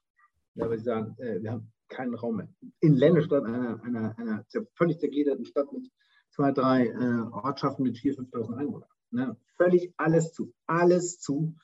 Ja, 0.55 0.69
weil 0.69 0.79
sie 0.79 0.85
sagen, 0.85 1.15
äh, 1.19 1.41
wir 1.43 1.53
haben 1.53 1.73
keinen 1.89 2.15
Raum 2.15 2.37
mehr. 2.37 2.49
In 2.81 2.97
Lennestadt, 2.97 3.45
einer, 3.45 3.83
einer, 3.83 4.19
einer 4.19 4.45
völlig 4.75 4.99
zergliederten 4.99 5.45
Stadt 5.45 5.73
mit 5.73 5.91
zwei, 6.31 6.53
drei 6.53 6.87
äh, 6.87 7.21
Ortschaften 7.33 7.83
mit 7.83 7.97
4.000, 7.97 8.31
5.000 8.31 8.57
Einwohnern. 8.57 8.89
Ne? 9.11 9.37
Völlig 9.57 9.93
alles 9.97 10.33
zu, 10.33 10.53
alles 10.67 11.19
zu. 11.19 11.55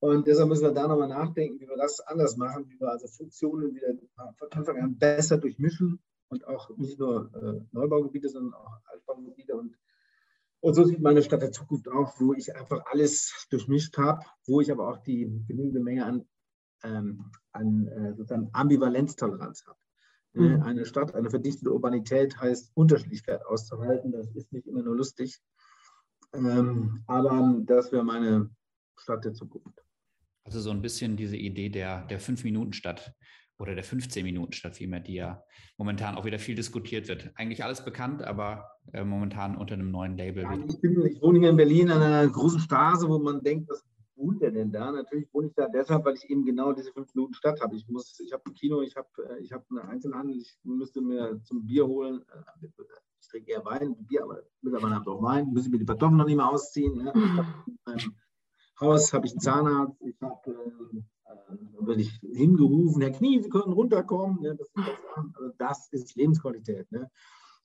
Und 0.00 0.26
deshalb 0.26 0.48
müssen 0.48 0.64
wir 0.64 0.72
da 0.72 0.88
nochmal 0.88 1.08
nachdenken, 1.08 1.60
wie 1.60 1.68
wir 1.68 1.76
das 1.76 2.00
anders 2.00 2.36
machen, 2.36 2.68
wie 2.68 2.80
wir 2.80 2.88
also 2.88 3.06
Funktionen 3.06 3.74
wieder 3.74 3.94
von 4.36 4.50
Anfang 4.50 4.80
an 4.80 4.98
besser 4.98 5.38
durchmischen 5.38 6.00
und 6.28 6.46
auch 6.46 6.76
nicht 6.76 6.98
nur 6.98 7.30
äh, 7.34 7.64
Neubaugebiete, 7.72 8.28
sondern 8.28 8.54
auch 8.54 8.80
Altbaugebiete 8.86 9.54
und 9.54 9.76
und 10.64 10.74
so 10.74 10.84
sieht 10.84 11.00
meine 11.00 11.22
Stadt 11.22 11.42
der 11.42 11.50
Zukunft 11.50 11.88
aus, 11.88 12.20
wo 12.20 12.34
ich 12.34 12.54
einfach 12.54 12.86
alles 12.86 13.48
durchmischt 13.50 13.98
habe, 13.98 14.24
wo 14.46 14.60
ich 14.60 14.70
aber 14.70 14.88
auch 14.88 14.98
die 14.98 15.24
genügende 15.48 15.80
Menge 15.80 16.06
an, 16.06 16.24
ähm, 16.84 17.32
an 17.50 17.88
äh, 17.88 18.14
sozusagen 18.14 18.48
Ambivalenztoleranz 18.52 19.66
habe. 19.66 19.78
Ne, 20.34 20.58
mhm. 20.58 20.62
Eine 20.62 20.84
Stadt, 20.84 21.16
eine 21.16 21.30
verdichtete 21.30 21.72
Urbanität 21.72 22.40
heißt 22.40 22.70
Unterschiedlichkeit 22.74 23.44
auszuhalten. 23.44 24.12
Das 24.12 24.28
ist 24.36 24.52
nicht 24.52 24.68
immer 24.68 24.82
nur 24.82 24.96
lustig. 24.96 25.40
Ähm, 26.34 27.02
aber 27.06 27.60
das 27.64 27.92
wäre 27.92 28.04
meine 28.04 28.50
Stadt 28.96 29.24
der 29.24 29.34
Zukunft. 29.34 29.82
Also 30.44 30.60
so 30.60 30.70
ein 30.70 30.82
bisschen 30.82 31.16
diese 31.16 31.36
Idee 31.36 31.68
der, 31.68 32.04
der 32.06 32.18
Fünf-Minuten-Stadt, 32.18 33.14
oder 33.62 33.76
der 33.76 33.84
15 33.84 34.24
Minuten 34.24 34.52
statt 34.52 34.76
vielmehr, 34.76 34.98
die 34.98 35.14
ja 35.14 35.42
momentan 35.78 36.16
auch 36.16 36.24
wieder 36.24 36.40
viel 36.40 36.56
diskutiert 36.56 37.06
wird. 37.06 37.30
Eigentlich 37.36 37.62
alles 37.62 37.84
bekannt, 37.84 38.22
aber 38.22 38.68
äh, 38.92 39.04
momentan 39.04 39.56
unter 39.56 39.74
einem 39.74 39.92
neuen 39.92 40.16
Label. 40.16 40.42
Ja, 40.42 40.58
ich, 40.68 40.80
bin, 40.80 41.06
ich, 41.06 41.22
wohne 41.22 41.38
hier 41.38 41.50
in 41.50 41.56
Berlin 41.56 41.90
an 41.90 42.02
einer 42.02 42.28
großen 42.28 42.58
Straße, 42.58 43.08
wo 43.08 43.20
man 43.20 43.40
denkt, 43.42 43.70
was 43.70 43.84
wohnt 44.16 44.42
der 44.42 44.50
denn 44.50 44.72
da? 44.72 44.90
Natürlich 44.90 45.32
wohne 45.32 45.46
ich 45.46 45.54
da 45.54 45.68
deshalb, 45.68 46.04
weil 46.04 46.16
ich 46.16 46.28
eben 46.28 46.44
genau 46.44 46.72
diese 46.72 46.92
5 46.92 47.14
Minuten 47.14 47.34
Stadt 47.34 47.60
habe. 47.60 47.76
Ich 47.76 47.86
ich 47.88 48.32
habe 48.32 48.42
ein 48.46 48.54
Kino, 48.54 48.82
ich 48.82 48.96
habe 48.96 49.08
äh, 49.28 49.40
ich 49.40 49.52
hab 49.52 49.64
einen 49.70 49.78
Einzelhandel, 49.78 50.38
ich 50.38 50.58
müsste 50.64 51.00
mir 51.00 51.40
zum 51.44 51.64
Bier 51.64 51.86
holen. 51.86 52.22
Äh, 53.22 53.24
ich 53.24 53.28
trinke 53.28 53.52
eher 53.52 53.64
Wein, 53.64 53.96
Bier, 54.06 54.24
aber 54.24 54.42
mittlerweile 54.60 54.94
habe 54.96 55.04
ich 55.04 55.08
auch 55.08 55.22
Wein, 55.22 55.46
muss 55.46 55.66
ich 55.66 55.70
mir 55.70 55.78
die 55.78 55.86
Kartoffeln 55.86 56.18
noch 56.18 56.26
nicht 56.26 56.36
mehr 56.36 56.48
ausziehen. 56.48 56.96
Ne? 56.96 57.12
in 57.14 57.78
meinem 57.86 58.14
Haus 58.80 59.12
habe 59.12 59.26
ich 59.26 59.32
einen 59.32 59.40
Zahnarzt, 59.40 60.00
ich 60.02 60.20
habe 60.20 60.50
äh, 60.50 60.98
äh, 61.32 61.86
werde 61.86 62.02
ich 62.02 62.12
hingerufen, 62.20 63.02
Herr 63.02 63.12
Knie, 63.12 63.42
Sie 63.42 63.48
können 63.48 63.72
runterkommen. 63.72 64.42
Ja, 64.42 64.54
das, 64.54 64.70
also 64.74 65.52
das, 65.58 65.88
ist 65.92 66.16
Lebensqualität. 66.16 66.90
Ne? 66.90 67.10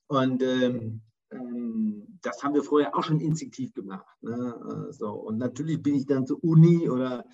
Und 0.08 0.44
ähm, 0.44 1.02
ähm, 1.32 2.20
das 2.22 2.44
haben 2.44 2.54
wir 2.54 2.64
vorher 2.64 2.96
auch 2.96 3.04
schon 3.04 3.20
instinktiv 3.20 3.74
gemacht. 3.74 4.06
Ne? 4.22 4.90
Äh, 4.90 4.94
so. 4.94 5.12
Und 5.12 5.38
natürlich 5.38 5.82
bin 5.82 5.96
ich 5.96 6.06
dann 6.06 6.26
zur 6.26 6.44
Uni 6.44 6.90
oder 6.90 7.26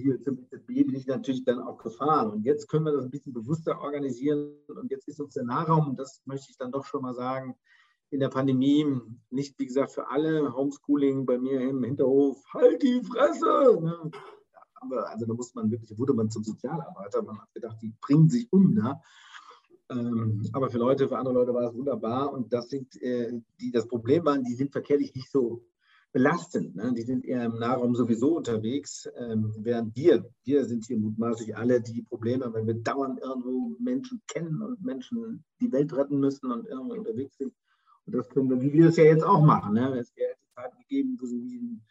hier 0.00 0.22
zum 0.22 0.46
ZB 0.48 0.84
bin 0.84 0.94
ich 0.94 1.06
natürlich 1.06 1.44
dann 1.44 1.60
auch 1.60 1.78
gefahren. 1.78 2.30
Und 2.30 2.44
jetzt 2.44 2.68
können 2.68 2.84
wir 2.84 2.92
das 2.92 3.04
ein 3.04 3.10
bisschen 3.10 3.32
bewusster 3.32 3.80
organisieren. 3.80 4.54
Und 4.68 4.90
jetzt 4.90 5.08
ist 5.08 5.20
uns 5.20 5.34
der 5.34 5.44
Nahraum, 5.44 5.88
und 5.88 5.98
das 5.98 6.22
möchte 6.26 6.50
ich 6.50 6.56
dann 6.56 6.72
doch 6.72 6.84
schon 6.84 7.02
mal 7.02 7.14
sagen, 7.14 7.56
in 8.10 8.20
der 8.20 8.28
Pandemie 8.28 8.86
nicht, 9.30 9.58
wie 9.58 9.66
gesagt, 9.66 9.92
für 9.92 10.08
alle 10.08 10.54
Homeschooling 10.54 11.26
bei 11.26 11.38
mir 11.38 11.60
im 11.60 11.82
Hinterhof, 11.82 12.42
halt 12.54 12.82
die 12.82 13.02
Fresse. 13.02 13.80
Ne? 13.82 14.10
aber 14.86 15.08
also 15.10 15.26
da 15.26 15.34
muss 15.34 15.54
man 15.54 15.70
wirklich, 15.70 15.98
wurde 15.98 16.14
man 16.14 16.30
zum 16.30 16.44
Sozialarbeiter, 16.44 17.22
man 17.22 17.40
hat 17.40 17.52
gedacht, 17.54 17.76
die 17.82 17.92
bringen 18.00 18.28
sich 18.28 18.52
um 18.52 18.74
da. 18.74 19.00
Ähm, 19.88 20.42
aber 20.52 20.68
für 20.70 20.78
Leute, 20.78 21.08
für 21.08 21.18
andere 21.18 21.34
Leute 21.34 21.54
war 21.54 21.68
es 21.68 21.74
wunderbar 21.74 22.32
und 22.32 22.52
das 22.52 22.68
sind, 22.68 23.00
äh, 23.02 23.32
die 23.60 23.70
das 23.70 23.86
Problem 23.86 24.24
waren, 24.24 24.42
die 24.42 24.54
sind 24.54 24.72
verkehrlich 24.72 25.14
nicht 25.14 25.30
so 25.30 25.64
belastend. 26.16 26.74
Ne? 26.74 26.94
Die 26.94 27.02
sind 27.02 27.26
eher 27.26 27.44
im 27.44 27.58
Nahraum 27.58 27.94
sowieso 27.94 28.38
unterwegs, 28.38 29.06
ähm, 29.18 29.52
während 29.58 29.94
wir, 29.94 30.24
wir 30.44 30.64
sind 30.64 30.86
hier 30.86 30.96
mutmaßlich 30.96 31.54
alle 31.54 31.82
die 31.82 32.00
Probleme, 32.00 32.50
wenn 32.54 32.66
wir 32.66 32.72
dauernd 32.72 33.20
irgendwo 33.20 33.76
Menschen 33.78 34.22
kennen 34.26 34.62
und 34.62 34.82
Menschen 34.82 35.44
die 35.60 35.70
Welt 35.70 35.92
retten 35.92 36.18
müssen 36.18 36.50
und 36.50 36.66
irgendwo 36.66 36.94
unterwegs 36.94 37.36
sind. 37.36 37.52
Und 38.06 38.14
das 38.14 38.30
können 38.30 38.48
wir, 38.48 38.62
wie 38.62 38.72
wir 38.72 38.88
es 38.88 38.96
ja 38.96 39.04
jetzt 39.04 39.24
auch 39.24 39.42
machen. 39.42 39.74
Ne? 39.74 39.94
Es 39.98 40.16
wäre 40.16 40.32
Zeiten 40.54 40.78
gegeben, 40.78 41.18
wo 41.20 41.26
sie 41.26 41.82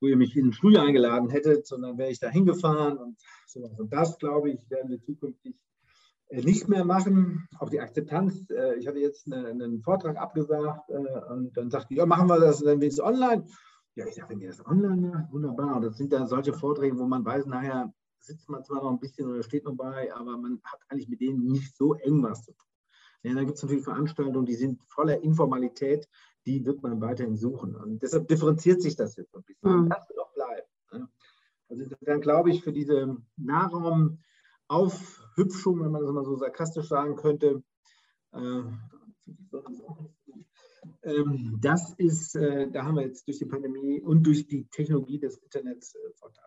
wo 0.00 0.06
ihr 0.06 0.16
mich 0.16 0.34
in 0.34 0.46
ein 0.46 0.52
Studio 0.54 0.80
eingeladen 0.80 1.28
hättet, 1.28 1.66
sondern 1.66 1.98
wäre 1.98 2.10
ich 2.10 2.18
da 2.18 2.30
hingefahren 2.30 2.96
und 2.96 3.18
sowas. 3.46 3.78
Und 3.78 3.92
das, 3.92 4.16
glaube 4.16 4.52
ich, 4.52 4.70
werden 4.70 4.88
wir 4.88 5.02
zukünftig 5.02 5.54
nicht 6.30 6.68
mehr 6.68 6.84
machen. 6.84 7.48
Auch 7.58 7.70
die 7.70 7.80
Akzeptanz. 7.80 8.48
Äh, 8.50 8.76
ich 8.76 8.86
hatte 8.86 8.98
jetzt 8.98 9.32
einen 9.32 9.80
Vortrag 9.82 10.16
abgesagt 10.16 10.88
äh, 10.90 11.32
und 11.32 11.56
dann 11.56 11.70
sagte 11.70 11.94
ich, 11.94 11.98
ja, 11.98 12.06
machen 12.06 12.28
wir 12.28 12.40
das 12.40 12.60
dann 12.60 12.80
wenigstens 12.80 13.04
online. 13.04 13.46
Ja, 13.96 14.06
ich 14.06 14.14
sage, 14.14 14.30
wenn 14.30 14.40
ihr 14.40 14.48
das 14.48 14.64
online 14.64 15.08
macht, 15.08 15.32
wunderbar. 15.32 15.76
Und 15.76 15.82
das 15.82 15.96
sind 15.96 16.12
dann 16.12 16.26
solche 16.26 16.52
Vorträge, 16.52 16.98
wo 16.98 17.06
man 17.06 17.24
weiß, 17.24 17.46
nachher 17.46 17.92
sitzt 18.20 18.48
man 18.48 18.62
zwar 18.64 18.82
noch 18.82 18.90
ein 18.90 19.00
bisschen 19.00 19.28
oder 19.28 19.42
steht 19.42 19.64
noch 19.64 19.74
bei, 19.74 20.14
aber 20.14 20.36
man 20.36 20.60
hat 20.64 20.80
eigentlich 20.88 21.08
mit 21.08 21.20
denen 21.20 21.46
nicht 21.46 21.76
so 21.76 21.94
eng 21.94 22.22
was 22.22 22.44
zu 22.44 22.52
tun. 22.52 22.66
Ja, 23.22 23.34
da 23.34 23.44
gibt 23.44 23.56
es 23.56 23.62
natürlich 23.62 23.84
Veranstaltungen, 23.84 24.46
die 24.46 24.54
sind 24.54 24.82
voller 24.84 25.22
Informalität 25.22 26.08
die 26.46 26.64
wird 26.64 26.82
man 26.82 27.00
weiterhin 27.00 27.36
suchen. 27.36 27.74
Und 27.74 28.02
deshalb 28.02 28.28
differenziert 28.28 28.82
sich 28.82 28.96
das 28.96 29.16
jetzt 29.16 29.34
ein 29.34 29.42
bisschen. 29.42 29.84
Mhm. 29.84 29.88
Das 29.88 30.08
wird 30.08 30.18
auch 30.18 30.32
bleiben. 30.32 30.68
Ne? 30.92 31.08
Also 31.68 31.84
dann 32.00 32.20
glaube 32.20 32.50
ich, 32.50 32.62
für 32.62 32.72
diese 32.72 33.16
Nahraumaufhübschung, 34.70 35.80
wenn 35.82 35.90
man 35.90 36.02
das 36.02 36.12
mal 36.12 36.24
so 36.24 36.36
sarkastisch 36.36 36.86
sagen 36.86 37.16
könnte, 37.16 37.62
äh, 38.32 38.62
ähm, 41.02 41.58
das 41.60 41.94
ist, 41.94 42.36
äh, 42.36 42.70
da 42.70 42.84
haben 42.84 42.94
wir 42.94 43.02
jetzt 43.02 43.26
durch 43.26 43.38
die 43.38 43.46
Pandemie 43.46 44.00
und 44.00 44.22
durch 44.22 44.46
die 44.46 44.66
Technologie 44.68 45.18
des 45.18 45.38
Internets 45.38 45.94
äh, 45.94 45.98
Vorteile. 46.14 46.46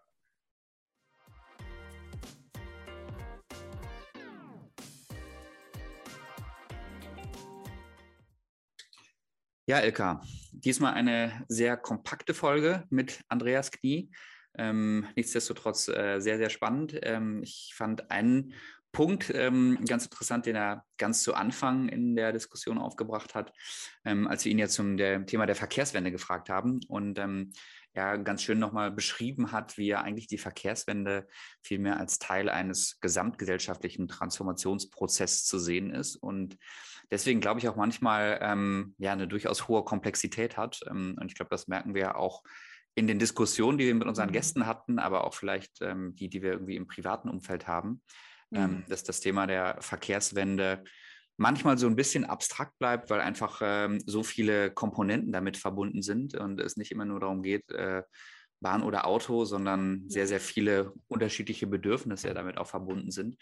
Ja, 9.65 9.81
Ilka, 9.81 10.21
diesmal 10.51 10.93
eine 10.93 11.45
sehr 11.47 11.77
kompakte 11.77 12.33
Folge 12.33 12.85
mit 12.89 13.21
Andreas 13.29 13.71
Knie. 13.71 14.11
Ähm, 14.57 15.07
nichtsdestotrotz 15.15 15.87
äh, 15.87 16.19
sehr, 16.19 16.37
sehr 16.37 16.49
spannend. 16.49 16.99
Ähm, 17.01 17.41
ich 17.43 17.73
fand 17.75 18.11
einen 18.11 18.53
Punkt 18.91 19.31
ähm, 19.33 19.79
ganz 19.87 20.05
interessant, 20.05 20.45
den 20.45 20.55
er 20.55 20.85
ganz 20.97 21.23
zu 21.23 21.33
Anfang 21.33 21.89
in 21.89 22.15
der 22.15 22.31
Diskussion 22.31 22.77
aufgebracht 22.77 23.33
hat, 23.33 23.51
ähm, 24.05 24.27
als 24.27 24.45
wir 24.45 24.51
ihn 24.51 24.59
ja 24.59 24.67
zum 24.67 24.97
der, 24.97 25.25
Thema 25.25 25.47
der 25.47 25.55
Verkehrswende 25.55 26.11
gefragt 26.11 26.49
haben. 26.49 26.79
Und 26.87 27.17
ähm, 27.17 27.51
ja 27.95 28.15
ganz 28.17 28.41
schön 28.41 28.59
nochmal 28.59 28.91
beschrieben 28.91 29.51
hat, 29.51 29.77
wie 29.77 29.89
er 29.89 30.03
eigentlich 30.03 30.27
die 30.27 30.37
Verkehrswende 30.37 31.27
vielmehr 31.61 31.99
als 31.99 32.19
Teil 32.19 32.49
eines 32.49 32.99
gesamtgesellschaftlichen 33.01 34.07
Transformationsprozesses 34.07 35.45
zu 35.45 35.59
sehen 35.59 35.91
ist 35.91 36.15
und 36.15 36.57
deswegen 37.11 37.41
glaube 37.41 37.59
ich 37.59 37.67
auch 37.67 37.75
manchmal 37.75 38.39
ähm, 38.41 38.95
ja 38.97 39.13
eine 39.13 39.27
durchaus 39.27 39.67
hohe 39.67 39.83
Komplexität 39.83 40.57
hat. 40.57 40.81
Und 40.83 41.25
ich 41.27 41.35
glaube, 41.35 41.49
das 41.49 41.67
merken 41.67 41.93
wir 41.93 42.17
auch 42.17 42.43
in 42.95 43.07
den 43.07 43.19
Diskussionen, 43.19 43.77
die 43.77 43.85
wir 43.85 43.95
mit 43.95 44.07
unseren 44.07 44.29
mhm. 44.29 44.33
Gästen 44.33 44.65
hatten, 44.65 44.99
aber 44.99 45.25
auch 45.25 45.33
vielleicht 45.33 45.81
ähm, 45.81 46.15
die, 46.15 46.29
die 46.29 46.41
wir 46.41 46.51
irgendwie 46.51 46.75
im 46.75 46.87
privaten 46.87 47.29
Umfeld 47.29 47.67
haben, 47.67 48.01
ähm, 48.51 48.71
mhm. 48.71 48.83
dass 48.87 49.03
das 49.03 49.19
Thema 49.19 49.47
der 49.47 49.77
Verkehrswende 49.81 50.83
manchmal 51.37 51.77
so 51.77 51.87
ein 51.87 51.95
bisschen 51.95 52.25
abstrakt 52.25 52.77
bleibt, 52.77 53.09
weil 53.09 53.19
einfach 53.19 53.59
ähm, 53.63 53.99
so 54.05 54.23
viele 54.23 54.71
Komponenten 54.71 55.31
damit 55.31 55.57
verbunden 55.57 56.01
sind 56.03 56.35
und 56.35 56.61
es 56.61 56.77
nicht 56.77 56.91
immer 56.91 57.05
nur 57.05 57.19
darum 57.19 57.41
geht, 57.41 57.71
äh, 57.71 58.03
Bahn 58.59 58.83
oder 58.83 59.05
Auto, 59.05 59.43
sondern 59.43 60.03
sehr, 60.07 60.25
sehr 60.25 60.39
viele 60.39 60.93
unterschiedliche 61.07 61.67
Bedürfnisse 61.67 62.33
damit 62.33 62.57
auch 62.57 62.67
verbunden 62.67 63.11
sind. 63.11 63.35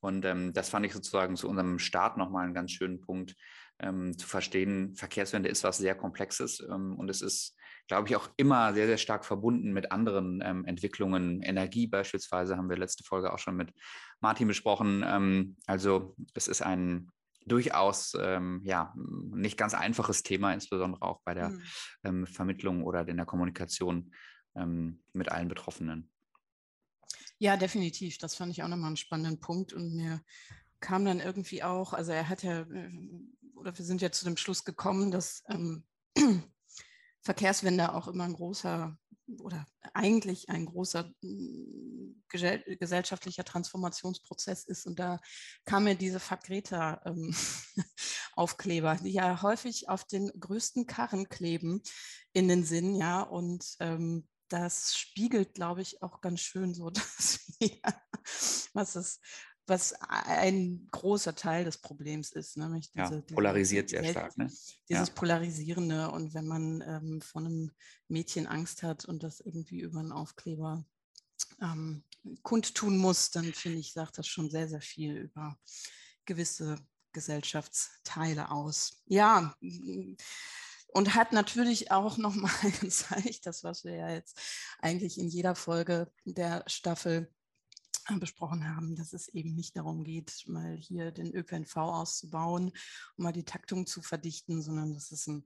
Und 0.00 0.24
ähm, 0.24 0.52
das 0.52 0.70
fand 0.70 0.86
ich 0.86 0.92
sozusagen 0.92 1.36
zu 1.36 1.48
unserem 1.48 1.78
Start 1.78 2.16
nochmal 2.16 2.44
einen 2.44 2.54
ganz 2.54 2.70
schönen 2.70 3.00
Punkt, 3.00 3.36
ähm, 3.80 4.16
zu 4.16 4.26
verstehen, 4.26 4.94
Verkehrswende 4.94 5.48
ist 5.48 5.64
was 5.64 5.78
sehr 5.78 5.94
Komplexes 5.94 6.60
ähm, 6.60 6.96
und 6.96 7.10
es 7.10 7.22
ist, 7.22 7.56
glaube 7.86 8.08
ich, 8.08 8.16
auch 8.16 8.28
immer 8.36 8.72
sehr, 8.74 8.86
sehr 8.86 8.98
stark 8.98 9.24
verbunden 9.24 9.72
mit 9.72 9.92
anderen 9.92 10.40
ähm, 10.42 10.64
Entwicklungen. 10.64 11.42
Energie 11.42 11.86
beispielsweise 11.86 12.56
haben 12.56 12.70
wir 12.70 12.76
letzte 12.76 13.04
Folge 13.04 13.32
auch 13.32 13.38
schon 13.38 13.56
mit 13.56 13.72
Martin 14.20 14.48
besprochen. 14.48 15.04
Ähm, 15.06 15.56
also 15.66 16.16
es 16.34 16.48
ist 16.48 16.62
ein 16.62 17.10
durchaus 17.46 18.16
ähm, 18.18 18.62
ja 18.64 18.94
nicht 18.96 19.58
ganz 19.58 19.74
einfaches 19.74 20.22
Thema, 20.22 20.54
insbesondere 20.54 21.02
auch 21.02 21.20
bei 21.24 21.34
der 21.34 21.50
mhm. 21.50 21.62
ähm, 22.04 22.26
Vermittlung 22.26 22.82
oder 22.82 23.06
in 23.06 23.18
der 23.18 23.26
Kommunikation 23.26 24.14
ähm, 24.56 25.02
mit 25.12 25.30
allen 25.30 25.48
Betroffenen. 25.48 26.10
Ja, 27.38 27.56
definitiv. 27.56 28.16
Das 28.18 28.34
fand 28.34 28.52
ich 28.52 28.62
auch 28.62 28.68
nochmal 28.68 28.88
einen 28.88 28.96
spannenden 28.96 29.40
Punkt 29.40 29.74
und 29.74 29.94
mir 29.94 30.22
kam 30.80 31.04
dann 31.04 31.20
irgendwie 31.20 31.62
auch, 31.62 31.92
also 31.92 32.12
er 32.12 32.28
hat 32.28 32.42
ja, 32.42 32.60
äh, 32.60 32.90
oder 33.56 33.76
wir 33.76 33.84
sind 33.84 34.00
ja 34.00 34.10
zu 34.10 34.24
dem 34.24 34.36
Schluss 34.36 34.64
gekommen, 34.64 35.10
dass 35.10 35.42
ähm, 35.48 35.84
Verkehrswende 37.24 37.94
auch 37.94 38.06
immer 38.06 38.24
ein 38.24 38.34
großer 38.34 38.96
oder 39.40 39.66
eigentlich 39.94 40.50
ein 40.50 40.66
großer 40.66 41.10
mm, 41.22 42.24
gesellschaftlicher 42.28 43.44
Transformationsprozess 43.44 44.64
ist. 44.64 44.86
Und 44.86 44.98
da 44.98 45.20
kam 45.64 45.84
mir 45.84 45.94
diese 45.94 46.20
Fuck 46.20 46.48
ähm, 46.50 47.34
Aufkleber, 48.34 48.96
die 48.96 49.12
ja 49.12 49.42
häufig 49.42 49.88
auf 49.88 50.04
den 50.04 50.28
größten 50.38 50.86
Karren 50.86 51.28
kleben, 51.28 51.82
in 52.32 52.48
den 52.48 52.64
Sinn, 52.64 52.96
ja. 52.96 53.22
Und 53.22 53.76
ähm, 53.80 54.28
das 54.48 54.96
spiegelt, 54.96 55.54
glaube 55.54 55.82
ich, 55.82 56.02
auch 56.02 56.20
ganz 56.20 56.40
schön 56.40 56.74
so, 56.74 56.90
dass 56.90 57.40
wir, 57.58 57.80
was 58.74 58.96
es 58.96 59.20
was 59.66 59.94
ein 60.08 60.88
großer 60.90 61.34
Teil 61.34 61.64
des 61.64 61.78
Problems 61.78 62.32
ist. 62.32 62.56
Nämlich 62.56 62.90
diese, 62.90 63.16
ja, 63.16 63.34
polarisiert 63.34 63.90
diese, 63.90 64.02
sehr 64.02 64.10
stark. 64.10 64.36
Ne? 64.36 64.46
Dieses 64.88 65.08
ja. 65.08 65.14
Polarisierende 65.14 66.10
und 66.10 66.34
wenn 66.34 66.46
man 66.46 66.82
ähm, 66.86 67.20
von 67.20 67.46
einem 67.46 67.70
Mädchen 68.08 68.46
Angst 68.46 68.82
hat 68.82 69.04
und 69.04 69.22
das 69.22 69.40
irgendwie 69.40 69.80
über 69.80 70.00
einen 70.00 70.12
Aufkleber 70.12 70.84
ähm, 71.60 72.04
kundtun 72.42 72.98
muss, 72.98 73.30
dann 73.30 73.52
finde 73.52 73.78
ich, 73.78 73.92
sagt 73.92 74.18
das 74.18 74.26
schon 74.26 74.50
sehr, 74.50 74.68
sehr 74.68 74.80
viel 74.80 75.16
über 75.16 75.58
gewisse 76.24 76.78
Gesellschaftsteile 77.12 78.50
aus. 78.50 79.02
Ja, 79.06 79.54
und 80.88 81.14
hat 81.14 81.32
natürlich 81.32 81.90
auch 81.90 82.18
nochmal 82.18 82.52
gezeigt, 82.80 83.46
das, 83.46 83.64
was 83.64 83.84
wir 83.84 83.94
ja 83.94 84.10
jetzt 84.10 84.38
eigentlich 84.78 85.18
in 85.18 85.28
jeder 85.28 85.54
Folge 85.54 86.10
der 86.24 86.64
Staffel 86.66 87.32
besprochen 88.20 88.68
haben, 88.68 88.96
dass 88.96 89.12
es 89.12 89.28
eben 89.28 89.54
nicht 89.54 89.76
darum 89.76 90.04
geht, 90.04 90.44
mal 90.46 90.76
hier 90.76 91.10
den 91.10 91.34
ÖPNV 91.34 91.76
auszubauen, 91.76 92.72
um 93.16 93.24
mal 93.24 93.32
die 93.32 93.44
Taktung 93.44 93.86
zu 93.86 94.02
verdichten, 94.02 94.62
sondern 94.62 94.94
dass 94.94 95.10
es 95.10 95.26
ein 95.26 95.44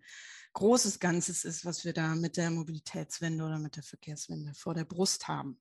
großes 0.54 0.98
Ganzes 0.98 1.44
ist, 1.44 1.64
was 1.64 1.84
wir 1.84 1.92
da 1.92 2.14
mit 2.14 2.36
der 2.36 2.50
Mobilitätswende 2.50 3.44
oder 3.44 3.58
mit 3.58 3.76
der 3.76 3.82
Verkehrswende 3.82 4.54
vor 4.54 4.74
der 4.74 4.84
Brust 4.84 5.28
haben. 5.28 5.60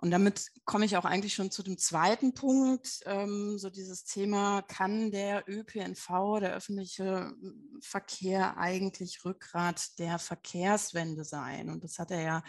Und 0.00 0.10
damit 0.10 0.50
komme 0.64 0.86
ich 0.86 0.96
auch 0.96 1.04
eigentlich 1.04 1.34
schon 1.34 1.50
zu 1.50 1.62
dem 1.62 1.76
zweiten 1.76 2.32
Punkt, 2.32 3.00
ähm, 3.04 3.58
so 3.58 3.68
dieses 3.68 4.04
Thema, 4.04 4.62
kann 4.62 5.10
der 5.10 5.44
ÖPNV, 5.46 6.40
der 6.40 6.54
öffentliche 6.54 7.34
hm, 7.38 7.80
Verkehr 7.82 8.56
eigentlich 8.56 9.24
Rückgrat 9.26 9.98
der 9.98 10.18
Verkehrswende 10.18 11.24
sein? 11.24 11.68
Und 11.68 11.84
das 11.84 11.98
hat 11.98 12.10
er 12.10 12.22
ja 12.22 12.42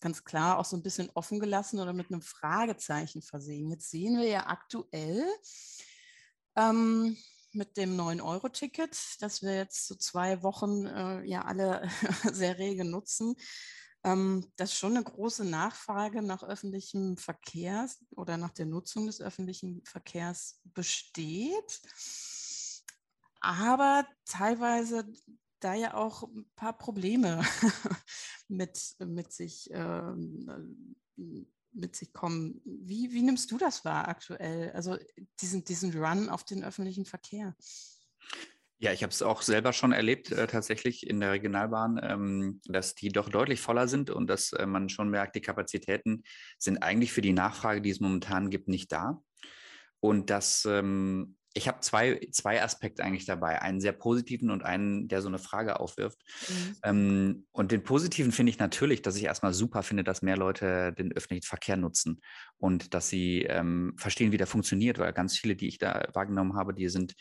ganz 0.00 0.24
klar 0.24 0.58
auch 0.58 0.64
so 0.64 0.76
ein 0.76 0.82
bisschen 0.82 1.08
offen 1.14 1.38
gelassen 1.38 1.78
oder 1.78 1.92
mit 1.92 2.10
einem 2.10 2.22
Fragezeichen 2.22 3.22
versehen. 3.22 3.70
Jetzt 3.70 3.90
sehen 3.90 4.18
wir 4.18 4.26
ja 4.26 4.46
aktuell 4.48 5.24
ähm, 6.56 7.16
mit 7.52 7.76
dem 7.76 7.96
9-Euro-Ticket, 7.96 8.96
das 9.20 9.42
wir 9.42 9.54
jetzt 9.54 9.86
so 9.86 9.94
zwei 9.94 10.42
Wochen 10.42 10.86
äh, 10.86 11.22
ja 11.24 11.44
alle 11.44 11.88
sehr 12.32 12.58
rege 12.58 12.84
nutzen, 12.84 13.36
ähm, 14.06 14.46
dass 14.54 14.72
schon 14.72 14.96
eine 14.96 15.02
große 15.02 15.44
Nachfrage 15.44 16.22
nach 16.22 16.44
öffentlichem 16.44 17.16
Verkehr 17.16 17.90
oder 18.14 18.36
nach 18.36 18.52
der 18.52 18.66
Nutzung 18.66 19.06
des 19.06 19.20
öffentlichen 19.20 19.84
Verkehrs 19.84 20.60
besteht. 20.62 21.82
Aber 23.40 24.06
teilweise 24.24 25.12
da 25.58 25.74
ja 25.74 25.94
auch 25.94 26.22
ein 26.22 26.48
paar 26.54 26.78
Probleme 26.78 27.42
mit, 28.48 28.94
mit, 29.00 29.32
sich, 29.32 29.72
äh, 29.72 30.12
mit 31.72 31.96
sich 31.96 32.12
kommen. 32.12 32.60
Wie, 32.64 33.12
wie 33.12 33.22
nimmst 33.22 33.50
du 33.50 33.58
das 33.58 33.84
wahr 33.84 34.06
aktuell? 34.06 34.70
Also 34.70 34.96
diesen, 35.40 35.64
diesen 35.64 35.92
Run 35.92 36.28
auf 36.28 36.44
den 36.44 36.62
öffentlichen 36.62 37.06
Verkehr? 37.06 37.56
Ja, 38.78 38.92
ich 38.92 39.02
habe 39.02 39.10
es 39.10 39.22
auch 39.22 39.40
selber 39.40 39.72
schon 39.72 39.92
erlebt, 39.92 40.32
äh, 40.32 40.46
tatsächlich 40.46 41.06
in 41.06 41.18
der 41.20 41.32
Regionalbahn, 41.32 41.98
ähm, 42.02 42.60
dass 42.66 42.94
die 42.94 43.08
doch 43.08 43.30
deutlich 43.30 43.60
voller 43.60 43.88
sind 43.88 44.10
und 44.10 44.28
dass 44.28 44.52
äh, 44.52 44.66
man 44.66 44.90
schon 44.90 45.08
merkt, 45.08 45.34
die 45.34 45.40
Kapazitäten 45.40 46.24
sind 46.58 46.82
eigentlich 46.82 47.12
für 47.12 47.22
die 47.22 47.32
Nachfrage, 47.32 47.80
die 47.80 47.90
es 47.90 48.00
momentan 48.00 48.50
gibt, 48.50 48.68
nicht 48.68 48.92
da. 48.92 49.22
Und 50.00 50.28
dass 50.28 50.66
ähm, 50.66 51.36
ich 51.56 51.68
habe 51.68 51.80
zwei, 51.80 52.20
zwei 52.32 52.62
Aspekte 52.62 53.02
eigentlich 53.02 53.24
dabei. 53.24 53.62
Einen 53.62 53.80
sehr 53.80 53.92
positiven 53.92 54.50
und 54.50 54.62
einen, 54.62 55.08
der 55.08 55.22
so 55.22 55.28
eine 55.28 55.38
Frage 55.38 55.80
aufwirft. 55.80 56.18
Mhm. 56.48 56.76
Ähm, 56.82 57.46
und 57.52 57.72
den 57.72 57.82
positiven 57.82 58.30
finde 58.30 58.50
ich 58.50 58.58
natürlich, 58.58 59.00
dass 59.00 59.16
ich 59.16 59.24
erstmal 59.24 59.54
super 59.54 59.82
finde, 59.82 60.04
dass 60.04 60.20
mehr 60.20 60.36
Leute 60.36 60.92
den 60.92 61.12
öffentlichen 61.12 61.46
Verkehr 61.46 61.78
nutzen 61.78 62.20
und 62.58 62.92
dass 62.92 63.08
sie 63.08 63.44
ähm, 63.44 63.94
verstehen, 63.96 64.32
wie 64.32 64.36
der 64.36 64.46
funktioniert, 64.46 64.98
weil 64.98 65.14
ganz 65.14 65.38
viele, 65.38 65.56
die 65.56 65.68
ich 65.68 65.78
da 65.78 66.06
wahrgenommen 66.12 66.56
habe, 66.56 66.74
die 66.74 66.90
sind 66.90 67.14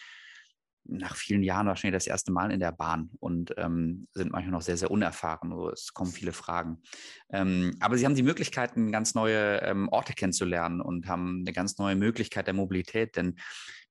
nach 0.87 1.15
vielen 1.15 1.43
Jahren 1.43 1.67
wahrscheinlich 1.67 1.97
das 1.97 2.07
erste 2.07 2.31
Mal 2.31 2.51
in 2.51 2.59
der 2.59 2.71
Bahn 2.71 3.09
und 3.19 3.53
ähm, 3.57 4.07
sind 4.13 4.31
manchmal 4.31 4.51
noch 4.51 4.61
sehr, 4.61 4.77
sehr 4.77 4.91
unerfahren. 4.91 5.51
Also 5.51 5.71
es 5.71 5.93
kommen 5.93 6.11
viele 6.11 6.31
Fragen. 6.31 6.81
Ähm, 7.29 7.75
aber 7.79 7.97
sie 7.97 8.05
haben 8.05 8.15
die 8.15 8.23
Möglichkeiten, 8.23 8.91
ganz 8.91 9.15
neue 9.15 9.61
ähm, 9.61 9.89
Orte 9.89 10.13
kennenzulernen 10.13 10.81
und 10.81 11.07
haben 11.07 11.41
eine 11.41 11.53
ganz 11.53 11.77
neue 11.77 11.95
Möglichkeit 11.95 12.47
der 12.47 12.53
Mobilität. 12.53 13.15
Denn 13.15 13.35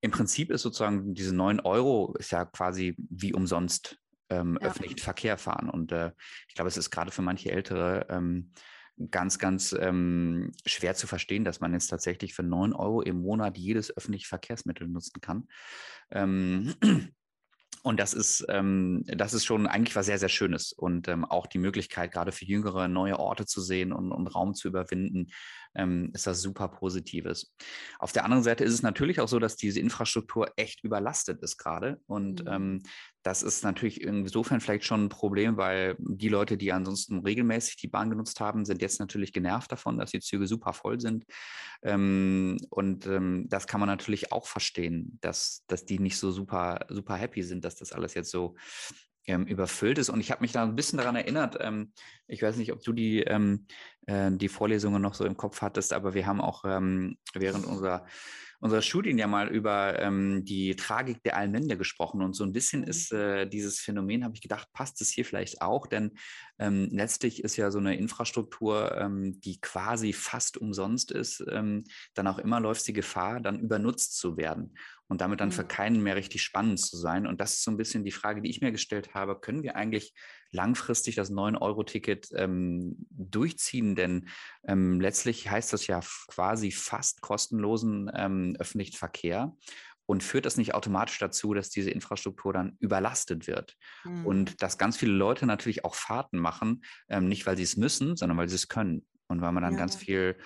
im 0.01 0.11
Prinzip 0.11 0.51
ist 0.51 0.63
sozusagen 0.63 1.15
diese 1.15 1.35
neun 1.35 1.61
Euro 1.61 2.15
ist 2.19 2.31
ja 2.31 2.45
quasi 2.45 2.95
wie 2.99 3.33
umsonst 3.33 3.99
ähm, 4.31 4.59
ja. 4.61 4.69
öffentlichen 4.69 4.99
Verkehr 4.99 5.39
fahren. 5.39 5.69
Und 5.69 5.93
äh, 5.93 6.13
ich 6.49 6.55
glaube, 6.55 6.69
es 6.69 6.77
ist 6.77 6.91
gerade 6.91 7.11
für 7.11 7.23
manche 7.23 7.51
Ältere 7.51 8.07
ähm, 8.11 8.53
ganz, 9.11 9.39
ganz 9.39 9.75
ähm, 9.79 10.53
schwer 10.67 10.95
zu 10.95 11.07
verstehen, 11.07 11.45
dass 11.45 11.61
man 11.61 11.73
jetzt 11.73 11.89
tatsächlich 11.89 12.35
für 12.35 12.43
neun 12.43 12.73
Euro 12.73 13.03
im 13.03 13.21
Monat 13.21 13.59
jedes 13.59 13.97
öffentliche 13.97 14.29
Verkehrsmittel 14.29 14.89
nutzen 14.89 15.21
kann. 15.21 15.49
Ähm, 16.11 16.75
und 17.83 18.01
das 18.01 18.15
ist, 18.15 18.45
ähm, 18.49 19.03
das 19.07 19.35
ist 19.35 19.45
schon 19.45 19.67
eigentlich 19.67 19.97
was 19.97 20.07
sehr, 20.07 20.19
sehr 20.19 20.29
Schönes. 20.29 20.73
Und 20.73 21.09
ähm, 21.09 21.25
auch 21.25 21.47
die 21.47 21.59
Möglichkeit, 21.59 22.13
gerade 22.13 22.33
für 22.33 22.45
Jüngere 22.45 22.89
neue 22.89 23.19
Orte 23.19 23.47
zu 23.47 23.61
sehen 23.61 23.93
und, 23.93 24.13
und 24.13 24.29
Raum 24.29 24.55
zu 24.55 24.69
überwinden, 24.69 25.29
ähm, 25.75 26.11
ist 26.15 26.27
das 26.27 26.41
super 26.41 26.69
Positives. 26.69 27.53
Auf 27.99 28.13
der 28.13 28.25
anderen 28.25 28.43
Seite 28.43 28.65
ist 28.65 28.73
es 28.73 28.83
natürlich 28.83 29.21
auch 29.21 29.29
so, 29.29 29.39
dass 29.39 29.57
diese 29.57 29.81
Infrastruktur 29.81 30.53
echt 30.57 30.83
überlastet 30.85 31.43
ist 31.43 31.57
gerade. 31.57 32.01
Und 32.07 32.45
mhm. 32.45 32.51
ähm, 32.51 32.83
das 33.23 33.43
ist 33.43 33.65
natürlich 33.65 34.03
insofern 34.03 34.61
vielleicht 34.61 34.85
schon 34.85 35.07
ein 35.07 35.09
Problem, 35.09 35.57
weil 35.57 35.97
die 35.99 36.29
Leute, 36.29 36.59
die 36.59 36.73
ansonsten 36.73 37.21
regelmäßig 37.21 37.77
die 37.77 37.89
Bahn 37.89 38.11
genutzt 38.11 38.39
haben, 38.41 38.67
sind 38.67 38.83
jetzt 38.83 39.01
natürlich 39.01 39.33
genervt 39.33 39.73
davon, 39.73 39.99
dass 39.99 40.11
die 40.11 40.21
Züge 40.21 40.47
super 40.47 40.75
voll 40.75 41.01
sind. 41.01 41.25
Ähm, 41.83 42.59
und 42.69 43.07
ähm, 43.07 43.47
das 43.49 43.67
kann 43.67 43.81
man 43.81 43.89
natürlich 43.89 44.31
auch 44.31 44.47
verstehen, 44.47 45.19
dass, 45.23 45.65
dass 45.69 45.87
die 45.87 45.99
nicht 45.99 46.19
so 46.19 46.31
super, 46.33 46.87
super 46.91 47.17
happy 47.17 47.43
sind, 47.43 47.65
dass 47.65 47.77
das 47.77 47.93
alles 47.93 48.15
jetzt 48.15 48.31
so 48.31 48.57
ähm, 49.27 49.47
überfüllt 49.47 49.99
ist. 49.99 50.11
Und 50.11 50.21
ich 50.21 50.31
habe 50.31 50.43
mich 50.43 50.53
da 50.53 50.63
ein 50.63 50.77
bisschen 50.77 50.99
daran 50.99 51.17
erinnert, 51.17 51.57
ähm, 51.61 51.93
ich 52.27 52.43
weiß 52.43 52.57
nicht, 52.57 52.73
ob 52.73 52.83
du 52.83 52.93
die, 52.93 53.21
ähm, 53.21 53.67
äh, 54.07 54.31
die 54.33 54.49
Vorlesungen 54.49 55.03
noch 55.03 55.15
so 55.15 55.25
im 55.25 55.37
Kopf 55.37 55.63
hattest, 55.63 55.93
aber 55.93 56.15
wir 56.15 56.27
haben 56.27 56.41
auch 56.41 56.65
ähm, 56.65 57.19
während 57.35 57.67
unserer 57.67 58.07
unserer 58.65 58.81
Studien 58.81 59.19
ja 59.19 59.27
mal 59.27 59.49
über 59.49 59.99
ähm, 60.01 60.43
die 60.47 60.75
Tragik 60.75 61.23
der 61.23 61.37
Allmende 61.37 61.77
gesprochen. 61.77 62.23
Und 62.23 62.33
so 62.35 62.45
ein 62.45 62.53
bisschen 62.53 62.81
mhm. 62.81 62.89
ist 62.89 63.13
äh, 63.13 63.47
dieses 63.47 63.79
Phänomen, 63.79 64.25
habe 64.25 64.35
ich 64.35 64.41
gedacht, 64.41 64.69
passt 64.73 65.03
es 65.03 65.11
hier 65.11 65.27
vielleicht 65.27 65.61
auch, 65.61 65.87
denn 65.87 66.13
ähm, 66.59 66.89
letztlich 66.91 67.45
ist 67.45 67.57
ja 67.57 67.71
so 67.71 67.79
eine 67.79 67.95
Infrastruktur, 67.97 68.97
ähm, 68.97 69.39
die 69.43 69.61
quasi 69.61 70.15
fast 70.15 70.57
umsonst 70.57 71.11
ist, 71.11 71.45
ähm, 71.51 71.85
dann 72.15 72.27
auch 72.27 72.39
immer 72.39 72.59
läuft 72.59 72.81
sie 72.81 72.95
Gefahr, 72.95 73.39
dann 73.39 73.61
übernutzt 73.61 74.17
zu 74.17 74.39
werden 74.39 74.75
und 75.09 75.21
damit 75.21 75.41
dann 75.41 75.53
für 75.53 75.65
keinen 75.65 76.03
mehr 76.03 76.17
richtig 76.17 76.43
spannend 76.43 76.81
zu 76.81 76.97
sein. 76.97 77.27
Und 77.27 77.41
das 77.41 77.55
ist 77.55 77.65
so 77.65 77.71
ein 77.71 77.77
bisschen 77.77 78.05
die 78.05 78.11
Frage, 78.11 78.41
die 78.41 78.51
ich 78.51 78.61
mir 78.61 78.73
gestellt 78.73 79.15
habe. 79.15 79.39
Können 79.39 79.63
wir 79.63 79.77
eigentlich 79.77 80.15
langfristig 80.51 81.15
das 81.15 81.31
9-Euro-Ticket 81.31 82.29
ähm, 82.35 82.97
durchziehen? 83.11 83.97
Denn 83.97 84.29
ähm, 84.67 85.01
letztlich 85.01 85.51
heißt 85.51 85.73
das 85.73 85.87
ja 85.87 86.01
quasi 86.29 86.71
fast 86.71 87.21
kostenlosen 87.21 88.11
ähm, 88.15 88.57
öffentlichen 88.59 88.97
Verkehr. 88.97 89.55
Und 90.07 90.23
führt 90.23 90.45
das 90.45 90.59
nicht 90.59 90.75
automatisch 90.75 91.19
dazu, 91.19 91.55
dass 91.55 91.71
diese 91.71 91.91
Infrastruktur 91.91 92.53
dann 92.53 92.77
überlastet 92.79 93.47
wird? 93.47 93.77
Mhm. 94.05 94.27
Und 94.27 94.63
dass 94.63 94.79
ganz 94.79 94.97
viele 94.97 95.13
Leute 95.13 95.47
natürlich 95.47 95.85
auch 95.85 95.95
Fahrten 95.95 96.39
machen, 96.39 96.83
ähm, 97.09 97.29
nicht 97.29 97.47
weil 97.47 97.57
sie 97.57 97.63
es 97.63 97.77
müssen, 97.77 98.17
sondern 98.17 98.37
weil 98.37 98.49
sie 98.49 98.57
es 98.57 98.69
können. 98.69 99.07
Und 99.29 99.41
weil 99.41 99.53
man 99.53 99.63
dann 99.63 99.73
ja. 99.73 99.79
ganz 99.79 99.97
viel 99.97 100.37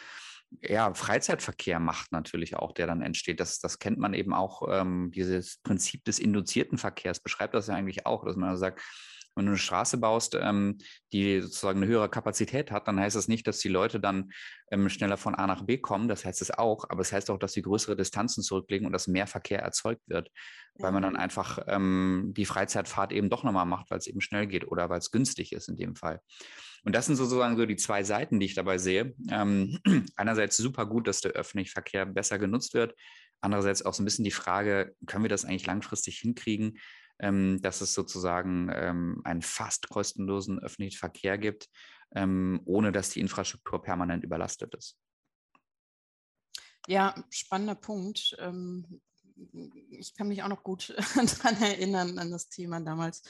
ja, 0.62 0.92
Freizeitverkehr 0.94 1.78
macht 1.78 2.12
natürlich 2.12 2.56
auch, 2.56 2.72
der 2.72 2.86
dann 2.86 3.02
entsteht. 3.02 3.40
Das, 3.40 3.58
das 3.58 3.78
kennt 3.78 3.98
man 3.98 4.14
eben 4.14 4.32
auch, 4.32 4.62
ähm, 4.70 5.10
dieses 5.14 5.58
Prinzip 5.58 6.04
des 6.04 6.18
induzierten 6.18 6.78
Verkehrs 6.78 7.20
beschreibt 7.20 7.54
das 7.54 7.66
ja 7.66 7.74
eigentlich 7.74 8.06
auch, 8.06 8.24
dass 8.24 8.36
man 8.36 8.50
also 8.50 8.60
sagt, 8.60 8.82
wenn 9.38 9.46
du 9.46 9.52
eine 9.52 9.58
Straße 9.58 9.98
baust, 9.98 10.36
ähm, 10.40 10.78
die 11.12 11.40
sozusagen 11.40 11.82
eine 11.82 11.90
höhere 11.90 12.08
Kapazität 12.08 12.70
hat, 12.70 12.88
dann 12.88 13.00
heißt 13.00 13.16
das 13.16 13.28
nicht, 13.28 13.46
dass 13.46 13.58
die 13.58 13.68
Leute 13.68 14.00
dann 14.00 14.30
ähm, 14.70 14.88
schneller 14.88 15.16
von 15.16 15.34
A 15.34 15.46
nach 15.46 15.64
B 15.64 15.78
kommen. 15.78 16.08
Das 16.08 16.24
heißt 16.24 16.42
es 16.42 16.50
auch, 16.50 16.84
aber 16.88 17.00
es 17.00 17.08
das 17.08 17.16
heißt 17.16 17.30
auch, 17.30 17.38
dass 17.38 17.52
sie 17.52 17.62
größere 17.62 17.96
Distanzen 17.96 18.42
zurücklegen 18.42 18.86
und 18.86 18.92
dass 18.92 19.06
mehr 19.06 19.26
Verkehr 19.26 19.60
erzeugt 19.60 20.02
wird, 20.06 20.30
weil 20.74 20.92
man 20.92 21.02
dann 21.02 21.16
einfach 21.16 21.60
ähm, 21.66 22.32
die 22.36 22.44
Freizeitfahrt 22.44 23.12
eben 23.12 23.30
doch 23.30 23.44
nochmal 23.44 23.66
macht, 23.66 23.90
weil 23.90 23.98
es 23.98 24.06
eben 24.06 24.20
schnell 24.20 24.46
geht 24.46 24.68
oder 24.68 24.90
weil 24.90 24.98
es 24.98 25.10
günstig 25.10 25.52
ist 25.52 25.68
in 25.68 25.76
dem 25.76 25.94
Fall. 25.96 26.20
Und 26.84 26.94
das 26.94 27.06
sind 27.06 27.16
sozusagen 27.16 27.56
so 27.56 27.66
die 27.66 27.76
zwei 27.76 28.02
Seiten, 28.02 28.40
die 28.40 28.46
ich 28.46 28.54
dabei 28.54 28.78
sehe. 28.78 29.14
Ähm, 29.30 29.78
einerseits 30.16 30.56
super 30.56 30.86
gut, 30.86 31.06
dass 31.06 31.20
der 31.20 31.32
öffentliche 31.32 31.72
Verkehr 31.72 32.06
besser 32.06 32.38
genutzt 32.38 32.74
wird. 32.74 32.94
Andererseits 33.40 33.84
auch 33.84 33.94
so 33.94 34.02
ein 34.02 34.04
bisschen 34.04 34.24
die 34.24 34.30
Frage, 34.30 34.94
können 35.06 35.24
wir 35.24 35.28
das 35.28 35.44
eigentlich 35.44 35.66
langfristig 35.66 36.18
hinkriegen, 36.18 36.78
ähm, 37.20 37.60
dass 37.62 37.80
es 37.80 37.94
sozusagen 37.94 38.70
ähm, 38.72 39.20
einen 39.24 39.42
fast 39.42 39.88
kostenlosen 39.88 40.58
öffentlichen 40.58 40.98
Verkehr 40.98 41.38
gibt, 41.38 41.68
ähm, 42.14 42.60
ohne 42.64 42.92
dass 42.92 43.10
die 43.10 43.20
Infrastruktur 43.20 43.82
permanent 43.82 44.24
überlastet 44.24 44.74
ist. 44.74 44.98
Ja, 46.86 47.14
spannender 47.30 47.74
Punkt. 47.74 48.36
Ähm, 48.38 49.00
ich 49.90 50.14
kann 50.14 50.28
mich 50.28 50.42
auch 50.42 50.48
noch 50.48 50.62
gut 50.62 50.94
daran 51.14 51.62
erinnern, 51.62 52.18
an 52.18 52.30
das 52.30 52.48
Thema 52.48 52.80
damals. 52.80 53.22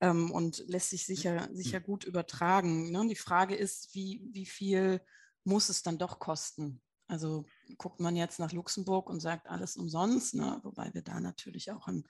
Ähm, 0.00 0.30
und 0.30 0.64
lässt 0.66 0.90
sich 0.90 1.06
sicher, 1.06 1.48
sicher 1.52 1.80
gut 1.80 2.04
übertragen. 2.04 2.90
Ne? 2.90 3.06
Die 3.08 3.16
Frage 3.16 3.54
ist, 3.54 3.94
wie, 3.94 4.22
wie 4.32 4.46
viel 4.46 5.00
muss 5.44 5.68
es 5.68 5.82
dann 5.82 5.98
doch 5.98 6.18
kosten? 6.18 6.82
Also 7.08 7.44
guckt 7.78 8.00
man 8.00 8.16
jetzt 8.16 8.40
nach 8.40 8.52
Luxemburg 8.52 9.08
und 9.08 9.20
sagt 9.20 9.48
alles 9.48 9.76
umsonst, 9.76 10.34
ne? 10.34 10.58
wobei 10.62 10.92
wir 10.92 11.02
da 11.02 11.20
natürlich 11.20 11.70
auch 11.70 11.86
ein, 11.86 12.04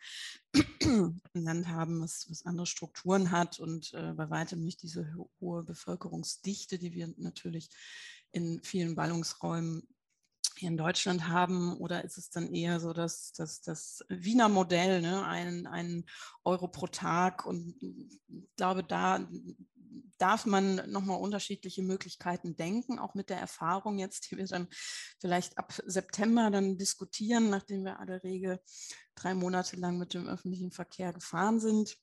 ein 0.82 1.20
Land 1.34 1.68
haben, 1.68 2.00
was, 2.00 2.26
was, 2.30 2.46
andere 2.46 2.66
Strukturen 2.66 3.30
hat 3.30 3.60
und 3.60 3.92
äh, 3.92 4.14
bei 4.14 4.30
weitem 4.30 4.62
nicht 4.62 4.82
diese 4.82 5.14
hohe 5.40 5.64
Bevölkerungsdichte, 5.64 6.78
die 6.78 6.92
wir 6.92 7.12
natürlich 7.18 7.68
in 8.32 8.62
vielen 8.62 8.94
Ballungsräumen 8.94 9.86
hier 10.58 10.68
in 10.68 10.76
Deutschland 10.76 11.28
haben? 11.28 11.76
Oder 11.78 12.04
ist 12.04 12.18
es 12.18 12.30
dann 12.30 12.52
eher 12.52 12.80
so, 12.80 12.92
dass, 12.92 13.32
dass 13.32 13.60
das 13.60 14.04
Wiener 14.08 14.48
Modell, 14.48 15.00
ne, 15.00 15.24
ein, 15.24 15.66
ein 15.66 16.04
Euro 16.44 16.68
pro 16.68 16.86
Tag? 16.86 17.46
Und 17.46 17.76
ich 17.80 18.56
glaube, 18.56 18.82
da 18.82 19.26
darf 20.18 20.46
man 20.46 20.90
nochmal 20.90 21.20
unterschiedliche 21.20 21.82
Möglichkeiten 21.82 22.56
denken, 22.56 22.98
auch 22.98 23.14
mit 23.14 23.30
der 23.30 23.38
Erfahrung 23.38 23.98
jetzt, 23.98 24.30
die 24.30 24.36
wir 24.38 24.46
dann 24.46 24.68
vielleicht 25.20 25.58
ab 25.58 25.74
September 25.84 26.50
dann 26.50 26.78
diskutieren, 26.78 27.50
nachdem 27.50 27.84
wir 27.84 28.00
alle 28.00 28.22
Rege 28.22 28.60
drei 29.14 29.34
Monate 29.34 29.76
lang 29.76 29.98
mit 29.98 30.14
dem 30.14 30.26
öffentlichen 30.26 30.70
Verkehr 30.70 31.12
gefahren 31.12 31.60
sind. 31.60 31.96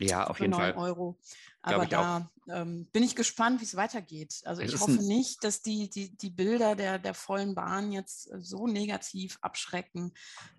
Ja, 0.00 0.26
auf 0.26 0.40
jeden 0.40 0.54
Fall. 0.54 0.74
Euro. 0.74 1.18
Aber 1.62 1.86
da 1.86 2.30
ähm, 2.48 2.86
bin 2.86 3.04
ich 3.04 3.14
gespannt, 3.14 3.60
wie 3.60 3.64
es 3.64 3.76
weitergeht. 3.76 4.40
Also 4.44 4.62
es 4.62 4.72
ich 4.72 4.80
hoffe 4.80 4.92
nicht, 4.92 5.44
dass 5.44 5.62
die, 5.62 5.88
die, 5.88 6.16
die 6.16 6.30
Bilder 6.30 6.74
der, 6.74 6.98
der 6.98 7.14
vollen 7.14 7.54
Bahn 7.54 7.92
jetzt 7.92 8.32
äh, 8.32 8.40
so 8.40 8.66
negativ 8.66 9.38
abschrecken, 9.42 10.12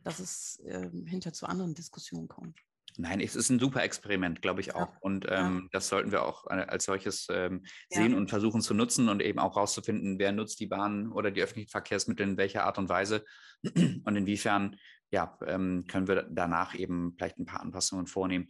dass 0.03 0.19
es 0.19 0.59
äh, 0.65 0.89
hinter 1.05 1.33
zu 1.33 1.45
anderen 1.45 1.73
Diskussionen 1.73 2.29
kommt. 2.29 2.57
Nein, 2.97 3.19
es 3.19 3.35
ist 3.35 3.49
ein 3.49 3.59
super 3.59 3.83
Experiment, 3.83 4.41
glaube 4.41 4.61
ich 4.61 4.75
auch. 4.75 4.95
Und 5.01 5.25
ähm, 5.29 5.69
das 5.71 5.87
sollten 5.87 6.11
wir 6.11 6.23
auch 6.23 6.45
äh, 6.47 6.65
als 6.67 6.85
solches 6.85 7.27
ähm, 7.31 7.63
sehen 7.89 8.11
ja. 8.11 8.17
und 8.17 8.29
versuchen 8.29 8.61
zu 8.61 8.73
nutzen 8.73 9.09
und 9.09 9.21
eben 9.21 9.39
auch 9.39 9.55
rauszufinden, 9.55 10.19
wer 10.19 10.31
nutzt 10.31 10.59
die 10.59 10.67
Bahn 10.67 11.11
oder 11.11 11.31
die 11.31 11.41
öffentlichen 11.41 11.69
Verkehrsmittel 11.69 12.27
in 12.27 12.37
welcher 12.37 12.65
Art 12.65 12.77
und 12.77 12.89
Weise 12.89 13.23
und 13.63 14.15
inwiefern 14.15 14.75
ja, 15.13 15.37
ähm, 15.45 15.85
können 15.87 16.07
wir 16.07 16.23
danach 16.23 16.73
eben 16.73 17.13
vielleicht 17.15 17.37
ein 17.37 17.45
paar 17.45 17.61
Anpassungen 17.61 18.07
vornehmen. 18.07 18.47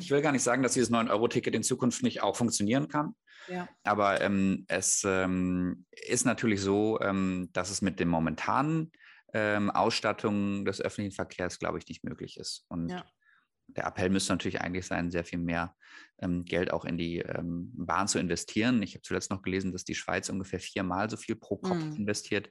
Ich 0.00 0.10
will 0.10 0.20
gar 0.20 0.32
nicht 0.32 0.42
sagen, 0.42 0.62
dass 0.62 0.74
dieses 0.74 0.90
9-Euro-Ticket 0.90 1.54
in 1.54 1.62
Zukunft 1.62 2.02
nicht 2.02 2.22
auch 2.22 2.36
funktionieren 2.36 2.88
kann. 2.88 3.14
Ja. 3.48 3.68
Aber 3.84 4.20
ähm, 4.20 4.66
es 4.68 5.02
ähm, 5.06 5.86
ist 5.90 6.26
natürlich 6.26 6.60
so, 6.60 7.00
ähm, 7.00 7.48
dass 7.54 7.70
es 7.70 7.80
mit 7.80 8.00
den 8.00 8.08
momentanen 8.08 8.92
ähm, 9.32 9.70
Ausstattungen 9.70 10.66
des 10.66 10.80
öffentlichen 10.80 11.14
Verkehrs, 11.14 11.58
glaube 11.58 11.78
ich, 11.78 11.88
nicht 11.88 12.04
möglich 12.04 12.36
ist. 12.36 12.66
Und 12.68 12.90
ja. 12.90 13.04
Der 13.68 13.86
Appell 13.86 14.10
müsste 14.10 14.32
natürlich 14.32 14.60
eigentlich 14.60 14.86
sein, 14.86 15.10
sehr 15.10 15.24
viel 15.24 15.38
mehr 15.38 15.74
ähm, 16.18 16.44
Geld 16.44 16.72
auch 16.72 16.84
in 16.84 16.96
die 16.96 17.24
Bahn 17.42 18.08
zu 18.08 18.18
investieren. 18.18 18.82
Ich 18.82 18.94
habe 18.94 19.02
zuletzt 19.02 19.30
noch 19.30 19.42
gelesen, 19.42 19.72
dass 19.72 19.84
die 19.84 19.94
Schweiz 19.94 20.28
ungefähr 20.28 20.60
viermal 20.60 21.10
so 21.10 21.16
viel 21.16 21.36
pro 21.36 21.56
Kopf 21.56 21.82
mhm. 21.82 21.96
investiert 21.96 22.50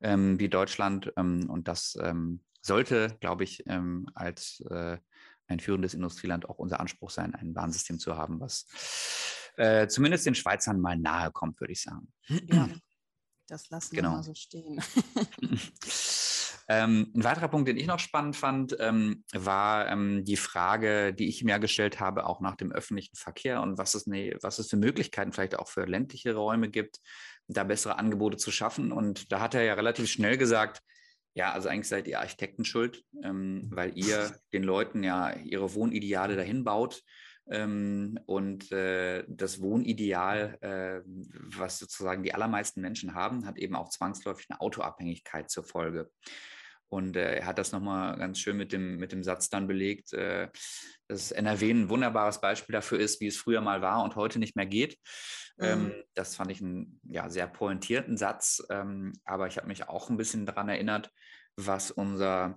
wie 0.00 0.48
Deutschland. 0.48 1.08
und 1.16 1.62
das 1.68 1.96
sollte, 2.60 3.16
glaube 3.20 3.44
ich, 3.44 3.64
ähm, 3.66 4.08
als 4.14 4.62
äh, 4.70 4.98
ein 5.48 5.60
führendes 5.60 5.94
Industrieland 5.94 6.48
auch 6.48 6.58
unser 6.58 6.80
Anspruch 6.80 7.10
sein, 7.10 7.34
ein 7.34 7.54
Bahnsystem 7.54 7.98
zu 7.98 8.16
haben, 8.16 8.40
was 8.40 8.66
äh, 9.56 9.88
zumindest 9.88 10.26
den 10.26 10.34
Schweizern 10.34 10.80
mal 10.80 10.96
nahe 10.96 11.32
kommt, 11.32 11.60
würde 11.60 11.72
ich 11.72 11.82
sagen. 11.82 12.12
Ja, 12.28 12.68
das 13.48 13.70
lassen 13.70 13.96
genau. 13.96 14.10
wir 14.10 14.16
mal 14.16 14.22
so 14.22 14.34
stehen. 14.34 14.80
Ähm, 16.70 17.10
ein 17.16 17.24
weiterer 17.24 17.48
Punkt, 17.48 17.66
den 17.66 17.78
ich 17.78 17.86
noch 17.86 17.98
spannend 17.98 18.36
fand, 18.36 18.76
ähm, 18.78 19.24
war 19.32 19.88
ähm, 19.88 20.24
die 20.24 20.36
Frage, 20.36 21.14
die 21.14 21.28
ich 21.28 21.42
mir 21.42 21.58
gestellt 21.58 21.98
habe, 21.98 22.26
auch 22.26 22.40
nach 22.40 22.56
dem 22.56 22.72
öffentlichen 22.72 23.16
Verkehr 23.16 23.62
und 23.62 23.78
was 23.78 23.94
es, 23.94 24.06
ne, 24.06 24.36
was 24.42 24.58
es 24.58 24.68
für 24.68 24.76
Möglichkeiten 24.76 25.32
vielleicht 25.32 25.58
auch 25.58 25.68
für 25.68 25.86
ländliche 25.86 26.34
Räume 26.34 26.68
gibt, 26.68 27.00
da 27.46 27.64
bessere 27.64 27.98
Angebote 27.98 28.36
zu 28.36 28.50
schaffen. 28.50 28.92
Und 28.92 29.32
da 29.32 29.40
hat 29.40 29.54
er 29.54 29.62
ja 29.62 29.74
relativ 29.74 30.10
schnell 30.10 30.36
gesagt, 30.36 30.82
ja, 31.32 31.52
also 31.52 31.70
eigentlich 31.70 31.88
seid 31.88 32.06
ihr 32.06 32.20
Architekten 32.20 32.66
schuld, 32.66 33.02
ähm, 33.22 33.68
weil 33.72 33.96
ihr 33.96 34.34
den 34.52 34.62
Leuten 34.62 35.02
ja 35.02 35.32
ihre 35.36 35.74
Wohnideale 35.74 36.36
dahin 36.36 36.64
baut. 36.64 37.02
Ähm, 37.50 38.20
und 38.26 38.70
äh, 38.72 39.24
das 39.26 39.62
Wohnideal, 39.62 40.58
äh, 40.60 41.00
was 41.56 41.78
sozusagen 41.78 42.22
die 42.22 42.34
allermeisten 42.34 42.82
Menschen 42.82 43.14
haben, 43.14 43.46
hat 43.46 43.56
eben 43.56 43.74
auch 43.74 43.88
zwangsläufig 43.88 44.46
eine 44.50 44.60
Autoabhängigkeit 44.60 45.48
zur 45.48 45.64
Folge. 45.64 46.10
Und 46.88 47.16
äh, 47.16 47.36
er 47.36 47.46
hat 47.46 47.58
das 47.58 47.72
nochmal 47.72 48.16
ganz 48.18 48.38
schön 48.38 48.56
mit 48.56 48.72
dem, 48.72 48.96
mit 48.96 49.12
dem 49.12 49.22
Satz 49.22 49.50
dann 49.50 49.66
belegt, 49.66 50.12
äh, 50.12 50.48
dass 51.06 51.32
NRW 51.32 51.70
ein 51.70 51.88
wunderbares 51.88 52.40
Beispiel 52.40 52.72
dafür 52.72 52.98
ist, 52.98 53.20
wie 53.20 53.26
es 53.26 53.36
früher 53.36 53.60
mal 53.60 53.82
war 53.82 54.02
und 54.02 54.16
heute 54.16 54.38
nicht 54.38 54.56
mehr 54.56 54.66
geht. 54.66 54.98
Ähm, 55.58 55.84
mhm. 55.84 55.90
Ähm, 55.90 56.04
das 56.14 56.36
fand 56.36 56.50
ich 56.50 56.60
einen 56.60 57.00
ja, 57.04 57.28
sehr 57.28 57.46
pointierten 57.46 58.16
Satz, 58.16 58.62
ähm, 58.70 59.12
aber 59.24 59.46
ich 59.46 59.56
habe 59.56 59.68
mich 59.68 59.88
auch 59.88 60.08
ein 60.10 60.16
bisschen 60.16 60.46
daran 60.46 60.68
erinnert, 60.68 61.10
was 61.56 61.90
unser 61.90 62.56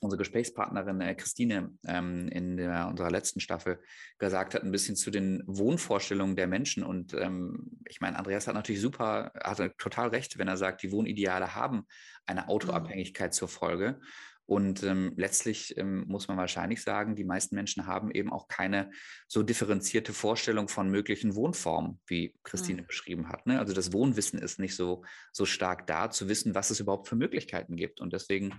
unsere 0.00 0.18
Gesprächspartnerin 0.18 1.00
äh, 1.00 1.14
Christine 1.14 1.72
ähm, 1.86 2.28
in 2.28 2.56
der, 2.56 2.88
unserer 2.88 3.10
letzten 3.10 3.40
Staffel 3.40 3.80
gesagt 4.18 4.54
hat, 4.54 4.62
ein 4.62 4.70
bisschen 4.70 4.96
zu 4.96 5.10
den 5.10 5.42
Wohnvorstellungen 5.46 6.36
der 6.36 6.46
Menschen. 6.46 6.84
Und 6.84 7.14
ähm, 7.14 7.80
ich 7.86 8.00
meine, 8.00 8.18
Andreas 8.18 8.46
hat 8.46 8.54
natürlich 8.54 8.80
super, 8.80 9.32
hat 9.42 9.76
total 9.78 10.08
recht, 10.08 10.38
wenn 10.38 10.48
er 10.48 10.56
sagt, 10.56 10.82
die 10.82 10.92
Wohnideale 10.92 11.54
haben 11.54 11.86
eine 12.26 12.48
Autoabhängigkeit 12.48 13.30
mhm. 13.30 13.34
zur 13.34 13.48
Folge. 13.48 14.00
Und 14.48 14.82
ähm, 14.82 15.12
letztlich 15.16 15.76
ähm, 15.76 16.06
muss 16.08 16.26
man 16.26 16.38
wahrscheinlich 16.38 16.80
sagen, 16.80 17.14
die 17.14 17.24
meisten 17.24 17.54
Menschen 17.54 17.86
haben 17.86 18.10
eben 18.10 18.32
auch 18.32 18.48
keine 18.48 18.90
so 19.26 19.42
differenzierte 19.42 20.14
Vorstellung 20.14 20.68
von 20.68 20.88
möglichen 20.88 21.34
Wohnformen, 21.34 22.00
wie 22.06 22.34
Christine 22.44 22.80
mhm. 22.80 22.86
beschrieben 22.86 23.28
hat. 23.28 23.46
Ne? 23.46 23.58
Also 23.58 23.74
das 23.74 23.92
Wohnwissen 23.92 24.38
ist 24.38 24.58
nicht 24.58 24.74
so, 24.74 25.04
so 25.32 25.44
stark 25.44 25.86
da, 25.86 26.08
zu 26.08 26.30
wissen, 26.30 26.54
was 26.54 26.70
es 26.70 26.80
überhaupt 26.80 27.08
für 27.08 27.16
Möglichkeiten 27.16 27.76
gibt. 27.76 28.00
Und 28.00 28.14
deswegen 28.14 28.54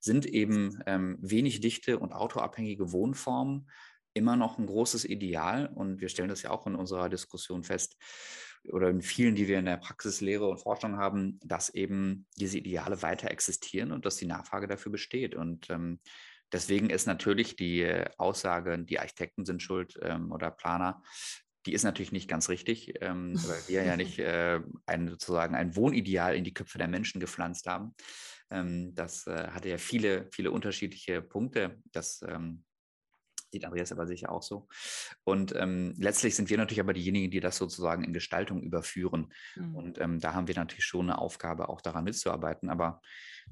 sind 0.00 0.24
eben 0.24 0.82
ähm, 0.86 1.18
wenig 1.20 1.60
dichte 1.60 1.98
und 1.98 2.14
autoabhängige 2.14 2.92
Wohnformen 2.92 3.68
immer 4.14 4.36
noch 4.36 4.56
ein 4.56 4.64
großes 4.64 5.04
Ideal 5.04 5.66
und 5.66 6.00
wir 6.00 6.08
stellen 6.08 6.30
das 6.30 6.40
ja 6.40 6.52
auch 6.52 6.66
in 6.66 6.74
unserer 6.74 7.10
Diskussion 7.10 7.64
fest 7.64 7.98
oder 8.70 8.88
in 8.88 9.02
vielen, 9.02 9.34
die 9.34 9.48
wir 9.48 9.58
in 9.58 9.66
der 9.66 9.76
Praxislehre 9.76 10.46
und 10.46 10.58
Forschung 10.58 10.96
haben, 10.96 11.38
dass 11.44 11.70
eben 11.70 12.26
diese 12.36 12.58
Ideale 12.58 13.02
weiter 13.02 13.30
existieren 13.30 13.92
und 13.92 14.06
dass 14.06 14.16
die 14.16 14.26
Nachfrage 14.26 14.66
dafür 14.66 14.92
besteht. 14.92 15.34
Und 15.34 15.70
ähm, 15.70 16.00
deswegen 16.52 16.90
ist 16.90 17.06
natürlich 17.06 17.56
die 17.56 17.86
Aussage, 18.16 18.78
die 18.78 18.98
Architekten 18.98 19.44
sind 19.44 19.62
schuld 19.62 19.98
ähm, 20.02 20.32
oder 20.32 20.50
Planer, 20.50 21.02
die 21.66 21.72
ist 21.72 21.84
natürlich 21.84 22.12
nicht 22.12 22.28
ganz 22.28 22.48
richtig, 22.48 22.94
ähm, 23.00 23.34
weil 23.46 23.68
wir 23.68 23.84
ja 23.84 23.96
nicht 23.96 24.18
äh, 24.18 24.60
ein, 24.86 25.08
sozusagen 25.08 25.54
ein 25.54 25.76
Wohnideal 25.76 26.36
in 26.36 26.44
die 26.44 26.54
Köpfe 26.54 26.78
der 26.78 26.88
Menschen 26.88 27.20
gepflanzt 27.20 27.66
haben. 27.66 27.94
Ähm, 28.50 28.94
das 28.94 29.26
äh, 29.26 29.48
hatte 29.48 29.68
ja 29.68 29.78
viele, 29.78 30.28
viele 30.30 30.50
unterschiedliche 30.50 31.22
Punkte. 31.22 31.78
Das 31.92 32.22
ähm, 32.26 32.64
sieht 33.54 33.64
Andreas 33.64 33.92
aber 33.92 34.06
sicher 34.06 34.32
auch 34.32 34.42
so. 34.42 34.66
Und 35.22 35.54
ähm, 35.56 35.94
letztlich 35.96 36.34
sind 36.34 36.50
wir 36.50 36.58
natürlich 36.58 36.80
aber 36.80 36.92
diejenigen, 36.92 37.30
die 37.30 37.40
das 37.40 37.56
sozusagen 37.56 38.02
in 38.02 38.12
Gestaltung 38.12 38.62
überführen. 38.62 39.32
Mhm. 39.54 39.76
Und 39.76 40.00
ähm, 40.00 40.18
da 40.18 40.34
haben 40.34 40.48
wir 40.48 40.56
natürlich 40.56 40.84
schon 40.84 41.08
eine 41.08 41.18
Aufgabe, 41.18 41.68
auch 41.68 41.80
daran 41.80 42.04
mitzuarbeiten. 42.04 42.68
Aber 42.68 43.00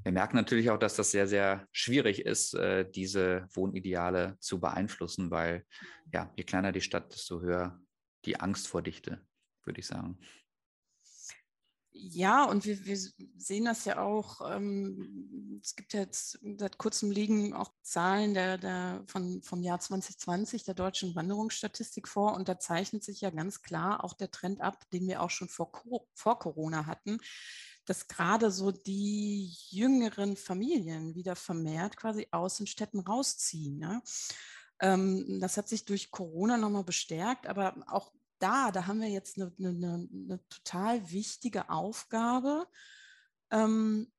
wir 0.03 0.11
merken 0.11 0.35
natürlich 0.35 0.69
auch, 0.69 0.77
dass 0.77 0.95
das 0.95 1.11
sehr, 1.11 1.27
sehr 1.27 1.67
schwierig 1.71 2.25
ist, 2.25 2.53
äh, 2.53 2.89
diese 2.89 3.47
Wohnideale 3.53 4.35
zu 4.39 4.59
beeinflussen, 4.59 5.31
weil 5.31 5.59
mhm. 5.59 6.11
ja, 6.11 6.33
je 6.35 6.43
kleiner 6.43 6.73
die 6.73 6.81
Stadt, 6.81 7.13
desto 7.13 7.39
höher 7.41 7.79
die 8.25 8.39
Angst 8.39 8.67
vor 8.67 8.81
Dichte, 8.81 9.25
würde 9.63 9.79
ich 9.79 9.87
sagen. 9.87 10.17
Ja, 11.95 12.45
und 12.45 12.65
wir, 12.65 12.83
wir 12.85 12.97
sehen 13.37 13.65
das 13.65 13.85
ja 13.85 14.01
auch. 14.01 14.41
Ähm, 14.51 15.59
es 15.61 15.75
gibt 15.75 15.93
jetzt 15.93 16.39
seit 16.57 16.79
kurzem 16.79 17.11
liegen 17.11 17.53
auch 17.53 17.71
Zahlen 17.83 18.33
der, 18.33 18.57
der 18.57 19.03
von, 19.05 19.43
vom 19.43 19.61
Jahr 19.61 19.79
2020 19.79 20.63
der 20.63 20.73
deutschen 20.73 21.15
Wanderungsstatistik 21.15 22.07
vor. 22.07 22.33
Und 22.33 22.49
da 22.49 22.57
zeichnet 22.57 23.03
sich 23.03 23.21
ja 23.21 23.29
ganz 23.29 23.61
klar 23.61 24.03
auch 24.03 24.13
der 24.13 24.31
Trend 24.31 24.61
ab, 24.61 24.89
den 24.91 25.07
wir 25.07 25.21
auch 25.21 25.29
schon 25.29 25.49
vor, 25.49 25.71
vor 26.15 26.39
Corona 26.39 26.87
hatten, 26.87 27.19
dass 27.85 28.07
gerade 28.07 28.49
so 28.49 28.71
die 28.71 29.55
jüngeren 29.69 30.35
Familien 30.35 31.13
wieder 31.13 31.35
vermehrt 31.35 31.95
quasi 31.95 32.27
aus 32.31 32.57
den 32.57 32.67
Städten 32.67 33.01
rausziehen. 33.01 33.79
Ja? 33.79 34.01
Ähm, 34.79 35.39
das 35.39 35.57
hat 35.57 35.69
sich 35.69 35.85
durch 35.85 36.09
Corona 36.09 36.57
nochmal 36.57 36.83
bestärkt, 36.83 37.45
aber 37.45 37.75
auch 37.87 38.11
da, 38.43 38.71
da 38.71 38.87
haben 38.87 38.99
wir 38.99 39.09
jetzt 39.09 39.37
eine, 39.37 39.53
eine, 39.57 40.07
eine 40.11 40.47
total 40.49 41.09
wichtige 41.11 41.69
Aufgabe, 41.69 42.67
ähm, 43.51 44.11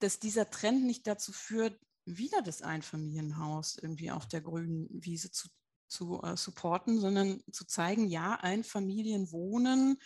dass 0.00 0.18
dieser 0.18 0.50
Trend 0.50 0.84
nicht 0.84 1.06
dazu 1.06 1.32
führt, 1.32 1.78
wieder 2.04 2.42
das 2.42 2.62
Einfamilienhaus 2.62 3.78
irgendwie 3.80 4.10
auf 4.10 4.26
der 4.26 4.40
grünen 4.40 4.88
Wiese 4.90 5.30
zu, 5.30 5.48
zu 5.86 6.22
äh, 6.22 6.36
supporten, 6.36 6.98
sondern 6.98 7.42
zu 7.52 7.66
zeigen, 7.66 8.08
ja, 8.08 8.34
Einfamilienwohnen 8.34 9.98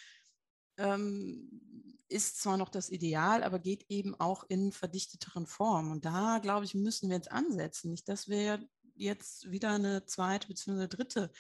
ähm, 0.79 2.03
ist 2.09 2.43
zwar 2.43 2.57
noch 2.57 2.69
das 2.69 2.91
Ideal, 2.91 3.43
aber 3.43 3.59
geht 3.59 3.87
eben 3.89 4.15
auch 4.21 4.45
in 4.49 4.73
verdichteteren 4.73 5.47
Formen. 5.47 5.93
Und 5.93 6.05
da, 6.05 6.41
glaube 6.43 6.67
ich, 6.67 6.75
müssen 6.75 7.09
wir 7.09 7.17
jetzt 7.17 7.33
ansetzen. 7.33 7.91
Nicht, 7.91 8.09
dass 8.09 8.29
wir 8.29 8.61
jetzt 9.03 9.51
wieder 9.51 9.75
eine 9.75 10.07
zweite 10.07 10.49
bzw. 10.49 10.87
dritte 10.89 11.31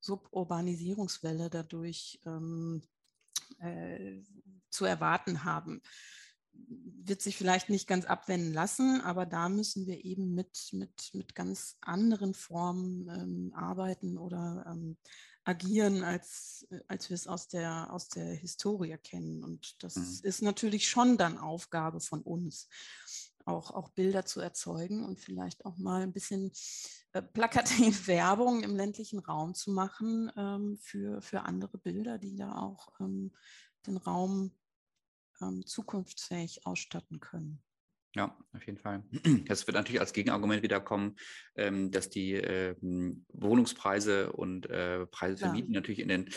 Suburbanisierungswelle 0.00 1.50
dadurch 1.50 2.20
ähm, 2.26 2.82
äh, 3.58 4.22
zu 4.70 4.84
erwarten 4.84 5.44
haben. 5.44 5.82
Wird 6.52 7.22
sich 7.22 7.36
vielleicht 7.36 7.68
nicht 7.68 7.86
ganz 7.86 8.04
abwenden 8.04 8.52
lassen, 8.52 9.00
aber 9.02 9.24
da 9.24 9.48
müssen 9.48 9.86
wir 9.86 10.04
eben 10.04 10.34
mit, 10.34 10.70
mit, 10.72 11.10
mit 11.14 11.34
ganz 11.34 11.76
anderen 11.80 12.34
Formen 12.34 13.08
ähm, 13.08 13.52
arbeiten 13.54 14.18
oder 14.18 14.64
ähm, 14.66 14.96
agieren, 15.44 16.04
als, 16.04 16.66
als 16.86 17.08
wir 17.08 17.14
es 17.14 17.26
aus 17.26 17.48
der, 17.48 17.92
aus 17.92 18.08
der 18.08 18.34
Historie 18.34 18.96
kennen. 18.98 19.42
Und 19.42 19.82
das 19.82 19.96
mhm. 19.96 20.20
ist 20.22 20.42
natürlich 20.42 20.88
schon 20.88 21.16
dann 21.16 21.38
Aufgabe 21.38 22.00
von 22.00 22.22
uns 22.22 22.68
auch, 23.50 23.70
auch 23.70 23.90
Bilder 23.90 24.24
zu 24.24 24.40
erzeugen 24.40 25.04
und 25.04 25.20
vielleicht 25.20 25.64
auch 25.66 25.76
mal 25.76 26.02
ein 26.02 26.12
bisschen 26.12 26.52
äh, 27.12 27.22
plakative 27.22 28.06
Werbung 28.06 28.62
im 28.62 28.76
ländlichen 28.76 29.18
Raum 29.18 29.54
zu 29.54 29.70
machen 29.70 30.30
ähm, 30.36 30.78
für, 30.80 31.20
für 31.20 31.42
andere 31.42 31.78
Bilder, 31.78 32.18
die 32.18 32.36
da 32.36 32.56
auch 32.56 32.88
ähm, 33.00 33.32
den 33.86 33.96
Raum 33.96 34.52
ähm, 35.40 35.66
zukunftsfähig 35.66 36.66
ausstatten 36.66 37.20
können. 37.20 37.62
Ja, 38.16 38.36
auf 38.52 38.66
jeden 38.66 38.78
Fall. 38.78 39.04
Das 39.46 39.66
wird 39.66 39.76
natürlich 39.76 40.00
als 40.00 40.12
Gegenargument 40.12 40.62
wieder 40.62 40.80
kommen, 40.80 41.14
ähm, 41.54 41.92
dass 41.92 42.10
die 42.10 42.34
ähm, 42.34 43.24
Wohnungspreise 43.32 44.32
und 44.32 44.68
äh, 44.68 45.06
Preise 45.06 45.38
für 45.38 45.44
ja. 45.46 45.52
Mieten 45.52 45.72
natürlich 45.72 46.00
in 46.00 46.08
den, 46.08 46.28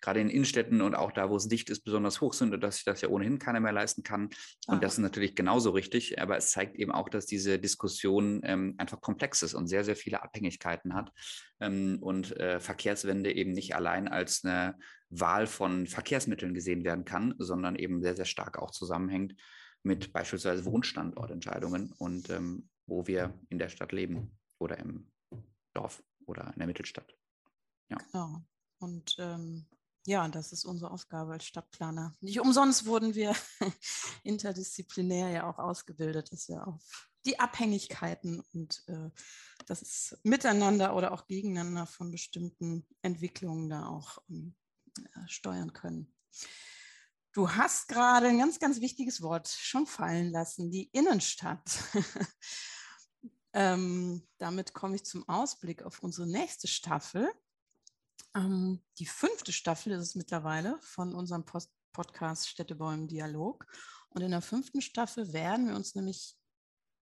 gerade 0.00 0.20
in 0.20 0.28
den 0.28 0.36
Innenstädten 0.36 0.80
und 0.80 0.94
auch 0.94 1.12
da, 1.12 1.28
wo 1.28 1.36
es 1.36 1.46
dicht 1.46 1.68
ist, 1.68 1.84
besonders 1.84 2.22
hoch 2.22 2.32
sind 2.32 2.54
und 2.54 2.62
dass 2.62 2.76
sich 2.76 2.84
das 2.84 3.02
ja 3.02 3.10
ohnehin 3.10 3.38
keiner 3.38 3.60
mehr 3.60 3.72
leisten 3.72 4.02
kann. 4.02 4.30
Und 4.66 4.76
ah. 4.76 4.78
das 4.78 4.94
ist 4.94 5.00
natürlich 5.00 5.34
genauso 5.34 5.70
richtig. 5.70 6.20
Aber 6.20 6.38
es 6.38 6.50
zeigt 6.52 6.76
eben 6.76 6.92
auch, 6.92 7.10
dass 7.10 7.26
diese 7.26 7.58
Diskussion 7.58 8.40
ähm, 8.44 8.74
einfach 8.78 9.02
komplex 9.02 9.42
ist 9.42 9.52
und 9.52 9.66
sehr, 9.66 9.84
sehr 9.84 9.96
viele 9.96 10.22
Abhängigkeiten 10.22 10.94
hat. 10.94 11.12
und 11.58 12.36
äh, 12.38 12.58
Verkehrswende 12.58 13.34
eben 13.34 13.52
nicht 13.52 13.74
allein 13.74 14.08
als 14.08 14.44
eine 14.44 14.76
Wahl 15.10 15.46
von 15.46 15.86
Verkehrsmitteln 15.86 16.54
gesehen 16.54 16.84
werden 16.84 17.04
kann, 17.04 17.34
sondern 17.38 17.76
eben 17.76 18.00
sehr, 18.00 18.16
sehr 18.16 18.24
stark 18.24 18.58
auch 18.58 18.70
zusammenhängt 18.70 19.34
mit 19.82 20.12
beispielsweise 20.12 20.64
Wohnstandortentscheidungen 20.64 21.92
und 21.92 22.30
ähm, 22.30 22.68
wo 22.86 23.06
wir 23.06 23.38
in 23.48 23.58
der 23.58 23.68
Stadt 23.68 23.92
leben 23.92 24.38
oder 24.58 24.78
im 24.78 25.10
Dorf 25.74 26.02
oder 26.26 26.52
in 26.52 26.58
der 26.58 26.66
Mittelstadt. 26.66 27.16
Ja. 27.88 27.98
Genau. 28.12 28.44
Und 28.78 29.16
ähm, 29.18 29.66
ja, 30.06 30.26
das 30.28 30.52
ist 30.52 30.64
unsere 30.64 30.90
Aufgabe 30.90 31.32
als 31.32 31.44
Stadtplaner. 31.44 32.16
Nicht 32.20 32.40
umsonst 32.40 32.86
wurden 32.86 33.14
wir 33.14 33.34
interdisziplinär 34.22 35.28
ja 35.28 35.48
auch 35.48 35.58
ausgebildet, 35.58 36.32
dass 36.32 36.48
wir 36.48 36.66
auf 36.66 37.10
die 37.26 37.38
Abhängigkeiten 37.38 38.40
und 38.52 38.82
äh, 38.86 39.10
das 39.66 40.18
Miteinander 40.22 40.96
oder 40.96 41.12
auch 41.12 41.26
gegeneinander 41.26 41.86
von 41.86 42.10
bestimmten 42.10 42.86
Entwicklungen 43.02 43.68
da 43.68 43.86
auch 43.86 44.18
ähm, 44.30 44.54
äh, 44.98 45.28
steuern 45.28 45.72
können. 45.72 46.14
Du 47.32 47.48
hast 47.50 47.88
gerade 47.88 48.26
ein 48.26 48.38
ganz, 48.38 48.58
ganz 48.58 48.80
wichtiges 48.80 49.22
Wort 49.22 49.48
schon 49.48 49.86
fallen 49.86 50.30
lassen, 50.30 50.70
die 50.70 50.90
Innenstadt. 50.92 51.62
ähm, 53.52 54.26
damit 54.38 54.74
komme 54.74 54.96
ich 54.96 55.04
zum 55.04 55.28
Ausblick 55.28 55.82
auf 55.82 56.02
unsere 56.02 56.26
nächste 56.26 56.66
Staffel. 56.66 57.30
Ähm, 58.34 58.82
die 58.98 59.06
fünfte 59.06 59.52
Staffel 59.52 59.92
ist 59.92 60.02
es 60.02 60.14
mittlerweile 60.16 60.78
von 60.80 61.14
unserem 61.14 61.44
Post 61.44 61.70
Podcast 61.92 62.48
Städtebäumen 62.48 63.08
Dialog. 63.08 63.66
Und 64.10 64.22
in 64.22 64.30
der 64.30 64.42
fünften 64.42 64.80
Staffel 64.80 65.32
werden 65.32 65.68
wir 65.68 65.76
uns 65.76 65.94
nämlich 65.94 66.36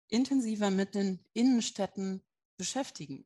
intensiver 0.09 0.69
mit 0.69 0.95
den 0.95 1.25
Innenstädten 1.33 2.23
beschäftigen. 2.57 3.25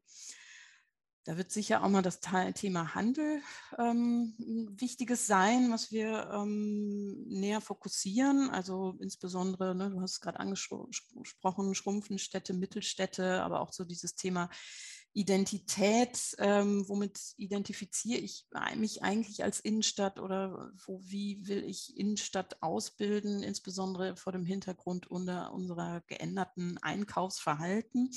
Da 1.28 1.36
wird 1.36 1.52
sicher 1.52 1.84
auch 1.84 1.90
mal 1.90 2.02
das 2.02 2.22
Thema 2.56 2.96
Handel 2.96 3.42
ähm, 3.78 4.34
wichtiges 4.78 5.28
sein, 5.28 5.70
was 5.72 5.92
wir 5.92 6.30
ähm, 6.34 7.22
näher 7.28 7.60
fokussieren. 7.60 8.50
Also 8.50 8.98
insbesondere, 9.02 9.76
ne, 9.76 9.90
du 9.90 10.00
hast 10.00 10.12
es 10.14 10.22
gerade 10.22 10.40
angesprochen, 10.40 11.76
schrumpfende 11.76 12.24
Städte, 12.24 12.54
Mittelstädte, 12.54 13.44
aber 13.44 13.60
auch 13.60 13.74
so 13.74 13.84
dieses 13.84 14.16
Thema 14.16 14.50
Identität, 15.12 16.34
ähm, 16.38 16.88
womit 16.88 17.20
identifiziere 17.36 18.22
ich 18.22 18.48
mich 18.78 19.04
eigentlich 19.04 19.44
als 19.44 19.60
Innenstadt 19.60 20.20
oder 20.20 20.72
wo, 20.86 21.02
wie 21.04 21.46
will 21.46 21.66
ich 21.66 21.98
Innenstadt 21.98 22.64
ausbilden, 22.64 23.44
insbesondere 23.44 24.16
vor 24.16 24.32
dem 24.32 24.46
Hintergrund 24.46 25.12
unter 25.12 25.52
unserer 25.52 26.04
geänderten 26.08 26.78
Einkaufsverhalten. 26.78 28.12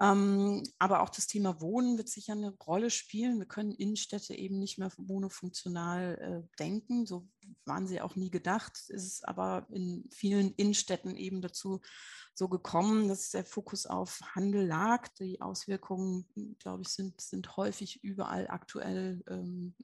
Ähm, 0.00 0.62
aber 0.78 1.02
auch 1.02 1.08
das 1.08 1.28
Thema 1.28 1.60
Wohnen 1.60 1.96
wird 1.96 2.08
sicher 2.08 2.32
eine 2.32 2.50
Rolle 2.50 2.90
spielen. 2.90 3.38
Wir 3.38 3.46
können 3.46 3.72
Innenstädte 3.72 4.34
eben 4.34 4.58
nicht 4.58 4.78
mehr 4.78 4.90
monofunktional 4.96 6.18
äh, 6.44 6.56
denken. 6.58 7.06
So 7.06 7.28
waren 7.64 7.86
sie 7.86 8.00
auch 8.00 8.16
nie 8.16 8.30
gedacht. 8.30 8.72
Es 8.88 9.04
ist 9.04 9.28
aber 9.28 9.66
in 9.70 10.08
vielen 10.12 10.52
Innenstädten 10.54 11.16
eben 11.16 11.40
dazu 11.40 11.80
so 12.34 12.48
gekommen, 12.48 13.08
dass 13.08 13.30
der 13.30 13.44
Fokus 13.44 13.86
auf 13.86 14.20
Handel 14.34 14.66
lag. 14.66 15.08
Die 15.20 15.40
Auswirkungen, 15.40 16.26
glaube 16.58 16.82
ich, 16.82 16.88
sind, 16.88 17.20
sind 17.20 17.56
häufig 17.56 18.02
überall 18.02 18.48
aktuell 18.48 19.22
ähm, 19.28 19.74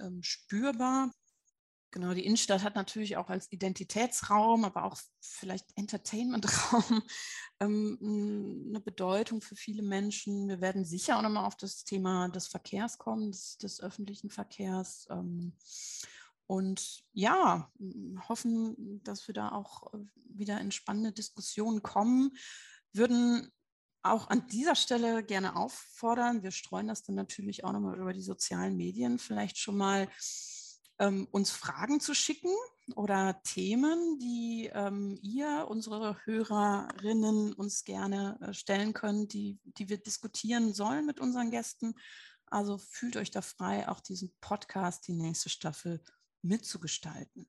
ähm, 0.00 0.22
spürbar. 0.22 1.10
Genau, 1.92 2.14
die 2.14 2.24
Innenstadt 2.24 2.62
hat 2.62 2.74
natürlich 2.74 3.18
auch 3.18 3.28
als 3.28 3.52
Identitätsraum, 3.52 4.64
aber 4.64 4.84
auch 4.84 4.98
vielleicht 5.20 5.66
Entertainmentraum 5.76 7.02
ähm, 7.60 7.98
eine 8.70 8.80
Bedeutung 8.80 9.42
für 9.42 9.56
viele 9.56 9.82
Menschen. 9.82 10.48
Wir 10.48 10.62
werden 10.62 10.86
sicher 10.86 11.18
auch 11.18 11.22
nochmal 11.22 11.44
auf 11.44 11.56
das 11.56 11.84
Thema 11.84 12.28
des 12.30 12.48
Verkehrs 12.48 12.96
kommen, 12.96 13.30
des, 13.30 13.58
des 13.58 13.82
öffentlichen 13.82 14.30
Verkehrs. 14.30 15.06
Ähm, 15.10 15.52
und 16.46 17.04
ja, 17.12 17.70
hoffen, 18.26 19.02
dass 19.04 19.28
wir 19.28 19.34
da 19.34 19.52
auch 19.52 19.92
wieder 20.24 20.60
in 20.62 20.72
spannende 20.72 21.12
Diskussionen 21.12 21.82
kommen. 21.82 22.32
Würden 22.94 23.52
auch 24.02 24.30
an 24.30 24.46
dieser 24.46 24.76
Stelle 24.76 25.22
gerne 25.22 25.56
auffordern. 25.56 26.42
Wir 26.42 26.52
streuen 26.52 26.88
das 26.88 27.02
dann 27.02 27.16
natürlich 27.16 27.64
auch 27.64 27.72
nochmal 27.72 27.98
über 27.98 28.14
die 28.14 28.22
sozialen 28.22 28.78
Medien, 28.78 29.18
vielleicht 29.18 29.58
schon 29.58 29.76
mal 29.76 30.08
ähm, 31.02 31.26
uns 31.32 31.50
Fragen 31.50 31.98
zu 31.98 32.14
schicken 32.14 32.54
oder 32.94 33.42
Themen, 33.42 34.20
die 34.20 34.70
ähm, 34.72 35.18
ihr, 35.20 35.66
unsere 35.68 36.16
Hörerinnen, 36.24 37.52
uns 37.54 37.84
gerne 37.84 38.38
äh, 38.40 38.54
stellen 38.54 38.92
könnt, 38.92 39.32
die, 39.32 39.58
die 39.64 39.88
wir 39.88 39.98
diskutieren 39.98 40.72
sollen 40.72 41.04
mit 41.04 41.18
unseren 41.18 41.50
Gästen. 41.50 41.94
Also 42.46 42.78
fühlt 42.78 43.16
euch 43.16 43.32
da 43.32 43.42
frei, 43.42 43.88
auch 43.88 44.00
diesen 44.00 44.32
Podcast, 44.40 45.08
die 45.08 45.14
nächste 45.14 45.48
Staffel 45.48 46.00
mitzugestalten. 46.42 47.48